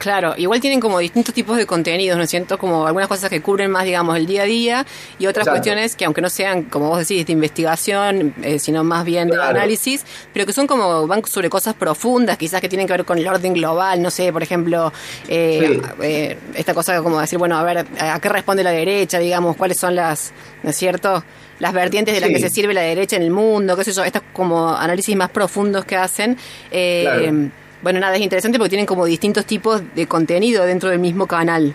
Claro, 0.00 0.32
igual 0.38 0.60
tienen 0.60 0.80
como 0.80 0.98
distintos 0.98 1.34
tipos 1.34 1.58
de 1.58 1.66
contenidos, 1.66 2.16
¿no 2.16 2.24
es 2.24 2.30
cierto? 2.30 2.56
Como 2.56 2.86
algunas 2.86 3.06
cosas 3.06 3.28
que 3.28 3.42
cubren 3.42 3.70
más, 3.70 3.84
digamos, 3.84 4.16
el 4.16 4.24
día 4.24 4.42
a 4.42 4.46
día 4.46 4.86
y 5.18 5.26
otras 5.26 5.42
Exacto. 5.46 5.50
cuestiones 5.58 5.94
que 5.94 6.06
aunque 6.06 6.22
no 6.22 6.30
sean, 6.30 6.62
como 6.62 6.88
vos 6.88 7.06
decís, 7.06 7.26
de 7.26 7.32
investigación, 7.34 8.34
eh, 8.42 8.58
sino 8.58 8.82
más 8.82 9.04
bien 9.04 9.28
de 9.28 9.34
Claro. 9.34 9.50
análisis, 9.58 10.06
pero 10.32 10.46
que 10.46 10.54
son 10.54 10.66
como, 10.66 11.06
van 11.06 11.22
sobre 11.26 11.50
cosas 11.50 11.74
profundas, 11.74 12.38
quizás 12.38 12.62
que 12.62 12.68
tienen 12.70 12.86
que 12.86 12.94
ver 12.94 13.04
con 13.04 13.18
el 13.18 13.28
orden 13.28 13.52
global, 13.52 14.00
no 14.00 14.10
sé, 14.10 14.32
por 14.32 14.42
ejemplo, 14.42 14.90
eh, 15.28 15.78
Sí. 15.82 15.88
eh, 16.02 16.38
esta 16.54 16.72
cosa 16.72 17.02
como 17.02 17.20
decir, 17.20 17.38
bueno, 17.38 17.58
a 17.58 17.62
ver, 17.62 17.86
¿a 18.00 18.18
qué 18.20 18.28
responde 18.30 18.62
la 18.64 18.70
derecha, 18.72 19.18
digamos? 19.18 19.54
¿Cuáles 19.54 19.76
son 19.78 19.94
las, 19.94 20.32
¿no 20.62 20.70
es 20.70 20.76
cierto? 20.76 21.22
Las 21.58 21.74
vertientes 21.74 22.14
de 22.14 22.22
las 22.22 22.28
Sí. 22.28 22.34
que 22.36 22.40
se 22.40 22.48
sirve 22.48 22.72
la 22.72 22.80
derecha 22.80 23.16
en 23.16 23.22
el 23.22 23.30
mundo, 23.30 23.76
qué 23.76 23.84
sé 23.84 23.92
yo, 23.92 24.02
estos 24.02 24.22
como 24.32 24.74
análisis 24.74 25.14
más 25.14 25.28
profundos 25.28 25.84
que 25.84 25.96
hacen. 25.96 26.38
eh, 26.70 27.02
Claro. 27.02 27.50
Bueno, 27.82 28.00
nada, 28.00 28.16
es 28.16 28.22
interesante 28.22 28.58
porque 28.58 28.70
tienen 28.70 28.86
como 28.86 29.04
distintos 29.04 29.44
tipos 29.46 29.82
de 29.94 30.06
contenido 30.06 30.64
dentro 30.64 30.90
del 30.90 30.98
mismo 30.98 31.26
canal. 31.26 31.74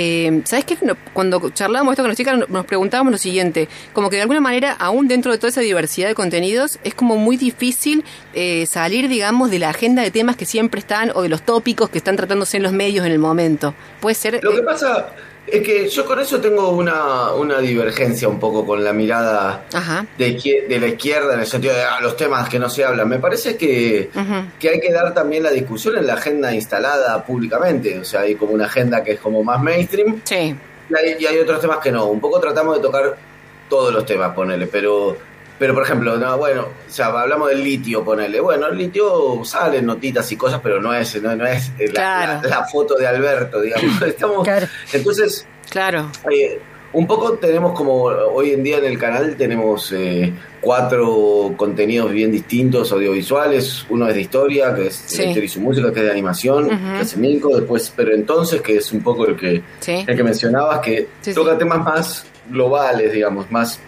Eh, 0.00 0.42
¿Sabes 0.44 0.64
qué? 0.64 0.76
Cuando 1.12 1.50
charlábamos 1.50 1.92
esto 1.92 2.04
con 2.04 2.08
las 2.10 2.16
chicas 2.16 2.38
nos 2.48 2.66
preguntábamos 2.66 3.10
lo 3.10 3.18
siguiente, 3.18 3.68
como 3.92 4.10
que 4.10 4.16
de 4.16 4.22
alguna 4.22 4.40
manera, 4.40 4.76
aún 4.78 5.08
dentro 5.08 5.32
de 5.32 5.38
toda 5.38 5.48
esa 5.48 5.60
diversidad 5.60 6.06
de 6.06 6.14
contenidos, 6.14 6.78
es 6.84 6.94
como 6.94 7.16
muy 7.16 7.36
difícil 7.36 8.04
eh, 8.32 8.66
salir, 8.66 9.08
digamos, 9.08 9.50
de 9.50 9.58
la 9.58 9.70
agenda 9.70 10.02
de 10.02 10.12
temas 10.12 10.36
que 10.36 10.44
siempre 10.44 10.78
están 10.78 11.10
o 11.16 11.22
de 11.22 11.28
los 11.28 11.42
tópicos 11.42 11.90
que 11.90 11.98
están 11.98 12.14
tratándose 12.14 12.58
en 12.58 12.62
los 12.62 12.72
medios 12.72 13.06
en 13.06 13.12
el 13.12 13.18
momento. 13.18 13.74
Puede 14.00 14.14
ser... 14.14 14.38
Lo 14.42 14.52
que 14.52 14.58
eh, 14.58 14.62
pasa 14.62 15.08
es 15.52 15.62
que 15.62 15.88
yo 15.88 16.04
con 16.04 16.20
eso 16.20 16.40
tengo 16.40 16.70
una, 16.70 17.32
una 17.32 17.58
divergencia 17.58 18.28
un 18.28 18.38
poco 18.38 18.66
con 18.66 18.82
la 18.82 18.92
mirada 18.92 19.64
Ajá. 19.72 20.06
de, 20.16 20.66
de 20.68 20.80
la 20.80 20.86
izquierda 20.86 21.34
en 21.34 21.40
el 21.40 21.46
sentido 21.46 21.74
de 21.74 21.82
ah, 21.82 22.00
los 22.00 22.16
temas 22.16 22.48
que 22.48 22.58
no 22.58 22.68
se 22.68 22.84
hablan. 22.84 23.08
Me 23.08 23.18
parece 23.18 23.56
que, 23.56 24.10
que 24.58 24.68
hay 24.68 24.80
que 24.80 24.92
dar 24.92 25.14
también 25.14 25.42
la 25.42 25.50
discusión 25.50 25.96
en 25.96 26.06
la 26.06 26.14
agenda 26.14 26.54
instalada 26.54 27.24
públicamente. 27.24 27.98
O 27.98 28.04
sea, 28.04 28.20
hay 28.20 28.34
como 28.34 28.52
una 28.52 28.66
agenda 28.66 29.02
que 29.02 29.12
es 29.12 29.20
como 29.20 29.42
más 29.42 29.62
mainstream 29.62 30.20
Sí, 30.24 30.54
y 30.90 30.94
hay, 30.96 31.16
y 31.18 31.26
hay 31.26 31.38
otros 31.38 31.60
temas 31.60 31.78
que 31.78 31.92
no. 31.92 32.06
Un 32.06 32.20
poco 32.20 32.40
tratamos 32.40 32.76
de 32.76 32.82
tocar 32.82 33.16
todos 33.68 33.92
los 33.92 34.04
temas, 34.06 34.34
ponele, 34.34 34.66
pero... 34.66 35.27
Pero, 35.58 35.74
por 35.74 35.82
ejemplo, 35.82 36.16
no, 36.16 36.38
bueno, 36.38 36.62
o 36.62 36.90
sea, 36.90 37.06
hablamos 37.06 37.48
del 37.48 37.64
litio, 37.64 38.04
ponele. 38.04 38.38
Bueno, 38.40 38.68
el 38.68 38.78
litio 38.78 39.44
sale 39.44 39.82
notitas 39.82 40.30
y 40.30 40.36
cosas, 40.36 40.60
pero 40.62 40.80
no 40.80 40.94
es, 40.94 41.20
no, 41.20 41.34
no 41.34 41.46
es 41.46 41.72
la, 41.78 41.86
Claro. 41.92 42.40
la- 42.42 42.48
la 42.48 42.64
foto 42.66 42.94
de 42.94 43.06
Alberto, 43.06 43.60
digamos. 43.60 44.00
Estamos, 44.06 44.44
Claro. 44.44 44.66
Entonces, 44.92 45.46
claro. 45.70 46.10
eh, 46.32 46.60
un 46.92 47.06
poco 47.06 47.32
tenemos 47.34 47.72
como 47.72 48.04
hoy 48.04 48.52
en 48.52 48.62
día 48.62 48.78
en 48.78 48.84
el 48.86 48.98
canal 48.98 49.36
tenemos 49.36 49.92
eh, 49.92 50.32
cuatro 50.60 51.52
contenidos 51.56 52.12
bien 52.12 52.30
distintos 52.32 52.92
audiovisuales. 52.92 53.84
Uno 53.90 54.08
es 54.08 54.14
de 54.14 54.20
historia, 54.20 54.74
que 54.74 54.86
es 54.86 54.94
Sí. 54.94 55.18
de 55.18 55.24
historia 55.28 55.44
y 55.44 55.48
su 55.48 55.60
música, 55.60 55.92
que 55.92 55.98
es 56.00 56.04
de 56.06 56.12
animación, 56.12 56.66
Ujú. 56.66 56.96
que 56.96 57.00
es 57.02 57.16
Milko. 57.16 57.56
Después, 57.56 57.92
pero 57.96 58.14
entonces, 58.14 58.62
que 58.62 58.76
es 58.76 58.92
un 58.92 59.02
poco 59.02 59.26
el 59.26 59.36
que, 59.36 59.62
Sí. 59.80 60.04
el 60.06 60.16
que 60.16 60.22
mencionabas, 60.22 60.78
que 60.80 61.08
Sí, 61.20 61.34
toca 61.34 61.58
temas 61.58 61.80
más 61.84 62.24
globales, 62.48 63.12
digamos, 63.12 63.50
más 63.50 63.80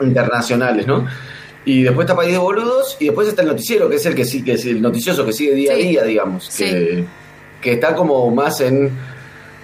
Internacionales, 0.00 0.86
¿no? 0.86 1.06
Y 1.64 1.82
después 1.82 2.06
está 2.06 2.16
País 2.16 2.32
de 2.32 2.38
Boludos 2.38 2.96
y 3.00 3.06
después 3.06 3.28
está 3.28 3.42
el 3.42 3.48
noticiero, 3.48 3.88
que 3.90 3.96
es 3.96 4.06
el 4.06 4.14
que 4.14 4.24
sí, 4.24 4.42
que 4.42 4.52
es 4.54 4.64
el 4.64 4.80
noticioso 4.80 5.24
que 5.26 5.32
sigue 5.32 5.54
día 5.54 5.74
Sí. 5.74 5.80
a 5.80 5.84
día, 5.88 6.02
digamos, 6.04 6.46
Sí. 6.46 6.64
que, 6.64 7.04
que 7.60 7.72
está 7.72 7.94
como 7.94 8.30
más 8.30 8.60
en 8.62 8.90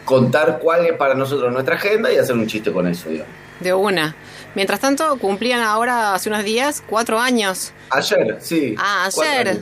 contar 0.05 0.59
cuál 0.61 0.87
es 0.87 0.93
para 0.93 1.15
nosotros 1.15 1.53
nuestra 1.53 1.77
agenda 1.77 2.13
y 2.13 2.17
hacer 2.19 2.37
un 2.37 2.47
chiste 2.47 2.71
con 2.73 2.87
eso, 2.87 3.09
digamos. 3.09 3.33
De 3.61 3.73
una. 3.73 4.15
Mientras 4.55 4.81
tanto, 4.81 5.17
cumplían 5.19 5.61
ahora, 5.63 6.15
hace 6.15 6.29
unos 6.29 6.45
días, 6.45 6.83
cuatro 6.87 7.19
años. 7.19 7.73
Ayer, 7.91 8.37
sí. 8.41 8.75
Ah, 8.79 9.07
ayer. 9.09 9.59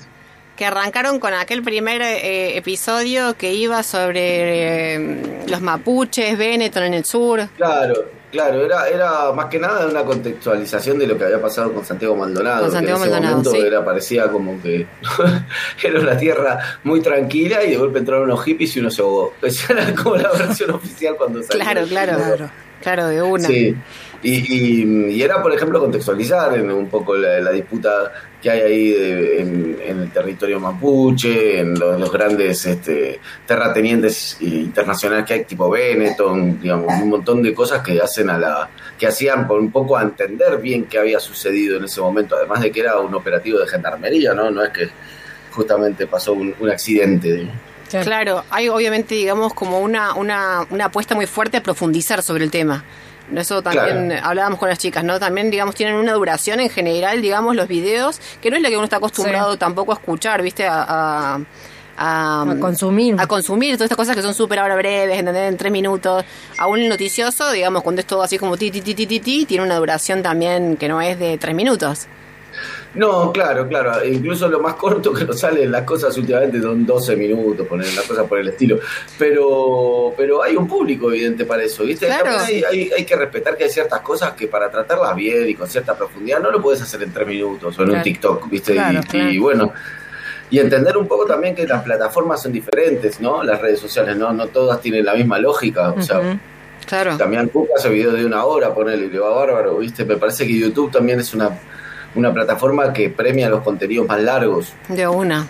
Que 0.56 0.64
arrancaron 0.66 1.18
con 1.18 1.34
aquel 1.34 1.62
primer 1.62 2.00
eh, 2.02 2.56
episodio 2.56 3.34
que 3.37 3.54
iba 3.54 3.82
sobre 3.82 4.94
eh, 4.94 5.44
los 5.48 5.60
mapuches, 5.60 6.37
Benetton 6.38 6.82
en 6.84 6.94
el 6.94 7.04
sur. 7.04 7.48
Claro, 7.56 8.04
claro, 8.35 8.64
era, 8.64 8.88
era 8.88 9.33
más 9.33 9.47
que 9.47 9.61
nada 9.61 9.87
una 9.87 10.05
contextualización 10.05 10.99
de 10.99 11.07
lo 11.07 11.16
que 11.16 11.25
había 11.25 11.40
pasado 11.40 11.73
con 11.73 11.85
Santiago 11.85 12.16
Maldonado. 12.16 12.62
Con 12.62 12.70
que 12.70 12.77
Santiago 12.77 12.99
en 12.99 13.03
ese 13.03 13.11
Maldonado, 13.12 13.37
momento 13.37 13.51
sí. 13.53 13.66
era, 13.66 13.85
parecía 13.85 14.29
como 14.29 14.61
que 14.61 14.87
era 15.83 16.01
una 16.01 16.16
tierra 16.16 16.59
muy 16.83 17.01
tranquila 17.01 17.62
y 17.62 17.70
de 17.70 17.77
golpe 17.77 18.01
entraron 18.01 18.25
unos 18.25 18.42
hippies 18.44 18.77
y 18.77 18.81
uno 18.81 18.90
se 18.90 19.03
ahogó. 19.03 19.35
Esa 19.42 19.73
era 19.73 19.94
como 19.94 20.16
la 20.16 20.33
versión 20.33 20.73
oficial 20.73 21.14
cuando 21.16 21.42
salió. 21.44 21.62
Claro, 21.62 21.87
claro. 21.87 22.16
Claro. 22.16 22.51
Claro, 22.83 23.07
de 23.07 23.23
una. 23.23 23.47
Sí, 23.47 23.75
y, 24.24 24.82
y- 24.82 25.10
y 25.14 25.22
era, 25.22 25.40
por 25.42 25.52
ejemplo, 25.54 25.78
contextualizar 25.78 26.56
en 26.58 26.70
un 26.70 26.88
poco 26.88 27.14
la, 27.16 27.40
la 27.40 27.50
disputa 27.52 28.10
que 28.42 28.50
hay 28.50 28.60
ahí 28.60 28.90
de- 28.90 29.40
en, 29.40 29.78
en 29.87 30.00
el 30.00 30.10
territorio 30.10 30.58
mapuche, 30.58 31.60
en 31.60 31.78
los, 31.78 32.00
los 32.00 32.10
grandes 32.12 32.66
este, 32.66 33.20
terratenientes 33.46 34.37
internacionales 34.40 35.24
que 35.26 35.34
hay, 35.34 35.44
tipo 35.44 35.70
Benetton, 35.70 36.60
digamos, 36.60 36.92
un 37.02 37.08
montón 37.10 37.42
de 37.42 37.54
cosas 37.54 37.82
que 37.82 38.00
hacen 38.00 38.28
a 38.30 38.38
la 38.38 38.68
que 38.98 39.06
hacían 39.06 39.46
por 39.46 39.60
un 39.60 39.70
poco 39.70 39.96
a 39.96 40.02
entender 40.02 40.58
bien 40.58 40.84
qué 40.87 40.98
había 40.98 41.20
sucedido 41.20 41.77
en 41.79 41.85
ese 41.85 42.00
momento, 42.00 42.37
además 42.37 42.60
de 42.60 42.70
que 42.72 42.81
era 42.81 42.98
un 42.98 43.14
operativo 43.14 43.58
de 43.60 43.66
gendarmería, 43.68 44.35
¿no? 44.35 44.50
No 44.50 44.62
es 44.64 44.70
que 44.70 44.88
justamente 45.52 46.06
pasó 46.06 46.33
un, 46.33 46.54
un 46.58 46.70
accidente. 46.70 47.48
Claro, 48.02 48.42
hay 48.50 48.68
obviamente, 48.68 49.14
digamos, 49.14 49.54
como 49.54 49.79
una, 49.79 50.14
una, 50.14 50.66
una 50.70 50.87
apuesta 50.87 51.14
muy 51.14 51.27
fuerte 51.27 51.58
a 51.58 51.62
profundizar 51.62 52.22
sobre 52.22 52.42
el 52.44 52.50
tema. 52.50 52.83
Eso 53.35 53.62
también 53.62 54.08
Claro. 54.10 54.27
hablábamos 54.27 54.58
con 54.58 54.68
las 54.68 54.79
chicas, 54.79 55.02
¿no? 55.04 55.18
También, 55.18 55.50
digamos, 55.50 55.75
tienen 55.75 55.94
una 55.96 56.12
duración 56.12 56.60
en 56.60 56.68
general, 56.68 57.22
digamos, 57.22 57.56
los 57.56 57.68
videos, 57.68 58.20
que 58.42 58.50
no 58.50 58.56
es 58.56 58.62
la 58.62 58.68
que 58.68 58.77
uno 58.77 58.85
está 58.85 58.96
acostumbrado 58.96 59.52
Sí. 59.52 59.58
tampoco 59.58 59.92
a 59.92 59.94
escuchar, 59.94 60.42
¿viste? 60.42 60.66
A, 60.66 60.83
a, 60.83 61.40
a- 61.96 62.42
A 62.50 62.56
consumir. 62.60 63.14
A 63.18 63.27
consumir 63.27 63.77
todas 63.77 63.87
estas 63.87 63.96
cosas 63.96 64.14
que 64.16 64.22
son 64.22 64.35
súper 64.35 64.58
ahora 64.58 64.77
breves, 64.77 65.18
¿entendés? 65.18 65.48
En 65.48 65.56
tres 65.56 65.72
minutos. 65.72 66.25
Aún 66.58 66.81
el 66.81 66.88
noticioso, 66.88 67.50
digamos, 67.52 67.83
cuando 67.83 68.00
es 68.00 68.06
todo 68.06 68.22
así 68.22 68.37
como 68.37 68.56
ti, 68.56 68.70
ti, 68.70 68.81
ti, 68.83 68.94
ti, 68.94 69.06
ti, 69.06 69.20
ti, 69.20 69.46
tiene 69.46 69.64
una 69.64 69.77
duración 69.77 70.22
también 70.22 70.77
que 70.77 70.88
no 70.88 71.00
es 71.00 71.18
de 71.18 71.38
tres 71.38 71.54
minutos. 71.54 72.06
No, 72.95 73.33
claro, 73.33 73.67
claro. 73.69 74.05
Incluso 74.05 74.49
lo 74.49 74.61
más 74.61 74.75
corto 74.75 75.13
que 75.13 75.25
nos 75.25 75.40
salen 75.40 75.71
las 75.71 75.83
cosas 75.83 76.17
últimamente 76.17 76.61
son 76.61 76.87
12 76.87 77.17
minutos, 77.17 77.67
poner 77.67 77.92
las 77.95 78.05
cosas 78.05 78.27
por 78.27 78.38
el 78.38 78.49
estilo. 78.49 78.79
Pero 79.19 80.15
pero 80.17 80.42
hay 80.42 80.57
un 80.57 80.69
público 80.69 81.11
evidente 81.11 81.45
para 81.45 81.63
eso, 81.65 81.85
¿viste? 81.85 82.07
Claro. 82.07 82.31
Hay, 82.38 82.63
hay, 82.63 82.90
hay 82.97 83.05
que 83.05 83.17
respetar 83.17 83.57
que 83.57 83.65
hay 83.65 83.71
ciertas 83.71 84.01
cosas 84.01 84.33
que 84.33 84.47
para 84.47 84.71
tratarlas 84.71 85.15
bien 85.17 85.49
y 85.49 85.55
con 85.55 85.69
cierta 85.69 85.97
profundidad 85.97 86.40
no 86.40 86.51
lo 86.51 86.63
puedes 86.63 86.83
hacer 86.83 87.03
en 87.03 87.13
3 87.13 87.27
minutos 87.27 87.79
o 87.79 87.83
en 87.83 87.90
un. 87.90 88.03
TikTok, 88.03 88.49
¿viste? 88.51 88.75
Claro, 88.75 89.01
y, 89.13 89.38
bueno. 89.38 89.73
Y 90.51 90.59
entender 90.59 90.97
un 90.97 91.09
poco 91.09 91.25
también 91.25 91.55
que 91.55 91.67
las 91.67 91.83
plataformas 91.83 92.42
son 92.42 92.53
diferentes, 92.53 93.21
¿no? 93.21 93.42
Las 93.42 93.61
redes 93.61 93.81
sociales, 93.81 94.17
¿no? 94.17 94.33
No 94.33 94.49
todas 94.49 94.81
tienen 94.81 95.05
la 95.05 95.15
misma 95.15 95.38
lógica. 95.38 95.90
O 95.90 96.03
sea. 96.03 96.38
Claro. 96.87 97.17
también 97.17 97.49
Cook 97.49 97.71
hace 97.75 97.88
videos 97.88 98.13
de 98.13 98.27
una 98.27 98.45
hora, 98.45 98.75
ponele, 98.75 99.07
y 99.07 99.09
le 99.09 99.19
va 99.19 99.31
bárbaro, 99.31 99.79
¿viste? 99.79 100.05
Me 100.05 100.17
parece 100.17 100.47
que 100.47 100.53
YouTube 100.59 100.92
también 100.92 101.19
es 101.19 101.33
una, 101.33 101.59
una 102.15 102.33
plataforma 102.33 102.92
que 102.92 103.10
premia 103.10 103.48
los 103.48 103.62
contenidos 103.62 104.06
más 104.06 104.21
largos. 104.23 104.73
De 104.88 105.06
una. 105.08 105.48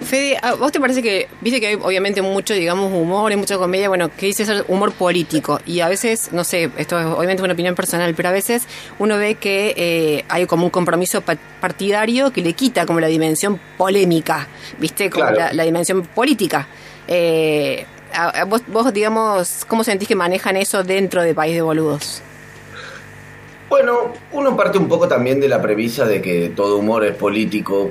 Fede, 0.00 0.36
¿a 0.40 0.54
vos 0.54 0.70
te 0.70 0.78
parece 0.78 1.02
que, 1.02 1.26
viste 1.40 1.58
que 1.58 1.68
hay 1.68 1.74
obviamente 1.74 2.20
mucho, 2.22 2.54
digamos, 2.54 2.92
humor, 2.92 3.30
hay 3.32 3.36
mucha 3.36 3.56
comedia, 3.56 3.88
bueno, 3.88 4.10
que 4.14 4.26
dice 4.26 4.44
ser 4.44 4.64
humor 4.68 4.92
político? 4.92 5.58
Y 5.66 5.80
a 5.80 5.88
veces, 5.88 6.28
no 6.32 6.44
sé, 6.44 6.70
esto 6.76 7.00
es 7.00 7.06
obviamente 7.06 7.42
una 7.42 7.54
opinión 7.54 7.74
personal, 7.74 8.14
pero 8.14 8.28
a 8.28 8.32
veces 8.32 8.64
uno 8.98 9.16
ve 9.16 9.34
que 9.36 9.74
eh, 9.76 10.24
hay 10.28 10.46
como 10.46 10.64
un 10.64 10.70
compromiso 10.70 11.22
pa- 11.22 11.36
partidario 11.60 12.30
que 12.30 12.42
le 12.42 12.52
quita 12.52 12.84
como 12.86 13.00
la 13.00 13.06
dimensión 13.08 13.58
polémica, 13.78 14.46
viste, 14.78 15.08
como 15.10 15.24
Claro. 15.24 15.38
la, 15.38 15.52
la 15.54 15.62
dimensión 15.64 16.02
política. 16.02 16.68
Eh, 17.08 17.84
a- 18.12 18.42
a 18.42 18.44
vos, 18.44 18.62
vos, 18.68 18.92
digamos, 18.92 19.64
¿cómo 19.66 19.82
sentís 19.82 20.06
que 20.06 20.14
manejan 20.14 20.56
eso 20.56 20.84
dentro 20.84 21.22
de 21.22 21.34
País 21.34 21.54
de 21.54 21.62
Boludos? 21.62 22.22
Bueno, 23.68 24.12
uno 24.32 24.56
parte 24.56 24.78
un 24.78 24.88
poco 24.88 25.08
también 25.08 25.40
de 25.40 25.48
la 25.48 25.60
premisa 25.60 26.04
de 26.06 26.22
que 26.22 26.50
todo 26.54 26.76
humor 26.78 27.04
es 27.04 27.14
político, 27.16 27.90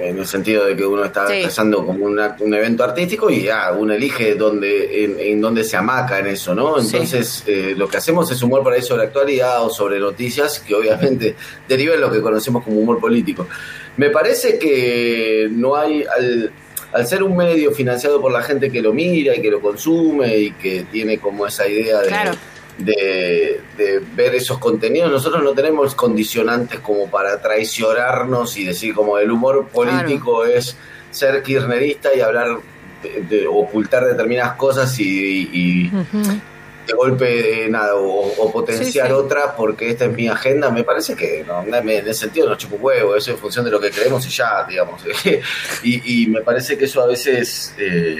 en 0.00 0.18
el 0.18 0.26
sentido 0.26 0.64
de 0.64 0.76
que 0.76 0.84
uno 0.86 1.04
está 1.04 1.26
Sí. 1.28 1.40
pasando 1.42 1.84
como 1.84 2.06
una- 2.06 2.36
un 2.40 2.54
evento 2.54 2.84
artístico 2.84 3.28
y 3.30 3.42
ya 3.42 3.72
uno 3.72 3.92
elige 3.94 4.34
dónde, 4.34 5.04
en, 5.04 5.16
en 5.20 5.40
dónde 5.42 5.62
se 5.64 5.76
amaca 5.76 6.18
en 6.18 6.26
eso, 6.28 6.54
¿no? 6.54 6.78
Sí. 6.80 6.88
Entonces, 6.96 7.42
eh, 7.46 7.74
lo 7.76 7.86
que 7.88 7.98
hacemos 7.98 8.30
es 8.30 8.42
humor 8.42 8.62
por 8.62 8.72
ahí 8.72 8.80
sobre 8.82 9.02
actualidad 9.04 9.62
o 9.62 9.68
sobre 9.70 9.98
noticias 9.98 10.58
que 10.60 10.74
obviamente 10.74 11.36
deriva 11.68 11.94
en 11.94 12.00
lo 12.00 12.10
que 12.10 12.20
conocemos 12.22 12.64
como 12.64 12.78
humor 12.80 12.98
político. 12.98 13.46
Me 13.98 14.08
parece 14.10 14.58
que 14.58 15.48
no 15.50 15.76
hay, 15.76 16.02
al, 16.04 16.50
al 16.92 17.06
ser 17.06 17.22
un 17.22 17.36
medio 17.36 17.70
financiado 17.72 18.20
por 18.22 18.32
la 18.32 18.42
gente 18.42 18.70
que 18.70 18.80
lo 18.80 18.92
mira 18.94 19.34
y 19.36 19.42
que 19.42 19.50
lo 19.50 19.60
consume 19.60 20.36
y 20.38 20.50
que 20.52 20.86
tiene 20.90 21.18
como 21.18 21.46
esa 21.46 21.68
idea 21.68 22.00
de, 22.00 22.08
Claro. 22.08 22.32
De, 22.78 23.60
de 23.76 24.00
ver 24.16 24.34
esos 24.34 24.58
contenidos, 24.58 25.10
nosotros 25.10 25.42
no 25.42 25.52
tenemos 25.52 25.94
condicionantes 25.94 26.80
como 26.80 27.08
para 27.10 27.40
traicionarnos 27.40 28.56
y 28.56 28.64
decir 28.64 28.94
como 28.94 29.18
el 29.18 29.30
humor 29.30 29.68
político 29.68 30.44
es 30.44 30.76
ser 31.10 31.42
kirchnerista 31.42 32.14
y 32.14 32.20
hablar 32.20 32.58
de, 33.02 33.22
de 33.22 33.46
ocultar 33.46 34.04
determinadas 34.04 34.56
cosas 34.56 34.98
y, 34.98 35.48
y- 35.52 35.90
de 36.86 36.92
golpe 36.92 37.64
eh, 37.64 37.68
nada 37.70 37.94
o, 37.94 38.26
o 38.42 38.52
potenciar 38.52 39.06
Sí, 39.06 39.12
sí. 39.14 39.18
otra 39.18 39.56
porque 39.56 39.88
esta 39.88 40.04
es 40.04 40.12
mi 40.12 40.28
agenda 40.28 40.68
me 40.70 40.84
parece 40.84 41.16
que 41.16 41.42
no, 41.46 41.62
en 41.64 41.88
ese 41.88 42.12
sentido 42.12 42.46
no 42.46 42.56
chupo 42.56 42.76
huevo 42.76 43.16
eso 43.16 43.30
es 43.30 43.36
en 43.36 43.40
función 43.40 43.64
de 43.64 43.70
lo 43.70 43.80
que 43.80 43.90
creemos 43.90 44.26
y 44.26 44.28
ya 44.28 44.64
digamos. 44.68 45.00
Y, 45.82 46.24
y 46.24 46.26
me 46.26 46.42
parece 46.42 46.76
que 46.76 46.84
eso 46.84 47.00
a 47.02 47.06
veces 47.06 47.74
eh, 47.78 48.16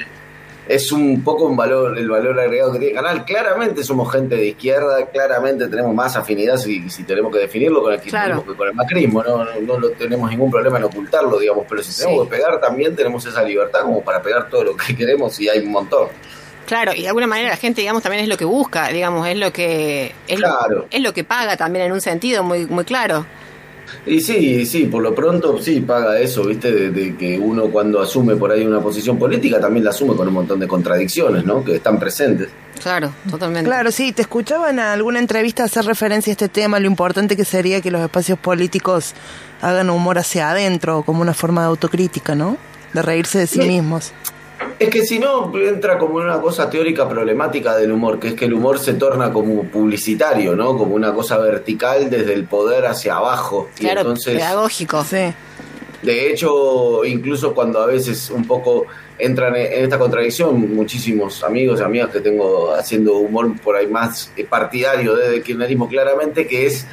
es 0.66 0.90
un 0.92 1.22
poco 1.22 1.44
un 1.44 1.56
valor 1.56 1.98
el 1.98 2.08
valor 2.08 2.40
agregado 2.40 2.72
que 2.72 2.78
tiene 2.78 2.96
el 2.98 3.02
canal 3.02 3.24
claramente 3.24 3.84
somos 3.84 4.10
gente 4.10 4.34
de 4.36 4.46
izquierda 4.46 5.06
claramente 5.12 5.68
tenemos 5.68 5.94
más 5.94 6.16
afinidad 6.16 6.56
si, 6.56 6.88
si 6.88 7.02
tenemos 7.04 7.32
que 7.32 7.38
definirlo 7.40 7.82
con 7.82 7.92
el 7.92 8.00
Claro. 8.00 8.44
que 8.46 8.54
con 8.54 8.68
el 8.68 8.74
macrismo 8.74 9.22
¿no? 9.22 9.44
No, 9.60 9.78
no 9.78 9.88
tenemos 9.90 10.30
ningún 10.30 10.50
problema 10.50 10.78
en 10.78 10.84
ocultarlo 10.84 11.38
digamos 11.38 11.66
pero 11.68 11.82
si 11.82 11.92
Sí. 11.92 12.02
tenemos 12.04 12.24
que 12.28 12.36
pegar 12.36 12.60
también 12.60 12.96
tenemos 12.96 13.24
esa 13.26 13.42
libertad 13.42 13.82
como 13.82 14.02
para 14.02 14.22
pegar 14.22 14.48
todo 14.48 14.64
lo 14.64 14.76
que 14.76 14.96
queremos 14.96 15.38
y 15.40 15.48
hay 15.48 15.60
un 15.60 15.70
montón 15.72 16.08
Claro, 16.66 16.92
y 16.94 17.02
de 17.02 17.08
alguna 17.08 17.26
manera 17.26 17.50
la 17.50 17.58
gente, 17.58 17.82
digamos, 17.82 18.02
también 18.02 18.22
es 18.22 18.28
lo 18.30 18.38
que 18.38 18.46
busca, 18.46 18.88
digamos, 18.88 19.28
es 19.28 19.36
lo 19.36 19.52
que 19.52 20.14
es, 20.26 20.40
lo- 20.40 20.86
es 20.90 21.02
lo 21.02 21.12
que 21.12 21.22
paga 21.22 21.58
también 21.58 21.84
en 21.84 21.92
un 21.92 22.00
sentido 22.00 22.42
muy 22.42 22.64
muy 22.64 22.84
claro. 22.84 23.26
Y 24.06 24.20
sí, 24.20 24.66
sí, 24.66 24.84
por 24.86 25.02
lo 25.02 25.14
pronto 25.14 25.58
sí 25.60 25.80
paga 25.80 26.18
eso, 26.18 26.44
¿viste? 26.44 26.72
De, 26.72 26.90
de 26.90 27.16
que 27.16 27.38
uno 27.38 27.64
cuando 27.68 28.00
asume 28.00 28.36
por 28.36 28.50
ahí 28.52 28.64
una 28.64 28.80
posición 28.80 29.18
política 29.18 29.60
también 29.60 29.84
la 29.84 29.90
asume 29.90 30.14
con 30.16 30.28
un 30.28 30.34
montón 30.34 30.60
de 30.60 30.66
contradicciones, 30.68 31.44
¿no? 31.44 31.64
Que 31.64 31.76
están 31.76 31.98
presentes. 31.98 32.48
Claro, 32.82 33.12
totalmente. 33.30 33.68
Claro, 33.68 33.90
sí, 33.92 34.12
te 34.12 34.22
escuchaba 34.22 34.68
en 34.70 34.80
alguna 34.80 35.18
entrevista 35.20 35.64
hacer 35.64 35.84
referencia 35.84 36.30
a 36.30 36.34
este 36.34 36.48
tema, 36.48 36.80
lo 36.80 36.86
importante 36.88 37.36
que 37.36 37.44
sería 37.44 37.80
que 37.80 37.90
los 37.90 38.02
espacios 38.02 38.38
políticos 38.38 39.14
hagan 39.62 39.90
humor 39.90 40.18
hacia 40.18 40.50
adentro, 40.50 41.02
como 41.04 41.22
una 41.22 41.34
forma 41.34 41.62
de 41.62 41.68
autocrítica, 41.68 42.34
¿no? 42.34 42.56
De 42.92 43.00
reírse 43.02 43.38
de 43.38 43.46
sí 43.46 43.60
Sí. 43.62 43.68
mismos. 43.68 44.12
Es 44.78 44.88
que 44.88 45.04
si 45.04 45.18
no, 45.18 45.56
entra 45.56 45.98
como 45.98 46.16
una 46.16 46.40
cosa 46.40 46.68
teórica 46.68 47.08
problemática 47.08 47.76
del 47.76 47.92
humor, 47.92 48.18
que 48.18 48.28
es 48.28 48.34
que 48.34 48.46
el 48.46 48.54
humor 48.54 48.78
se 48.78 48.94
torna 48.94 49.32
como 49.32 49.62
publicitario, 49.64 50.56
¿no? 50.56 50.76
Como 50.76 50.94
una 50.94 51.12
cosa 51.12 51.38
vertical 51.38 52.10
desde 52.10 52.34
el 52.34 52.44
poder 52.44 52.86
hacia 52.86 53.16
abajo. 53.16 53.68
Y 53.78 53.80
Claro, 53.82 54.00
entonces, 54.00 54.34
pedagógico. 54.36 55.04
Sí. 55.04 55.32
De 56.02 56.30
hecho, 56.30 57.04
incluso 57.04 57.54
cuando 57.54 57.80
a 57.80 57.86
veces 57.86 58.30
un 58.30 58.46
poco 58.46 58.86
entran 59.18 59.56
en 59.56 59.84
esta 59.84 59.98
contradicción, 59.98 60.74
muchísimos 60.74 61.42
amigos 61.42 61.80
y 61.80 61.82
amigas 61.82 62.10
que 62.10 62.20
tengo 62.20 62.74
haciendo 62.74 63.16
humor 63.16 63.58
por 63.60 63.76
ahí 63.76 63.86
más 63.86 64.30
eh, 64.36 64.44
partidario 64.44 65.16
desde 65.16 65.36
el 65.36 65.42
kirchnerismo 65.42 65.88
claramente, 65.88 66.46
que 66.46 66.66
es 66.66 66.86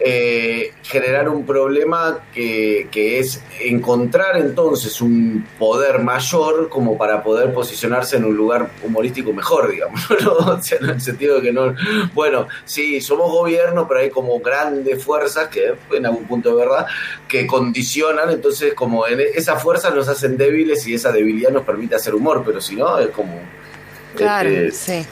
eh, 0.00 0.72
generar 0.82 1.28
un 1.28 1.46
problema 1.46 2.24
que, 2.34 2.88
que 2.90 3.18
es 3.20 3.42
encontrar 3.60 4.36
entonces 4.36 5.00
un 5.00 5.46
poder 5.58 6.00
mayor 6.00 6.68
como 6.68 6.98
para 6.98 7.22
poder 7.22 7.52
posicionarse 7.52 8.16
en 8.16 8.24
un 8.24 8.36
lugar 8.36 8.70
humorístico 8.82 9.32
mejor, 9.32 9.70
digamos, 9.70 10.00
¿no? 10.24 10.32
O 10.32 10.62
sea, 10.62 10.78
en 10.78 10.90
el 10.90 11.00
sentido 11.00 11.36
de 11.36 11.42
que 11.42 11.52
no, 11.52 11.74
bueno, 12.14 12.48
sí, 12.64 13.00
somos 13.00 13.30
gobierno, 13.30 13.86
pero 13.86 14.00
hay 14.00 14.10
como 14.10 14.40
grandes 14.40 15.04
fuerzas 15.04 15.48
que 15.48 15.74
en 15.92 16.06
algún 16.06 16.24
punto 16.24 16.50
de 16.50 16.56
verdad 16.56 16.86
que 17.28 17.46
condicionan, 17.46 18.30
entonces 18.30 18.74
como 18.74 19.06
en 19.06 19.20
esas 19.20 19.62
fuerzas 19.62 19.94
nos 19.94 20.08
hacen 20.08 20.36
débiles 20.36 20.86
y 20.86 20.94
esa 20.94 21.12
debilidad 21.12 21.50
nos 21.50 21.64
permite 21.64 21.94
hacer 21.94 22.14
humor, 22.14 22.42
pero 22.44 22.60
si 22.60 22.76
no 22.76 22.98
es 22.98 23.08
como 23.10 23.40
Claro, 24.16 24.48
este, 24.48 25.02
Sí. 25.02 25.08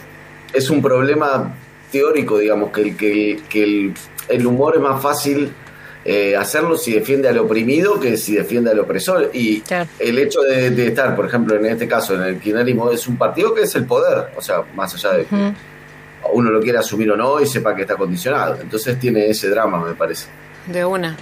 es 0.53 0.71
un 0.71 0.83
problema 0.83 1.55
teórico, 1.91 2.39
digamos, 2.39 2.71
que 2.71 2.83
el, 2.83 2.97
que 2.97 3.13
el, 3.33 3.43
que 3.49 3.63
el, 3.63 3.95
el 4.31 4.47
humor 4.47 4.75
es 4.77 4.81
más 4.83 5.03
fácil 5.03 5.53
eh, 6.05 6.35
hacerlo 6.37 6.77
si 6.79 6.93
defiende 6.95 7.29
al 7.29 7.39
oprimido 7.39 8.01
que 8.01 8.17
si 8.17 8.35
defiende 8.37 8.71
al 8.71 8.79
opresor. 8.81 9.31
Y 9.35 9.61
Claro. 9.61 9.89
el 9.99 10.19
hecho 10.19 10.41
de, 10.41 10.71
de 10.71 10.87
estar, 10.87 11.15
por 11.15 11.27
ejemplo, 11.27 11.55
en 11.57 11.67
este 11.67 11.87
caso, 11.87 12.15
en 12.15 12.23
el 12.23 12.39
kirchnerismo, 12.39 12.91
es 12.91 13.07
un 13.07 13.17
partido 13.17 13.55
que 13.55 13.63
es 13.63 13.75
el 13.75 13.85
poder, 13.85 14.31
o 14.37 14.41
sea, 14.41 14.63
más 14.75 14.95
allá 14.95 15.13
de 15.19 15.25
que 15.27 15.53
uno 16.33 16.51
lo 16.51 16.61
quiera 16.61 16.81
asumir 16.81 17.11
o 17.11 17.17
no 17.17 17.41
y 17.41 17.47
sepa 17.47 17.75
que 17.75 17.83
está 17.83 17.97
condicionado. 17.97 18.59
Entonces 18.61 18.99
tiene 18.99 19.29
ese 19.29 19.49
drama, 19.51 19.85
me 19.85 19.95
parece. 19.95 20.27
De 20.67 20.85
una. 20.85 21.17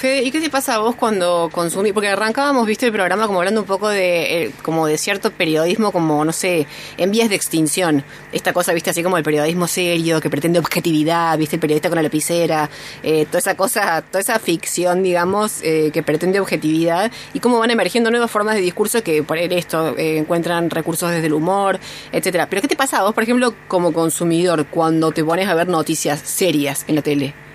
Fede, 0.00 0.22
¿y 0.22 0.30
qué 0.30 0.40
te 0.40 0.48
pasa 0.48 0.76
a 0.76 0.78
vos 0.78 0.96
cuando 0.96 1.50
consumís? 1.52 1.92
Porque 1.92 2.08
arrancábamos, 2.08 2.66
viste, 2.66 2.86
el 2.86 2.92
programa 2.92 3.26
como 3.26 3.40
hablando 3.40 3.60
un 3.60 3.66
poco 3.66 3.90
de 3.90 4.44
eh, 4.44 4.50
como 4.62 4.86
de 4.86 4.96
cierto 4.96 5.30
periodismo 5.30 5.92
como, 5.92 6.24
no 6.24 6.32
sé, 6.32 6.66
en 6.96 7.10
vías 7.10 7.28
de 7.28 7.34
extinción. 7.34 8.02
Esta 8.32 8.54
cosa, 8.54 8.72
viste, 8.72 8.88
así 8.88 9.02
como 9.02 9.18
el 9.18 9.22
periodismo 9.22 9.66
serio, 9.66 10.18
que 10.22 10.30
pretende 10.30 10.58
objetividad, 10.58 11.36
viste, 11.36 11.56
el 11.56 11.60
periodista 11.60 11.90
con 11.90 11.96
la 11.96 12.02
lapicera, 12.02 12.70
eh, 13.02 13.26
toda 13.26 13.40
esa 13.40 13.54
cosa, 13.56 14.00
toda 14.00 14.20
esa 14.20 14.38
ficción, 14.38 15.02
digamos, 15.02 15.60
eh, 15.62 15.90
que 15.92 16.02
pretende 16.02 16.40
objetividad 16.40 17.12
y 17.34 17.40
cómo 17.40 17.58
van 17.58 17.70
emergiendo 17.70 18.10
nuevas 18.10 18.30
formas 18.30 18.54
de 18.54 18.62
discurso 18.62 19.02
que 19.02 19.22
por 19.22 19.36
esto 19.36 19.98
eh, 19.98 20.16
encuentran 20.16 20.70
recursos 20.70 21.10
desde 21.10 21.26
el 21.26 21.34
humor, 21.34 21.78
etcétera. 22.10 22.48
Pero 22.48 22.62
¿qué 22.62 22.68
te 22.68 22.76
pasa 22.76 23.00
a 23.00 23.02
vos, 23.02 23.12
por 23.12 23.24
ejemplo, 23.24 23.54
como 23.68 23.92
consumidor, 23.92 24.64
cuando 24.68 25.12
te 25.12 25.22
pones 25.22 25.46
a 25.46 25.54
ver 25.54 25.68
noticias 25.68 26.20
serias 26.20 26.86
en 26.88 26.94
la 26.94 27.02
tele? 27.02 27.49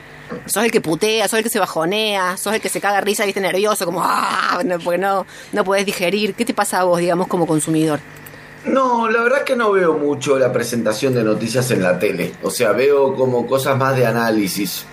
Sos 0.46 0.64
el 0.64 0.72
que 0.72 0.82
putea, 0.82 1.28
sos 1.28 1.38
el 1.38 1.44
que 1.44 1.50
se 1.50 1.60
bajonea, 1.60 2.38
sos 2.38 2.54
el 2.54 2.62
que 2.62 2.70
se 2.70 2.82
caga 2.82 3.02
risa, 3.02 3.26
viste, 3.26 3.42
nervioso, 3.42 3.86
como, 3.86 4.02
ah, 4.04 4.62
no, 4.66 4.80
porque 4.80 4.98
no, 4.98 5.26
no 5.54 5.64
podés 5.64 5.86
digerir. 5.86 6.34
¿Qué 6.34 6.46
te 6.46 6.54
pasa 6.54 6.80
a 6.80 6.84
vos, 6.84 7.00
digamos, 7.00 7.28
como 7.28 7.46
consumidor? 7.46 8.00
No, 8.66 9.10
la 9.10 9.22
verdad 9.22 9.40
es 9.40 9.46
que 9.46 9.56
no 9.56 9.72
veo 9.72 9.94
mucho 9.94 10.40
la 10.40 10.52
presentación 10.52 11.14
de 11.14 11.24
noticias 11.24 11.70
en 11.72 11.84
la 11.84 12.00
tele. 12.00 12.34
O 12.42 12.50
sea, 12.50 12.72
veo 12.72 13.16
como 13.16 13.46
cosas 13.46 13.78
más 13.78 13.96
de 13.96 14.08
análisis 14.08 14.86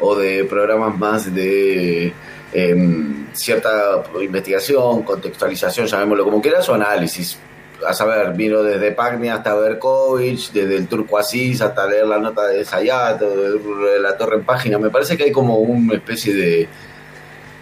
o 0.00 0.16
de 0.16 0.44
programas 0.44 0.98
más 0.98 1.32
de 1.32 2.12
em, 2.52 3.26
cierta 3.32 4.02
investigación, 4.20 5.02
contextualización, 5.02 5.86
llamémoslo 5.86 6.24
como 6.24 6.42
quieras, 6.42 6.68
o 6.68 6.74
análisis. 6.74 7.38
A 7.86 7.94
saber, 7.94 8.34
miro 8.34 8.62
desde 8.62 8.92
Pagnia 8.92 9.34
hasta 9.34 9.54
Berkovich, 9.54 10.52
desde 10.52 10.76
el 10.76 10.86
Turco 10.88 11.18
Asís 11.18 11.60
hasta 11.60 11.86
leer 11.86 12.06
la 12.06 12.18
nota 12.18 12.46
de 12.46 12.64
Sayato, 12.64 13.28
de 13.30 14.00
la 14.00 14.16
Torre 14.16 14.36
en 14.36 14.44
Página. 14.44 14.78
Me 14.78 14.90
parece 14.90 15.16
que 15.16 15.24
hay 15.24 15.32
como 15.32 15.58
una 15.58 15.94
especie 15.94 16.34
de, 16.34 16.68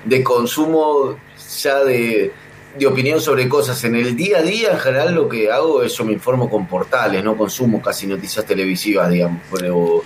de 0.04 0.22
consumo 0.22 1.16
ya 1.62 1.84
de, 1.84 2.32
de 2.78 2.86
opinión 2.86 3.20
sobre 3.20 3.48
cosas. 3.48 3.82
En 3.84 3.96
el 3.96 4.16
día 4.16 4.38
a 4.38 4.42
día, 4.42 4.72
en 4.72 4.78
general, 4.78 5.14
lo 5.14 5.28
que 5.28 5.50
hago 5.50 5.82
es 5.82 5.94
yo 5.94 6.04
me 6.04 6.12
informo 6.12 6.48
con 6.48 6.66
portales, 6.66 7.22
no 7.24 7.36
consumo 7.36 7.80
casi 7.82 8.06
noticias 8.06 8.44
televisivas, 8.44 9.10
digamos. 9.10 9.42
Pero 9.52 10.02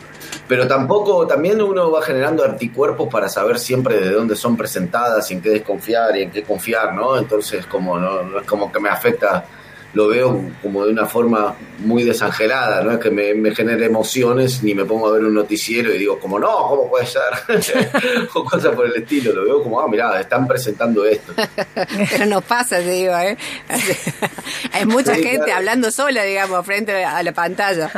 pero 0.46 0.66
tampoco, 0.68 1.26
también 1.26 1.60
uno 1.62 1.90
va 1.90 2.02
generando 2.02 2.44
anticuerpos 2.44 3.08
para 3.10 3.28
saber 3.28 3.58
siempre 3.58 3.98
de 3.98 4.10
dónde 4.10 4.36
son 4.36 4.56
presentadas 4.56 5.30
y 5.30 5.34
en 5.34 5.40
qué 5.40 5.50
desconfiar 5.50 6.16
y 6.16 6.22
en 6.22 6.30
qué 6.30 6.42
confiar, 6.42 6.94
¿no? 6.94 7.16
Entonces, 7.16 7.66
como 7.66 7.98
no, 7.98 8.22
no 8.22 8.40
es 8.40 8.46
como 8.46 8.70
que 8.70 8.78
me 8.78 8.90
afecta 8.90 9.46
lo 9.94 10.08
veo 10.08 10.40
como 10.62 10.84
de 10.84 10.92
una 10.92 11.06
forma 11.06 11.54
muy 11.78 12.02
desangelada, 12.04 12.82
no 12.82 12.92
es 12.92 12.98
que 12.98 13.10
me, 13.10 13.34
me 13.34 13.54
genere 13.54 13.86
emociones 13.86 14.62
ni 14.62 14.74
me 14.74 14.84
pongo 14.84 15.08
a 15.08 15.12
ver 15.12 15.24
un 15.24 15.34
noticiero 15.34 15.92
y 15.94 15.98
digo 15.98 16.18
como 16.18 16.38
no, 16.38 16.48
¿cómo 16.68 16.88
puede 16.90 17.06
ser? 17.06 17.22
o 18.34 18.44
cosas 18.44 18.74
por 18.74 18.86
el 18.86 18.94
estilo, 18.96 19.32
lo 19.32 19.44
veo 19.44 19.62
como, 19.62 19.80
ah, 19.80 19.88
mirá, 19.88 20.20
están 20.20 20.46
presentando 20.46 21.04
esto. 21.04 21.32
Pero 22.10 22.26
no 22.26 22.40
pasa, 22.40 22.76
te 22.78 22.90
digo, 22.90 23.16
¿eh? 23.18 23.36
Hay 24.72 24.84
mucha 24.86 25.14
Sí, 25.14 25.22
gente 25.22 25.44
claro. 25.44 25.54
hablando 25.58 25.90
sola, 25.90 26.22
digamos, 26.24 26.64
frente 26.66 27.04
a 27.04 27.22
la 27.22 27.32
pantalla. 27.32 27.90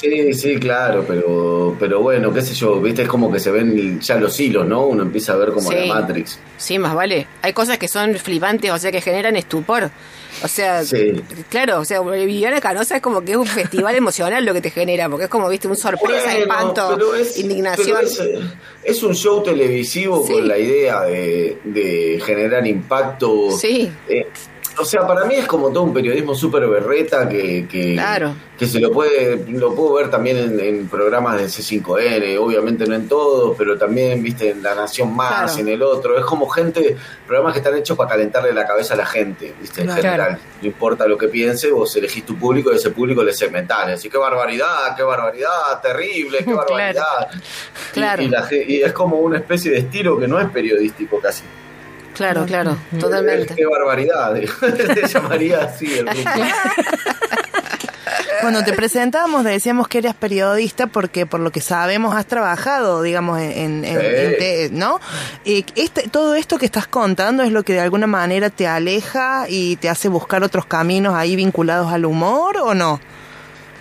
Sí, 0.00 0.32
sí, 0.34 0.56
claro, 0.58 1.04
pero, 1.06 1.76
pero 1.78 2.00
bueno, 2.00 2.32
qué 2.32 2.42
sé 2.42 2.54
yo, 2.54 2.80
viste, 2.80 3.02
es 3.02 3.08
como 3.08 3.32
que 3.32 3.40
se 3.40 3.50
ven 3.50 4.00
ya 4.00 4.16
los 4.16 4.38
hilos, 4.38 4.66
¿no? 4.66 4.86
Uno 4.86 5.02
empieza 5.02 5.32
a 5.32 5.36
ver 5.36 5.50
como 5.52 5.68
Sí. 5.70 5.86
la 5.86 5.94
Matrix. 5.94 6.38
Sí, 6.56 6.78
más 6.78 6.94
vale. 6.94 7.26
Hay 7.42 7.52
cosas 7.52 7.78
que 7.78 7.88
son 7.88 8.14
flipantes, 8.14 8.70
o 8.70 8.78
sea, 8.78 8.92
que 8.92 9.00
generan 9.00 9.36
estupor. 9.36 9.90
O 10.44 10.48
sea, 10.48 10.84
Sí. 10.84 11.12
claro, 11.48 11.80
o 11.80 11.84
sea, 11.86 12.02
Viviana 12.02 12.60
Canosa 12.60 12.96
es 12.96 13.02
como 13.02 13.24
que 13.24 13.32
es 13.32 13.38
un 13.38 13.46
festival 13.46 13.94
emocional 13.96 14.44
lo 14.44 14.52
que 14.52 14.60
te 14.60 14.70
genera, 14.70 15.08
porque 15.08 15.24
es 15.24 15.30
como, 15.30 15.48
viste, 15.48 15.68
un 15.68 15.76
sorpresa, 15.76 16.22
Bueno, 16.24 16.38
espanto, 16.40 17.14
es- 17.14 17.38
indignación. 17.38 17.86
pero 17.96 18.06
es, 18.06 18.20
es 18.84 19.02
un 19.02 19.14
show 19.14 19.42
televisivo 19.42 20.22
Sí. 20.26 20.34
con 20.34 20.46
la 20.46 20.58
idea 20.58 21.00
de, 21.02 21.56
de 21.64 22.22
generar 22.24 22.66
impacto. 22.66 23.50
Sí. 23.52 23.90
Eh, 24.08 24.26
o 24.78 24.84
sea, 24.84 25.06
para 25.06 25.24
mí 25.24 25.34
es 25.36 25.46
como 25.46 25.70
todo 25.70 25.82
un 25.84 25.94
periodismo 25.94 26.34
súper 26.34 26.66
berreta 26.66 27.28
que, 27.28 27.66
que, 27.68 27.94
Claro. 27.94 28.34
que 28.58 28.66
se 28.66 28.80
lo 28.80 28.90
puede 28.92 29.44
lo 29.48 29.74
puedo 29.74 29.94
ver 29.94 30.10
también 30.10 30.36
en, 30.36 30.60
en 30.60 30.88
programas 30.88 31.36
de 31.38 31.44
C5N, 31.44 32.38
obviamente 32.38 32.86
no 32.86 32.94
en 32.94 33.08
todos, 33.08 33.56
pero 33.56 33.78
también, 33.78 34.22
viste, 34.22 34.50
en 34.50 34.62
La 34.62 34.74
Nación 34.74 35.14
Más, 35.14 35.52
Claro. 35.52 35.58
en 35.60 35.68
el 35.68 35.82
otro. 35.82 36.18
Es 36.18 36.24
como 36.24 36.48
gente, 36.48 36.96
programas 37.26 37.52
que 37.52 37.58
están 37.60 37.76
hechos 37.76 37.96
para 37.96 38.10
calentarle 38.10 38.52
la 38.52 38.66
cabeza 38.66 38.94
a 38.94 38.96
la 38.96 39.06
gente, 39.06 39.54
viste, 39.60 39.80
en 39.82 39.86
Claro. 39.86 40.02
general. 40.02 40.38
No 40.62 40.66
importa 40.68 41.06
lo 41.06 41.16
que 41.18 41.28
piense, 41.28 41.70
vos 41.70 41.94
elegís 41.96 42.24
tu 42.26 42.36
público 42.36 42.72
y 42.72 42.76
ese 42.76 42.90
público 42.90 43.22
le 43.22 43.32
segmentás. 43.32 43.86
Decís, 43.86 44.10
qué 44.10 44.18
barbaridad, 44.18 44.96
qué 44.96 45.02
barbaridad, 45.02 45.80
terrible, 45.82 46.38
qué 46.44 46.52
barbaridad. 46.54 47.28
Y- 47.32 47.92
Claro. 47.94 48.22
Y, 48.22 48.28
la 48.28 48.42
ge- 48.42 48.64
y 48.66 48.82
es 48.82 48.92
como 48.92 49.16
una 49.18 49.38
especie 49.38 49.70
de 49.70 49.78
estilo 49.78 50.18
que 50.18 50.26
no 50.26 50.40
es 50.40 50.48
periodístico 50.50 51.20
casi. 51.20 51.44
Claro, 52.14 52.46
claro, 52.46 52.76
totalmente. 52.98 53.54
qué 53.54 53.66
barbaridad. 53.66 54.34
Se 54.94 55.08
llamaría 55.08 55.58
así 55.64 55.86
el 55.98 56.04
grupo. 56.06 56.30
Cuando 58.40 58.62
te 58.62 58.72
presentábamos 58.74 59.42
decíamos 59.44 59.88
que 59.88 59.98
eras 59.98 60.14
periodista 60.14 60.86
porque 60.86 61.24
por 61.24 61.40
lo 61.40 61.50
que 61.50 61.60
sabemos 61.62 62.14
has 62.14 62.26
trabajado, 62.26 63.00
digamos, 63.02 63.40
en, 63.40 63.52
en- 63.52 63.84
en- 63.84 64.00
Sí. 64.00 64.06
en 64.06 64.36
te- 64.38 64.68
¿no? 64.72 65.00
Y 65.44 65.64
este, 65.76 66.08
todo 66.08 66.34
esto 66.34 66.58
que 66.58 66.66
estás 66.66 66.86
contando 66.86 67.42
es 67.42 67.50
lo 67.52 67.62
que 67.62 67.72
de 67.72 67.80
alguna 67.80 68.06
manera 68.06 68.50
te 68.50 68.66
aleja 68.66 69.46
y 69.48 69.76
te 69.76 69.88
hace 69.88 70.08
buscar 70.08 70.42
otros 70.42 70.66
caminos 70.66 71.14
ahí 71.14 71.36
vinculados 71.36 71.90
al 71.92 72.04
humor 72.04 72.58
o 72.58 72.74
no? 72.74 73.00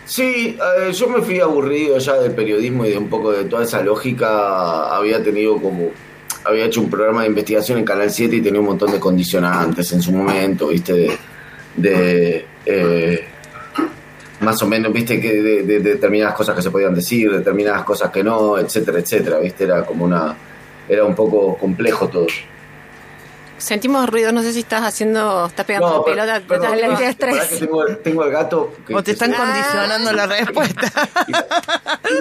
Sí, 0.05 0.57
eh, 0.79 0.91
yo 0.93 1.07
me 1.09 1.21
fui 1.21 1.39
aburrido 1.39 1.97
ya 1.97 2.13
del 2.15 2.31
periodismo 2.33 2.85
y 2.85 2.89
de 2.91 2.97
un 2.97 3.09
poco 3.09 3.31
de 3.31 3.45
toda 3.45 3.63
esa 3.63 3.81
lógica. 3.81 4.95
Había 4.95 5.21
tenido 5.23 5.61
como. 5.61 5.89
Había 6.45 6.65
hecho 6.65 6.81
un 6.81 6.89
programa 6.89 7.21
de 7.21 7.27
investigación 7.27 7.77
en 7.79 7.85
Canal 7.85 8.11
7 8.11 8.35
y 8.35 8.41
tenía 8.41 8.59
un 8.59 8.65
montón 8.65 8.91
de 8.91 8.99
condicionantes 8.99 9.91
en 9.93 10.01
su 10.01 10.11
momento, 10.11 10.67
¿viste? 10.67 10.93
De. 10.93 11.17
de, 11.77 12.45
eh, 12.65 13.27
más 14.41 14.61
o 14.61 14.67
menos, 14.67 14.91
¿viste? 14.91 15.21
Que 15.21 15.41
de, 15.41 15.63
de- 15.63 15.79
de 15.79 15.91
determinadas 15.93 16.35
cosas 16.35 16.53
que 16.55 16.61
se 16.61 16.69
podían 16.69 16.93
decir, 16.93 17.31
determinadas 17.31 17.83
cosas 17.83 18.11
que 18.11 18.23
no, 18.23 18.57
etcétera, 18.57 18.99
etcétera, 18.99 19.39
¿viste? 19.39 19.63
Era 19.63 19.85
como 19.85 20.03
una. 20.05 20.35
Era 20.89 21.05
un 21.05 21.15
poco 21.15 21.57
complejo 21.57 22.09
todo. 22.09 22.27
Sentimos 23.57 24.09
ruido, 24.09 24.33
no 24.33 24.41
sé 24.41 24.51
si 24.51 24.59
estás 24.59 24.81
haciendo, 24.83 25.45
estás 25.45 25.65
pegando 25.65 25.89
No, 25.89 26.03
per- 26.03 26.15
pelota, 26.15 26.35
en 26.37 26.81
la 26.81 26.87
pará, 26.95 27.09
estrés. 27.09 27.45
que 27.45 27.55
tengo, 27.65 27.85
tengo 28.03 28.25
el 28.25 28.31
gato. 28.31 28.73
que- 28.85 28.93
¿O 28.93 28.97
te 28.97 29.05
que 29.05 29.11
están 29.11 29.31
se- 29.31 29.37
condicionando 29.37 30.11
la 30.11 30.25
respuesta? 30.27 30.91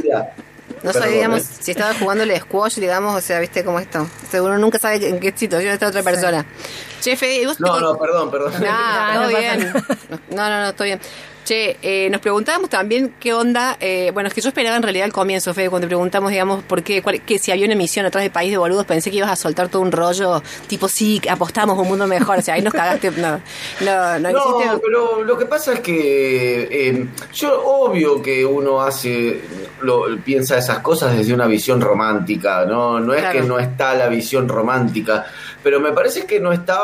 Mira, 0.05 0.33
No 0.83 0.93
sabíamos 0.93 1.43
¿eh? 1.43 1.47
si 1.61 1.71
estaba 1.71 1.95
jugando 1.95 2.25
el 2.25 2.37
squash, 2.41 2.77
digamos, 2.77 3.17
o 3.17 3.21
sea, 3.21 3.39
viste 3.41 3.65
cómo 3.65 3.79
esto. 3.79 4.09
Seguro 4.31 4.59
nunca 4.59 4.79
sabe 4.79 5.09
en 5.09 5.21
qué 5.21 5.33
situación 5.37 5.73
está 5.73 5.89
otra 5.89 6.03
persona. 6.03 6.45
Che, 7.01 7.17
Fede, 7.17 7.43
¿y 7.43 7.47
vos 7.47 7.61
No, 7.61 7.81
no, 7.81 7.99
perdón, 7.99 8.31
perdón. 8.31 8.53
Nah, 8.61 9.15
No, 9.15 9.27
no 9.27 9.33
pasa 9.33 9.39
bien. 9.39 9.73
No, 10.31 10.49
no, 10.49 10.63
no, 10.63 10.75
todo 10.75 10.85
bien. 10.85 11.01
Che, 11.45 11.77
eh, 11.83 12.09
nos 12.09 12.21
preguntábamos 12.21 12.71
también 12.71 13.15
qué 13.19 13.35
onda. 13.35 13.77
eh, 13.81 14.13
bueno, 14.15 14.29
es 14.29 14.35
que 14.35 14.41
yo 14.41 14.49
esperaba 14.49 14.77
en 14.77 14.83
realidad 14.85 15.07
al 15.07 15.13
comienzo, 15.13 15.53
Fede, 15.53 15.71
cuando 15.71 15.87
te 15.87 15.89
preguntamos, 15.89 16.31
digamos, 16.31 16.63
por 16.63 16.85
qué, 16.85 17.03
cuál- 17.03 17.21
que 17.23 17.39
si 17.41 17.51
había 17.51 17.65
una 17.65 17.75
emisión 17.75 18.07
atrás 18.07 18.23
de 18.23 18.31
País 18.31 18.53
de 18.53 18.59
Boludos, 18.59 18.87
pensé 18.87 19.11
que 19.11 19.17
ibas 19.17 19.31
a 19.31 19.35
soltar 19.35 19.69
todo 19.69 19.83
un 19.83 19.91
rollo 19.91 20.41
tipo, 20.69 20.87
sí, 20.89 21.21
apostamos 21.29 21.77
a 21.77 21.81
un 21.83 21.89
mundo 21.89 22.07
mejor. 22.07 22.39
O 22.39 22.43
sea, 22.43 22.55
ahí 22.55 22.63
nos 22.63 22.73
cagaste. 22.73 23.11
No, 23.13 23.41
no, 23.81 24.19
no, 24.21 24.31
No, 24.31 24.81
pero 24.81 25.25
lo 25.25 25.37
que 25.37 25.47
pasa 25.47 25.73
es 25.73 25.81
que 25.81 26.69
eh, 26.71 27.07
yo 27.35 27.61
obvio 27.65 28.23
que 28.23 28.45
uno 28.47 28.81
hace, 28.81 29.41
lo, 29.81 30.05
piensa 30.25 30.57
esas 30.59 30.79
cosas 30.79 31.17
desde 31.17 31.35
una 31.35 31.49
visión 31.49 31.81
romántica, 31.81 32.65
no, 32.67 33.01
no 33.01 33.15
es 33.15 33.21
Claro. 33.21 33.41
que 33.41 33.47
no 33.49 33.59
está 33.59 33.95
la 33.95 34.07
visión 34.07 34.49
romántica, 34.49 35.27
pero 35.63 35.81
me 35.81 35.91
parece 35.93 36.25
que 36.25 36.39
no 36.39 36.53
está. 36.53 36.77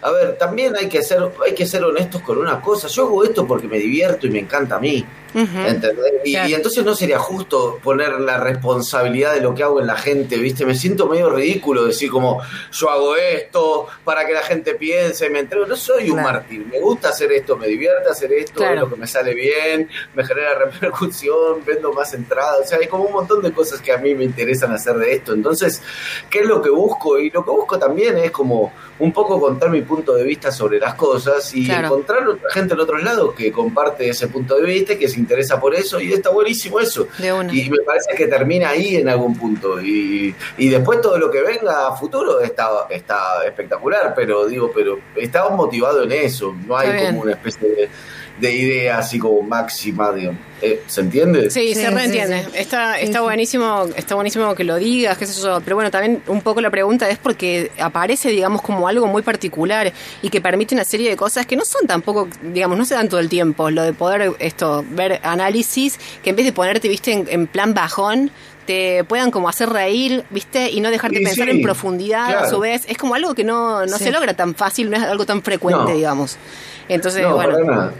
A 0.00 0.10
ver, 0.12 0.36
también 0.38 0.76
hay 0.76 0.88
que 0.88 1.02
ser, 1.02 1.28
hay 1.44 1.54
que 1.54 1.66
ser 1.66 1.82
honestos 1.82 2.22
con 2.22 2.38
una 2.38 2.60
cosa. 2.60 2.86
Yo 2.88 3.06
hago 3.06 3.24
esto 3.24 3.46
porque 3.46 3.66
me 3.66 3.78
divierto 3.78 4.26
y 4.26 4.30
me 4.30 4.38
encanta 4.40 4.76
a 4.76 4.78
mí. 4.78 5.04
¿Entendés? 5.34 6.12
Y, 6.24 6.32
Claro. 6.32 6.48
y 6.48 6.54
entonces 6.54 6.84
no 6.84 6.94
sería 6.94 7.18
justo 7.18 7.78
poner 7.82 8.20
la 8.20 8.38
responsabilidad 8.38 9.34
de 9.34 9.40
lo 9.40 9.54
que 9.54 9.62
hago 9.62 9.80
en 9.80 9.86
la 9.86 9.96
gente, 9.96 10.36
¿viste? 10.36 10.66
Me 10.66 10.74
siento 10.74 11.06
medio 11.06 11.30
ridículo 11.30 11.84
decir 11.84 12.10
como 12.10 12.40
yo 12.72 12.90
hago 12.90 13.16
esto 13.16 13.86
para 14.04 14.26
que 14.26 14.32
la 14.32 14.42
gente 14.42 14.74
piense, 14.74 15.30
me 15.30 15.40
entrego. 15.40 15.66
No 15.66 15.76
soy 15.76 16.10
un 16.10 16.22
mártir, 16.22 16.64
me 16.66 16.80
gusta 16.80 17.10
hacer 17.10 17.32
esto, 17.32 17.56
me 17.56 17.66
divierte 17.66 18.08
hacer 18.10 18.32
esto, 18.32 18.54
Claro. 18.58 18.74
es 18.74 18.80
lo 18.82 18.90
que 18.90 18.96
me 18.96 19.06
sale 19.06 19.34
bien, 19.34 19.88
me 20.14 20.24
genera 20.24 20.54
repercusión, 20.54 21.62
vendo 21.66 21.92
más 21.92 22.12
entradas. 22.14 22.60
O 22.64 22.66
sea, 22.66 22.78
hay 22.78 22.86
como 22.88 23.04
un 23.04 23.12
montón 23.12 23.42
de 23.42 23.52
cosas 23.52 23.80
que 23.80 23.92
a 23.92 23.98
mí 23.98 24.14
me 24.14 24.24
interesan 24.24 24.72
hacer 24.72 24.96
de 24.96 25.12
esto. 25.14 25.32
Entonces, 25.32 25.82
¿qué 26.30 26.40
es 26.40 26.46
lo 26.46 26.60
que 26.62 26.70
busco? 26.70 27.18
Y 27.18 27.30
lo 27.30 27.44
que 27.44 27.50
busco 27.50 27.78
también 27.78 28.18
es 28.18 28.30
como 28.30 28.72
un 28.98 29.12
poco 29.12 29.40
contar 29.40 29.70
mi 29.70 29.82
punto 29.82 30.14
de 30.14 30.24
vista 30.24 30.50
sobre 30.50 30.78
las 30.80 30.94
cosas 30.94 31.54
y 31.54 31.70
encontrar 31.70 32.26
otra 32.26 32.50
gente 32.50 32.74
en 32.74 32.80
otros 32.80 33.02
lados 33.02 33.34
que 33.34 33.52
comparte 33.52 34.08
ese 34.08 34.26
punto 34.28 34.56
de 34.56 34.64
vista 34.64 34.94
y 34.94 34.98
que 34.98 35.08
se 35.08 35.17
interesa 35.18 35.60
por 35.60 35.74
eso 35.74 36.00
y 36.00 36.12
está 36.12 36.30
buenísimo 36.30 36.80
eso. 36.80 37.08
Y 37.52 37.70
me 37.70 37.78
parece 37.84 38.14
que 38.16 38.26
termina 38.26 38.70
ahí 38.70 38.96
en 38.96 39.08
algún 39.08 39.36
punto. 39.36 39.80
Y, 39.80 40.34
y 40.56 40.68
después 40.68 41.00
todo 41.00 41.18
lo 41.18 41.30
que 41.30 41.42
venga 41.42 41.88
a 41.88 41.96
futuro 41.96 42.40
está, 42.40 42.86
está 42.90 43.44
espectacular, 43.46 44.14
pero 44.14 44.46
digo, 44.46 44.70
pero 44.74 44.98
estamos 45.16 45.52
motivados 45.52 46.04
en 46.04 46.12
eso. 46.12 46.54
No 46.66 46.76
hay 46.76 47.06
como 47.06 47.22
una 47.22 47.32
especie 47.32 47.68
de, 47.68 47.88
de 48.40 48.52
idea 48.54 48.98
así 48.98 49.18
como 49.18 49.42
máxima. 49.42 50.12
Eh, 50.60 50.82
¿Se 50.86 51.00
entiende? 51.02 51.50
Sí, 51.50 51.74
Sí, 51.74 51.80
se 51.80 51.90
reentiende. 51.90 52.42
sí. 52.44 52.50
Está, 52.54 52.94
Sí, 52.98 53.04
está 53.04 53.18
sí. 53.18 53.24
buenísimo, 53.24 53.84
está 53.96 54.14
buenísimo 54.16 54.54
que 54.54 54.64
lo 54.64 54.76
digas, 54.76 55.16
qué 55.16 55.26
sé 55.26 55.40
yo. 55.40 55.60
Pero 55.60 55.76
bueno, 55.76 55.90
también 55.90 56.22
un 56.26 56.40
poco 56.42 56.60
la 56.60 56.70
pregunta 56.70 57.08
es 57.08 57.18
porque 57.18 57.70
aparece, 57.78 58.30
digamos, 58.30 58.62
como 58.62 58.88
algo 58.88 59.06
muy 59.06 59.22
particular 59.22 59.92
y 60.22 60.30
que 60.30 60.40
permite 60.40 60.74
una 60.74 60.84
serie 60.84 61.10
de 61.10 61.16
cosas 61.16 61.46
que 61.46 61.54
no 61.56 61.64
son 61.64 61.86
tampoco, 61.86 62.28
digamos, 62.42 62.76
no 62.76 62.84
se 62.84 62.94
dan 62.94 63.08
todo 63.08 63.20
el 63.20 63.28
tiempo. 63.28 63.70
Lo 63.70 63.82
de 63.84 63.92
poder 63.92 64.32
esto, 64.40 64.84
ver 64.90 65.20
análisis, 65.22 65.98
que 66.22 66.30
en 66.30 66.36
vez 66.36 66.44
de 66.46 66.52
ponerte, 66.52 66.88
viste, 66.88 67.12
en, 67.12 67.26
en 67.30 67.46
plan 67.46 67.72
bajón, 67.74 68.30
te 68.66 69.02
puedan 69.04 69.30
como 69.30 69.48
hacer 69.48 69.70
reír, 69.70 70.24
viste, 70.28 70.70
y 70.70 70.80
no 70.80 70.90
dejarte 70.90 71.20
Y 71.20 71.24
pensar 71.24 71.46
sí, 71.48 71.52
en 71.56 71.62
profundidad 71.62 72.36
a 72.44 72.50
su 72.50 72.58
vez. 72.58 72.82
Es 72.86 72.98
como 72.98 73.14
algo 73.14 73.34
que 73.34 73.42
no, 73.44 73.86
no 73.86 73.96
Sí. 73.96 74.04
se 74.04 74.10
logra 74.10 74.34
tan 74.34 74.54
fácil, 74.54 74.90
no 74.90 74.96
es 74.96 75.02
algo 75.04 75.24
tan 75.24 75.40
frecuente, 75.42 75.84
No. 75.84 75.96
digamos. 75.96 76.36
Entonces, 76.88 77.22
No, 77.22 77.34
bueno, 77.36 77.54
para 77.54 77.64
nada. 77.64 77.94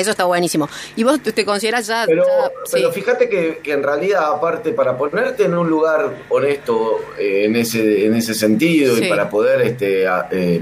Eso 0.00 0.10
está 0.12 0.24
buenísimo. 0.24 0.68
Y 0.96 1.04
vos 1.04 1.20
te 1.22 1.44
consideras 1.44 1.86
ya... 1.86 2.04
Pero, 2.06 2.24
ya- 2.26 2.50
pero 2.72 2.88
sí. 2.92 3.00
fíjate 3.00 3.28
que, 3.28 3.58
que 3.62 3.72
en 3.72 3.82
realidad, 3.82 4.24
aparte, 4.34 4.72
para 4.72 4.96
ponerte 4.96 5.44
en 5.44 5.54
un 5.56 5.68
lugar 5.68 6.10
honesto 6.28 7.00
eh, 7.18 7.44
en, 7.44 7.56
ese, 7.56 8.06
en 8.06 8.14
ese 8.14 8.34
sentido 8.34 8.96
Sí. 8.96 9.04
y 9.04 9.08
para 9.08 9.28
poder 9.30 9.60
este, 9.62 10.06
a- 10.08 10.28
eh, 10.30 10.60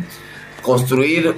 construir 0.63 1.35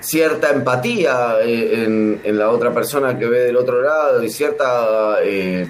cierta 0.00 0.50
empatía 0.50 1.36
eh, 1.44 1.84
en, 1.84 2.20
en 2.24 2.38
la 2.38 2.50
otra 2.50 2.72
persona 2.72 3.18
que 3.18 3.26
ve 3.26 3.40
del 3.40 3.56
otro 3.56 3.82
lado 3.82 4.22
y 4.22 4.30
cierta... 4.30 5.16
eh, 5.22 5.66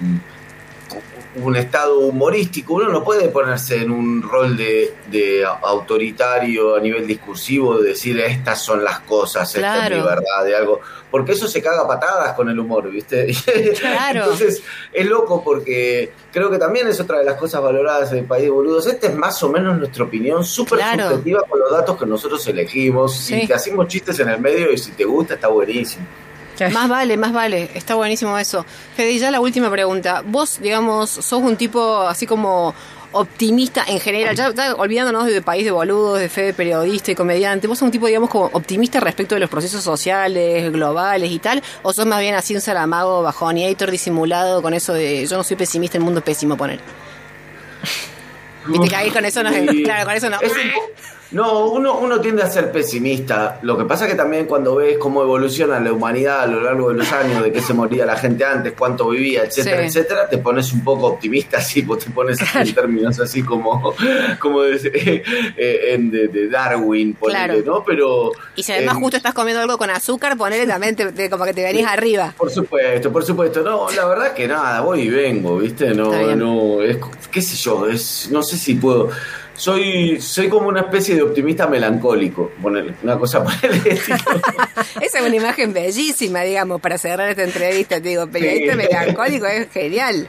un 1.35 1.55
estado 1.55 1.99
humorístico, 1.99 2.73
uno 2.73 2.89
no 2.89 3.03
puede 3.05 3.29
ponerse 3.29 3.81
en 3.81 3.91
un 3.91 4.21
rol 4.21 4.57
de, 4.57 4.93
de 5.09 5.45
autoritario 5.45 6.75
a 6.75 6.79
nivel 6.79 7.07
discursivo, 7.07 7.77
de 7.79 7.89
decir 7.89 8.19
estas 8.19 8.61
son 8.61 8.83
las 8.83 8.99
cosas, 9.01 9.47
esta 9.55 9.59
es 9.73 9.87
Claro. 9.89 9.95
mi 9.95 10.01
verdad, 10.03 10.43
de 10.45 10.55
algo, 10.55 10.81
porque 11.09 11.31
eso 11.31 11.47
se 11.47 11.61
caga 11.61 11.87
patadas 11.87 12.33
con 12.33 12.49
el 12.49 12.59
humor, 12.59 12.89
¿viste? 12.91 13.27
Claro. 13.79 14.21
Entonces 14.23 14.61
es 14.91 15.05
loco 15.05 15.41
porque 15.43 16.11
creo 16.33 16.49
que 16.51 16.57
también 16.57 16.87
es 16.87 16.99
otra 16.99 17.19
de 17.19 17.25
las 17.25 17.35
cosas 17.35 17.61
valoradas 17.61 18.11
en 18.11 18.19
el 18.19 18.25
país 18.25 18.43
de 18.43 18.49
boludos. 18.49 18.87
Esta 18.87 19.07
es 19.07 19.15
más 19.15 19.41
o 19.43 19.49
menos 19.49 19.77
nuestra 19.77 20.03
opinión 20.03 20.43
súper 20.43 20.79
Claro. 20.79 21.09
subjetiva 21.11 21.43
con 21.47 21.59
los 21.59 21.71
datos 21.71 21.97
que 21.97 22.05
nosotros 22.05 22.45
elegimos 22.47 23.15
Sí. 23.15 23.35
y 23.43 23.47
que 23.47 23.53
hacemos 23.53 23.87
chistes 23.87 24.19
en 24.19 24.29
el 24.29 24.39
medio 24.41 24.71
y 24.71 24.77
si 24.77 24.91
te 24.91 25.05
gusta 25.05 25.35
está 25.35 25.47
buenísimo. 25.47 26.05
Más 26.71 26.87
vale, 26.89 27.17
más 27.17 27.33
vale. 27.33 27.69
Está 27.73 27.95
buenísimo 27.95 28.37
eso. 28.37 28.65
Fede, 28.95 29.11
y 29.11 29.19
ya 29.19 29.31
la 29.31 29.39
última 29.39 29.69
pregunta. 29.71 30.21
Vos, 30.25 30.59
digamos, 30.61 31.09
sos 31.09 31.41
un 31.41 31.55
tipo 31.57 32.01
así 32.01 32.25
como 32.27 32.73
optimista 33.13 33.83
en 33.87 33.99
general, 33.99 34.35
ya, 34.37 34.53
ya 34.53 34.73
olvidándonos 34.75 35.25
de 35.25 35.41
país 35.41 35.65
de 35.65 35.71
boludos, 35.71 36.17
de 36.19 36.29
fe 36.29 36.43
de 36.43 36.53
periodista 36.53 37.11
y 37.11 37.15
comediante, 37.15 37.67
vos 37.67 37.77
sos 37.77 37.85
un 37.87 37.91
tipo, 37.91 38.07
digamos, 38.07 38.29
como 38.29 38.45
optimista 38.53 39.01
respecto 39.01 39.35
de 39.35 39.41
los 39.41 39.49
procesos 39.49 39.83
sociales, 39.83 40.71
globales 40.71 41.29
y 41.29 41.39
tal, 41.39 41.61
o 41.83 41.91
sos 41.91 42.05
más 42.05 42.21
bien 42.21 42.35
así 42.35 42.55
un 42.55 42.61
salamago 42.61 43.21
bajoneator 43.21 43.91
disimulado 43.91 44.61
con 44.61 44.73
eso 44.73 44.93
de 44.93 45.25
yo 45.27 45.35
no 45.35 45.43
soy 45.43 45.57
pesimista, 45.57 45.97
el 45.97 46.05
mundo 46.05 46.19
es 46.19 46.23
pésimo, 46.23 46.55
poner. 46.55 46.79
Viste 48.67 48.87
que 48.87 48.95
ahí 48.95 49.09
con 49.09 49.25
eso 49.25 49.43
no, 49.43 49.51
Sí. 49.51 49.83
claro, 49.83 50.05
con 50.05 50.15
eso 50.15 50.29
no. 50.29 50.39
Es 50.39 50.51
un 50.51 50.57
po- 50.57 50.91
no, 51.31 51.65
uno, 51.69 51.97
uno 51.99 52.19
tiende 52.19 52.43
a 52.43 52.49
ser 52.49 52.71
pesimista. 52.71 53.59
Lo 53.61 53.77
que 53.77 53.85
pasa 53.85 54.07
que 54.07 54.15
también 54.15 54.45
cuando 54.45 54.75
ves 54.75 54.97
cómo 54.97 55.21
evoluciona 55.21 55.79
la 55.79 55.93
humanidad 55.93 56.41
a 56.41 56.47
lo 56.47 56.61
largo 56.61 56.89
de 56.89 56.95
los 56.95 57.11
años, 57.13 57.41
de 57.43 57.51
qué 57.51 57.61
se 57.61 57.73
moría 57.73 58.05
la 58.05 58.17
gente 58.17 58.43
antes, 58.43 58.73
cuánto 58.77 59.09
vivía, 59.09 59.43
etcétera, 59.43 59.81
Sí. 59.81 59.87
etcétera, 59.87 60.27
te 60.29 60.37
pones 60.39 60.73
un 60.73 60.83
poco 60.83 61.07
optimista, 61.07 61.57
así, 61.59 61.81
vos 61.83 61.99
te 62.03 62.11
pones 62.11 62.37
en 62.55 62.73
términos 62.73 63.19
así 63.19 63.43
como, 63.43 63.93
como 64.39 64.61
de, 64.63 65.23
eh, 65.57 65.93
en- 65.93 66.11
de- 66.11 66.27
de 66.27 66.49
Darwin, 66.49 67.13
ponele, 67.13 67.61
Claro. 67.61 67.61
¿no? 67.79 67.83
Pero... 67.85 68.31
Y 68.55 68.63
si 68.63 68.71
además 68.73 68.95
eh, 68.97 68.99
justo 69.01 69.17
estás 69.17 69.33
comiendo 69.33 69.61
algo 69.61 69.77
con 69.77 69.89
azúcar, 69.89 70.37
ponele 70.37 70.67
también 70.67 70.95
te- 70.95 71.11
te- 71.11 71.29
como 71.29 71.45
que 71.45 71.53
te 71.53 71.63
venís 71.63 71.85
arriba. 71.85 72.33
Por 72.37 72.49
supuesto, 72.51 73.11
por 73.11 73.23
supuesto. 73.23 73.61
No, 73.61 73.89
la 73.91 74.05
verdad 74.05 74.27
es 74.27 74.33
que 74.33 74.47
nada, 74.47 74.81
voy 74.81 75.01
y 75.01 75.09
vengo, 75.09 75.57
¿viste? 75.57 75.93
No, 75.93 76.11
no, 76.35 76.81
es, 76.81 76.97
qué 77.31 77.41
sé 77.41 77.55
yo, 77.55 77.87
es, 77.87 78.27
no 78.31 78.43
sé 78.43 78.57
si 78.57 78.75
puedo. 78.75 79.09
Soy, 79.55 80.19
soy 80.19 80.49
como 80.49 80.69
una 80.69 80.81
especie 80.81 81.13
de 81.15 81.21
optimista 81.21 81.67
melancólico, 81.67 82.51
ponele, 82.61 82.95
una 83.03 83.17
cosa 83.19 83.43
por 83.43 83.53
el 83.61 83.75
estilo. 83.87 84.17
Esa 85.01 85.19
es 85.19 85.25
una 85.25 85.35
imagen 85.35 85.71
bellísima, 85.73 86.41
digamos, 86.41 86.81
para 86.81 86.97
cerrar 86.97 87.29
esta 87.29 87.43
entrevista. 87.43 88.01
Te 88.01 88.09
digo, 88.09 88.27
periodista 88.27 88.71
Sí. 88.71 88.77
melancólico 88.77 89.45
es 89.45 89.69
genial. 89.71 90.27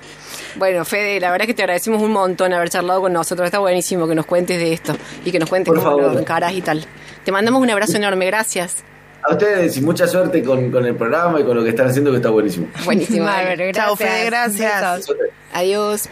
Bueno, 0.57 0.85
Fede, 0.85 1.18
la 1.18 1.31
verdad 1.31 1.47
que 1.47 1.55
te 1.55 1.62
agradecemos 1.62 2.03
un 2.03 2.11
montón 2.12 2.53
haber 2.53 2.68
charlado 2.68 3.01
con 3.01 3.12
nosotros. 3.14 3.47
Está 3.47 3.59
buenísimo 3.59 4.07
que 4.07 4.14
nos 4.14 4.27
cuentes 4.27 4.59
de 4.59 4.73
esto 4.75 4.95
y 5.25 5.31
que 5.33 5.39
nos 5.39 5.49
cuentes 5.49 5.73
Por 5.73 5.83
cómo 5.83 5.97
favor. 5.99 6.12
lo 6.14 6.20
encarás 6.20 6.53
y 6.53 6.61
tal. 6.61 6.85
Te 7.25 7.33
mandamos 7.33 7.62
un 7.62 7.70
abrazo 7.70 7.97
enorme, 7.97 8.27
gracias. 8.27 8.85
A 9.23 9.33
ustedes 9.33 9.77
y 9.79 9.81
mucha 9.81 10.07
suerte 10.09 10.43
con, 10.43 10.70
con 10.70 10.85
el 10.85 10.97
programa 10.97 11.41
y 11.41 11.45
con 11.45 11.57
lo 11.57 11.62
que 11.62 11.70
están 11.70 11.87
haciendo, 11.87 12.11
que 12.11 12.16
está 12.18 12.29
buenísimo. 12.29 12.66
Buenísimo. 12.85 13.25
Chao, 13.73 13.95
gracias. 13.95 13.99
Fede, 13.99 14.25
gracias. 14.27 15.07
Adiós. 15.55 16.09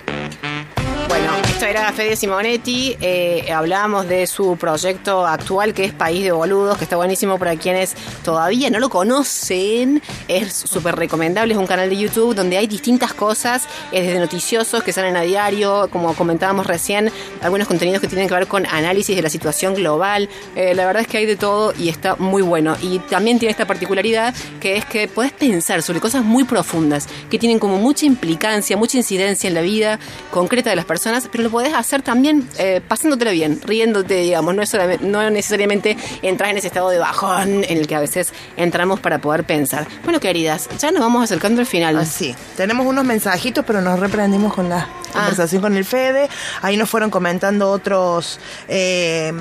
Bueno, 1.10 1.34
esto 1.42 1.66
era 1.66 1.92
Fede 1.92 2.14
Simonetti. 2.14 2.96
eh, 3.00 3.50
hablábamos 3.52 4.06
de 4.06 4.28
su 4.28 4.56
proyecto 4.56 5.26
actual 5.26 5.74
que 5.74 5.84
es 5.84 5.92
País 5.92 6.22
de 6.22 6.30
Boludos, 6.30 6.78
que 6.78 6.84
está 6.84 6.94
buenísimo 6.94 7.36
para 7.36 7.56
quienes 7.56 7.96
todavía 8.22 8.70
no 8.70 8.78
lo 8.78 8.90
conocen. 8.90 10.00
Es 10.28 10.54
súper 10.54 10.94
recomendable. 10.94 11.52
Es 11.52 11.58
un 11.58 11.66
canal 11.66 11.90
de 11.90 11.96
YouTube 11.96 12.36
donde 12.36 12.58
hay 12.58 12.68
distintas 12.68 13.12
cosas, 13.12 13.66
eh, 13.90 14.02
desde 14.02 14.20
noticiosos 14.20 14.84
que 14.84 14.92
salen 14.92 15.16
a 15.16 15.22
diario, 15.22 15.88
como 15.90 16.14
comentábamos 16.14 16.68
recién, 16.68 17.10
algunos 17.42 17.66
contenidos 17.66 18.00
que 18.00 18.06
tienen 18.06 18.28
que 18.28 18.34
ver 18.34 18.46
con 18.46 18.64
análisis 18.66 19.16
de 19.16 19.22
la 19.22 19.30
situación 19.30 19.74
global. 19.74 20.28
Eh, 20.54 20.76
la 20.76 20.86
verdad 20.86 21.02
es 21.02 21.08
que 21.08 21.18
hay 21.18 21.26
de 21.26 21.34
todo 21.34 21.74
y 21.76 21.88
está 21.88 22.14
muy 22.20 22.42
bueno. 22.42 22.76
Y 22.80 23.00
también 23.00 23.40
tiene 23.40 23.50
esta 23.50 23.66
particularidad 23.66 24.32
que 24.60 24.76
es 24.76 24.84
que 24.84 25.08
podés 25.08 25.32
pensar 25.32 25.82
sobre 25.82 25.98
cosas 25.98 26.22
muy 26.22 26.44
profundas, 26.44 27.08
que 27.28 27.36
tienen 27.36 27.58
como 27.58 27.78
mucha 27.78 28.06
implicancia, 28.06 28.76
mucha 28.76 28.96
incidencia 28.96 29.48
en 29.48 29.54
la 29.54 29.60
vida 29.60 29.98
concreta 30.30 30.70
de 30.70 30.76
las 30.76 30.84
personas, 30.84 30.99
pero 31.30 31.44
lo 31.44 31.50
podés 31.50 31.74
hacer 31.74 32.02
también 32.02 32.48
eh, 32.58 32.80
pasándotelo 32.86 33.30
bien, 33.30 33.60
riéndote, 33.64 34.14
digamos, 34.16 34.54
no, 34.54 34.62
es 34.62 34.68
solamente, 34.68 35.04
no 35.04 35.28
necesariamente 35.30 35.96
entrar 36.22 36.50
en 36.50 36.58
ese 36.58 36.66
estado 36.66 36.90
de 36.90 36.98
bajón 36.98 37.64
en 37.64 37.78
el 37.78 37.86
que 37.86 37.94
a 37.94 38.00
veces 38.00 38.32
entramos 38.56 39.00
para 39.00 39.18
poder 39.20 39.44
pensar. 39.44 39.86
Bueno, 40.04 40.20
queridas, 40.20 40.68
ya 40.78 40.90
nos 40.90 41.00
vamos 41.00 41.24
acercando 41.24 41.60
al 41.60 41.66
final. 41.66 41.98
Así. 41.98 42.34
Tenemos 42.56 42.86
unos 42.86 43.04
mensajitos, 43.04 43.64
pero 43.64 43.80
nos 43.80 43.98
reprendimos 43.98 44.54
con 44.54 44.68
la 44.68 44.88
conversación 45.12 45.62
con 45.62 45.76
el 45.76 45.84
Fede. 45.84 46.28
Ahí 46.62 46.76
nos 46.76 46.88
fueron 46.88 47.10
comentando 47.10 47.70
otros. 47.70 48.38
eh, 48.68 49.32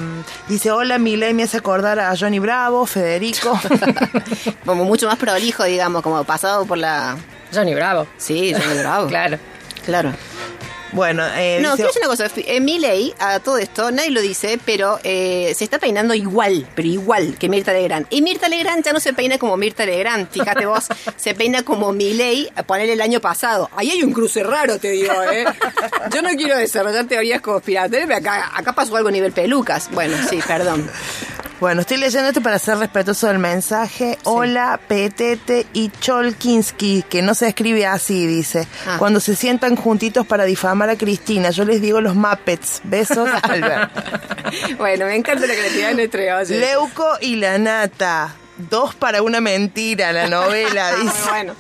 dice: 0.48 0.72
Hola, 0.72 0.98
Miley 0.98 1.34
me 1.34 1.44
hace 1.44 1.58
acordar 1.58 2.00
a 2.00 2.16
Johnny 2.18 2.40
Bravo, 2.40 2.86
Federico. 2.86 3.60
como 4.66 4.86
mucho 4.86 5.08
más 5.08 5.18
prolijo, 5.18 5.64
digamos, 5.64 6.02
como 6.02 6.24
pasado 6.24 6.66
por 6.66 6.78
la... 6.78 7.18
Johnny 7.54 7.74
Bravo. 7.74 8.08
Sí, 8.18 8.54
Johnny 8.54 8.80
Bravo. 8.80 9.08
Claro. 9.08 9.38
Claro. 9.86 10.14
Bueno, 10.92 11.24
eh, 11.36 11.60
No, 11.62 11.76
dice- 11.76 11.76
quiero 11.76 11.88
decir 11.88 12.02
una 12.02 12.10
cosa. 12.10 12.52
Eh, 12.52 12.60
Milei, 12.60 13.14
a 13.20 13.40
todo 13.40 13.58
esto, 13.58 13.92
nadie 13.92 14.12
lo 14.12 14.22
dice, 14.22 14.60
pero 14.66 15.00
eh, 15.04 15.54
se 15.56 15.64
está 15.64 15.80
peinando 15.80 16.14
igual, 16.14 16.68
pero 16.76 16.88
igual 16.88 17.38
que 17.38 17.50
Mirta 17.50 17.74
Legrand. 17.74 18.08
Y 18.10 18.22
Mirta 18.22 18.48
Legrand 18.50 18.84
ya 18.84 18.94
no 18.94 19.00
se 19.00 19.14
peina 19.14 19.38
como 19.38 19.56
Mirta 19.58 19.86
Legrand, 19.86 20.30
fíjate 20.30 20.66
vos, 20.66 20.88
se 21.18 21.36
peina 21.36 21.64
como 21.64 21.92
Milei, 21.92 22.50
a 22.56 22.64
ponerle 22.64 22.94
el 22.94 23.02
año 23.02 23.20
pasado. 23.22 23.70
Ahí 23.76 23.92
hay 23.92 24.04
un 24.04 24.14
cruce 24.14 24.44
raro, 24.44 24.78
te 24.80 24.92
digo, 24.92 25.14
¿eh? 25.32 25.46
Yo 26.14 26.22
no 26.22 26.30
quiero 26.30 26.58
desarrollar 26.58 27.06
teorías 27.06 27.42
conspiratorias, 27.42 28.08
pero 28.08 28.18
acá, 28.20 28.52
acá 28.54 28.74
pasó 28.74 28.96
algo 28.96 29.10
a 29.10 29.12
nivel 29.12 29.32
pelucas. 29.32 29.90
Bueno, 29.92 30.18
sí, 30.30 30.40
perdón. 30.48 30.90
Bueno, 31.60 31.82
estoy 31.82 31.98
leyendo 31.98 32.30
esto 32.30 32.42
para 32.42 32.58
ser 32.58 32.78
respetuoso 32.78 33.28
del 33.28 33.38
mensaje. 33.40 34.18
Hola, 34.24 34.80
Petete 34.88 35.68
y 35.74 35.90
Cholkinski, 36.00 37.04
que 37.10 37.22
no 37.22 37.36
se 37.36 37.50
escribe 37.50 37.86
así, 37.86 38.26
dice. 38.28 38.66
Ah. 38.88 38.96
Cuando 38.98 39.20
se 39.20 39.36
sientan 39.36 39.76
juntitos 39.76 40.26
para 40.26 40.46
difamar 40.46 40.90
a 40.90 40.98
Cristina, 40.98 41.50
yo 41.50 41.66
les 41.66 41.82
digo 41.82 42.00
los 42.00 42.16
Muppets. 42.16 42.80
Besos, 42.86 43.30
Albert. 43.44 43.92
Bueno, 44.78 45.06
me 45.08 45.16
encanta 45.18 45.46
la 45.48 45.54
creatividad 45.54 45.90
de 45.90 45.96
nuestro 45.96 46.22
oye. 46.38 46.60
Leuco 46.60 47.06
y 47.20 47.36
la 47.36 47.58
nata. 47.58 48.36
Dos 48.70 48.96
para 48.96 49.22
una 49.22 49.42
mentira, 49.42 50.14
la 50.14 50.28
novela, 50.28 50.96
dice. 51.02 51.30
bueno. 51.30 51.56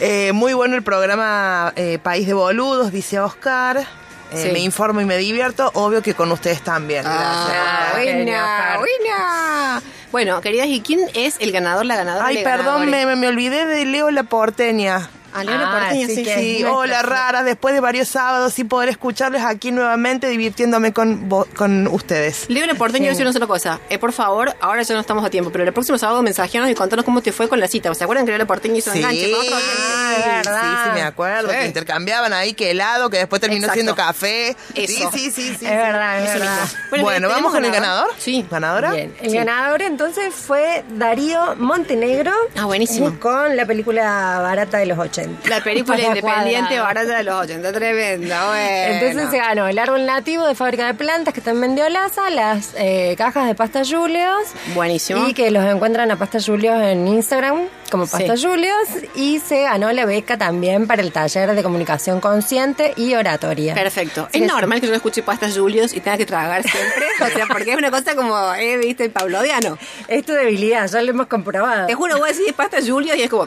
Eh, 0.00 0.32
muy 0.34 0.52
bueno 0.52 0.76
el 0.76 0.82
programa 0.82 1.72
eh, 1.76 1.98
País 2.02 2.26
de 2.26 2.34
Boludos, 2.34 2.92
dice 2.92 3.20
Oscar. 3.20 3.86
Eh, 4.32 4.42
Sí. 4.42 4.52
Me 4.52 4.58
informo 4.60 5.00
y 5.00 5.04
me 5.04 5.16
divierto. 5.16 5.70
Obvio 5.74 6.02
que 6.02 6.14
con 6.14 6.30
ustedes 6.32 6.62
también. 6.62 7.04
Ah, 7.06 7.92
Gracias. 7.94 8.78
buena. 8.78 9.82
Bueno, 10.12 10.40
queridas, 10.40 10.66
¿y 10.68 10.80
quién 10.80 11.00
es 11.14 11.36
el 11.40 11.52
ganador, 11.52 11.84
la 11.86 11.96
ganadora? 11.96 12.26
Ay, 12.26 12.36
de 12.38 12.42
perdón, 12.42 12.88
me- 12.90 13.16
me 13.16 13.28
olvidé 13.28 13.66
de 13.66 13.84
Leo 13.84 14.10
la 14.10 14.22
porteña. 14.22 15.08
Ah, 15.36 15.44
Leona 15.44 15.68
Ah, 15.70 15.78
Porteña, 15.80 16.06
sí 16.06 16.24
sí, 16.24 16.64
hola 16.64 17.02
raras, 17.02 17.44
después 17.44 17.74
de 17.74 17.80
varios 17.80 18.08
sábados 18.08 18.54
sin 18.54 18.68
poder 18.68 18.88
escucharles 18.88 19.42
aquí 19.42 19.70
nuevamente 19.70 20.28
divirtiéndome 20.28 20.92
con, 20.92 21.28
con 21.56 21.86
ustedes. 21.88 22.46
Leo 22.48 22.66
la 22.66 22.74
Porteña, 22.74 23.08
decir 23.10 23.22
una 23.24 23.32
sola 23.32 23.46
cosa. 23.46 23.80
Eh, 23.90 23.98
por 23.98 24.12
favor, 24.12 24.54
ahora 24.60 24.82
ya 24.82 24.94
no 24.94 25.00
estamos 25.00 25.24
a 25.24 25.30
tiempo, 25.30 25.50
pero 25.50 25.64
el 25.64 25.72
próximo 25.72 25.98
sábado 25.98 26.22
mensajeanos 26.22 26.70
y 26.70 26.74
contanos 26.74 27.04
cómo 27.04 27.20
te 27.20 27.32
fue 27.32 27.48
con 27.48 27.60
la 27.60 27.68
cita. 27.68 27.92
¿Se 27.94 28.04
acuerdan 28.04 28.24
que 28.24 28.30
Leo 28.32 28.38
la 28.38 28.46
Porteña 28.46 28.76
hizo 28.78 28.92
Sí, 28.92 28.98
enganche 28.98 29.30
con 29.30 29.40
otro? 29.40 29.56
sí, 29.58 30.50
sí, 30.84 30.90
me 30.94 31.02
acuerdo, 31.02 31.50
Sí. 31.50 31.56
que 31.56 31.66
intercambiaban 31.66 32.32
ahí 32.32 32.54
que 32.54 32.70
helado, 32.70 33.10
que 33.10 33.18
después 33.18 33.40
terminó 33.40 33.60
Exacto. 33.66 33.74
siendo 33.74 33.94
café. 33.94 34.56
Eso. 34.74 35.10
Sí, 35.12 35.30
sí, 35.30 35.30
sí, 35.30 35.56
sí. 35.58 35.66
Es 35.66 35.70
verdad, 35.76 36.24
es 36.24 36.32
verdad. 36.34 36.58
Bueno, 36.90 37.08
¿tenemos 37.10 37.36
vamos 37.36 37.52
con 37.52 37.64
el 37.64 37.70
ganador. 37.72 38.08
Sí. 38.18 38.44
¿Ganadora? 38.50 38.92
Bien, 38.92 39.14
el 39.20 39.34
ganador 39.34 39.82
entonces 39.82 40.34
fue 40.34 40.84
Darío 40.90 41.56
Montenegro. 41.56 42.32
Ah, 42.56 42.64
buenísimo. 42.64 43.18
Con 43.20 43.56
la 43.56 43.66
película 43.66 44.40
barata 44.42 44.78
de 44.78 44.86
los 44.86 44.98
80. 44.98 45.25
La 45.48 45.62
película 45.62 45.98
independiente 45.98 46.76
cuadrado. 46.76 46.84
barata 46.84 47.16
de 47.18 47.22
los 47.24 47.34
80, 47.42 47.72
tremenda, 47.72 48.46
bueno. 48.48 48.94
Entonces 48.94 49.30
se 49.30 49.38
ganó 49.38 49.66
el 49.68 49.78
árbol 49.78 50.06
nativo 50.06 50.46
de 50.46 50.54
fábrica 50.54 50.86
de 50.86 50.94
plantas 50.94 51.32
que 51.34 51.40
está 51.40 51.50
en 51.52 51.60
Mendiolaza, 51.60 52.30
las 52.30 52.72
eh, 52.76 53.14
cajas 53.18 53.46
de 53.46 53.54
pasta 53.54 53.82
Julios. 53.84 54.42
Buenísimo. 54.74 55.26
Y 55.28 55.34
que 55.34 55.50
los 55.50 55.64
encuentran 55.64 56.10
a 56.10 56.16
pasta 56.16 56.38
Julios 56.44 56.80
en 56.82 57.06
Instagram 57.08 57.68
como 57.90 58.06
pasta 58.06 58.36
Sí. 58.36 58.46
Julios. 58.46 58.76
Y 59.14 59.38
se 59.40 59.62
ganó 59.62 59.92
la 59.92 60.04
beca 60.06 60.36
también 60.36 60.86
para 60.86 61.02
el 61.02 61.12
taller 61.12 61.54
de 61.54 61.62
comunicación 61.62 62.20
consciente 62.20 62.92
y 62.96 63.14
oratoria. 63.14 63.74
Perfecto. 63.74 64.28
Es 64.32 64.42
normal 64.42 64.80
que 64.80 64.88
yo 64.88 64.94
escuche 64.94 65.22
pastas 65.22 65.56
Julios 65.56 65.92
y 65.94 66.00
tenga 66.00 66.16
que 66.16 66.26
tragar 66.26 66.62
siempre. 66.62 67.04
O 67.24 67.26
sea, 67.28 67.46
porque 67.46 67.70
es 67.72 67.76
una 67.76 67.90
cosa 67.90 68.14
como, 68.14 68.54
eh, 68.54 68.76
viste, 68.78 69.04
el 69.04 69.10
pablodiano. 69.10 69.78
Es 70.08 70.24
tu 70.24 70.32
debilidad, 70.32 70.88
ya 70.88 71.00
lo 71.02 71.10
hemos 71.10 71.26
comprobado. 71.28 71.86
Te 71.86 71.94
juro, 71.94 72.18
vos 72.18 72.28
decís 72.28 72.52
pastas 72.54 72.88
Julios 72.88 73.16
y 73.16 73.22
es 73.22 73.30
como, 73.30 73.46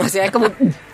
o 0.00 0.08
sea, 0.08 0.24
es 0.24 0.30
como, 0.30 0.46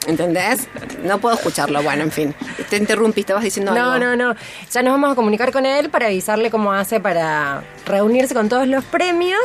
¿entendés? 0.06 0.68
No 1.04 1.18
puedo 1.18 1.34
escucharlo. 1.34 1.82
Bueno, 1.82 2.02
en 2.02 2.10
fin. 2.12 2.34
Te 2.70 2.76
interrumpí, 2.76 3.20
estabas 3.20 3.44
diciendo 3.44 3.72
No, 3.74 3.92
algo. 3.92 4.04
no, 4.04 4.16
no. 4.16 4.34
Ya 4.70 4.82
nos 4.82 4.92
vamos 4.92 5.12
a 5.12 5.14
comunicar 5.14 5.52
con 5.52 5.66
él 5.66 5.90
para 5.90 6.06
avisarle 6.06 6.50
cómo 6.50 6.72
hace 6.72 7.00
para 7.00 7.62
reunirse 7.86 8.34
con 8.34 8.48
todos 8.48 8.66
los 8.66 8.84
premios. 8.84 9.40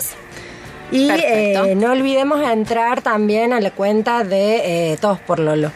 Y 0.92 1.10
eh, 1.10 1.74
no 1.76 1.92
olvidemos 1.92 2.42
entrar 2.42 3.02
también 3.02 3.52
a 3.52 3.60
la 3.60 3.72
cuenta 3.72 4.24
de 4.24 4.94
eh, 4.94 4.98
Todos 5.02 5.20
por 5.20 5.40
Lolo. 5.40 5.72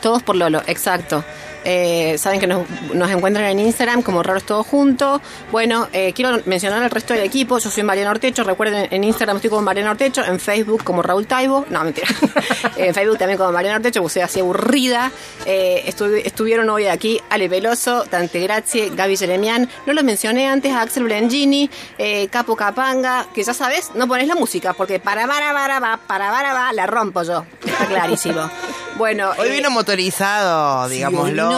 Todos 0.00 0.22
por 0.22 0.36
Lolo, 0.36 0.62
exacto. 0.66 1.24
Eh, 1.68 2.16
saben 2.16 2.38
que 2.38 2.46
nos, 2.46 2.62
nos 2.94 3.10
encuentran 3.10 3.44
en 3.46 3.58
Instagram 3.58 4.02
como 4.02 4.22
Raros 4.22 4.44
Todo 4.44 4.62
Junto. 4.62 5.20
Bueno, 5.50 5.88
eh, 5.92 6.12
quiero 6.14 6.40
mencionar 6.44 6.80
al 6.84 6.90
resto 6.90 7.12
del 7.12 7.24
equipo. 7.24 7.58
Yo 7.58 7.70
soy 7.70 7.82
Mariana 7.82 8.12
Ortecho. 8.12 8.44
Recuerden, 8.44 8.86
en 8.90 9.02
Instagram 9.02 9.38
estoy 9.38 9.50
como 9.50 9.62
Mariana 9.62 9.90
Ortecho. 9.90 10.24
En 10.24 10.38
Facebook 10.38 10.84
como 10.84 11.02
Raúl 11.02 11.26
Taibo. 11.26 11.66
No, 11.70 11.82
mentira. 11.82 12.06
en 12.76 12.94
Facebook 12.94 13.18
también 13.18 13.36
como 13.36 13.50
Mariana 13.50 13.78
Ortecho, 13.78 14.00
porque 14.00 14.12
soy 14.14 14.22
así 14.22 14.38
aburrida. 14.38 15.10
Eh, 15.44 15.82
estu- 15.88 16.22
estuvieron 16.24 16.70
hoy 16.70 16.86
aquí 16.86 17.20
Ale 17.30 17.48
Veloso, 17.48 18.04
Dante 18.08 18.38
Grazie, 18.40 18.90
Gaby 18.94 19.16
Jeremian. 19.16 19.68
No 19.86 19.92
lo 19.92 20.04
mencioné 20.04 20.48
antes 20.48 20.72
a 20.72 20.82
Axel 20.82 21.02
Blengini, 21.02 21.68
eh, 21.98 22.28
Capo 22.28 22.54
Capanga, 22.54 23.26
que 23.34 23.42
ya 23.42 23.54
sabes, 23.54 23.90
no 23.96 24.06
pones 24.06 24.28
la 24.28 24.36
música, 24.36 24.72
porque 24.72 25.00
para 25.00 25.26
para 25.26 25.52
para 25.52 25.80
va, 25.80 25.96
para 26.06 26.30
para 26.30 26.52
va, 26.54 26.72
la 26.72 26.86
rompo 26.86 27.24
yo. 27.24 27.44
Está 27.64 27.86
clarísimo. 27.86 28.48
Bueno, 28.96 29.32
Hoy 29.38 29.50
vino 29.50 29.70
motorizado, 29.70 30.88
digámoslo. 30.88 31.50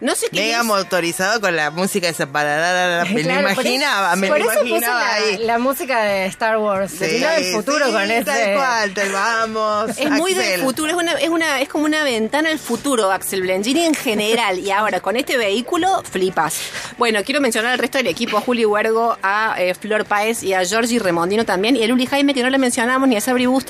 No 0.00 0.14
sé 0.14 0.28
qué 0.30 0.42
Mega 0.42 0.62
motorizado 0.62 1.40
con 1.40 1.56
la 1.56 1.72
música 1.72 2.06
de 2.06 2.12
esa 2.12 2.26
parada. 2.26 3.04
Me 3.04 3.24
lo 3.24 3.40
imaginaba, 3.40 4.14
me 4.14 4.28
por 4.28 4.40
eso 4.40 4.52
imaginaba 4.64 5.00
la, 5.00 5.14
ahí. 5.14 5.38
la 5.38 5.58
música 5.58 6.02
de 6.02 6.26
Star 6.26 6.58
Wars. 6.58 6.92
Sí, 6.92 7.18
del 7.18 7.44
futuro 7.52 7.86
sí, 7.86 7.92
con 7.92 8.08
ese. 8.08 8.24
Tal 8.24 8.54
cual, 8.54 8.94
te 8.94 9.08
vamos. 9.12 9.98
Es 9.98 10.08
muy 10.10 10.34
del 10.34 10.60
futuro, 10.60 10.90
es 10.90 10.96
una, 10.96 11.12
es 11.14 11.28
una, 11.28 11.60
es 11.60 11.68
como 11.68 11.84
una 11.84 12.04
ventana 12.04 12.50
al 12.50 12.60
futuro, 12.60 13.10
Axel 13.10 13.42
Blengini 13.42 13.86
en 13.86 13.94
general. 13.94 14.60
Y 14.60 14.70
ahora 14.70 15.00
con 15.00 15.16
este 15.16 15.36
vehículo, 15.36 16.02
flipas. 16.08 16.60
Bueno, 16.96 17.18
quiero 17.24 17.40
mencionar 17.40 17.72
al 17.72 17.78
resto 17.80 17.98
del 17.98 18.06
equipo, 18.06 18.38
a 18.38 18.40
Juli 18.40 18.64
Huergo, 18.64 19.18
a 19.22 19.56
eh, 19.58 19.74
Flor 19.74 20.04
Paez 20.04 20.44
y 20.44 20.54
a 20.54 20.64
Georgie 20.64 21.00
Remondino 21.00 21.44
también, 21.44 21.74
y 21.74 21.82
a 21.82 21.88
Luli 21.88 22.06
Jaime, 22.06 22.34
que 22.34 22.44
no 22.44 22.50
le 22.50 22.58
mencionamos, 22.58 23.08
ni 23.08 23.16
a 23.16 23.20
Sabri 23.20 23.46
Busto. 23.46 23.66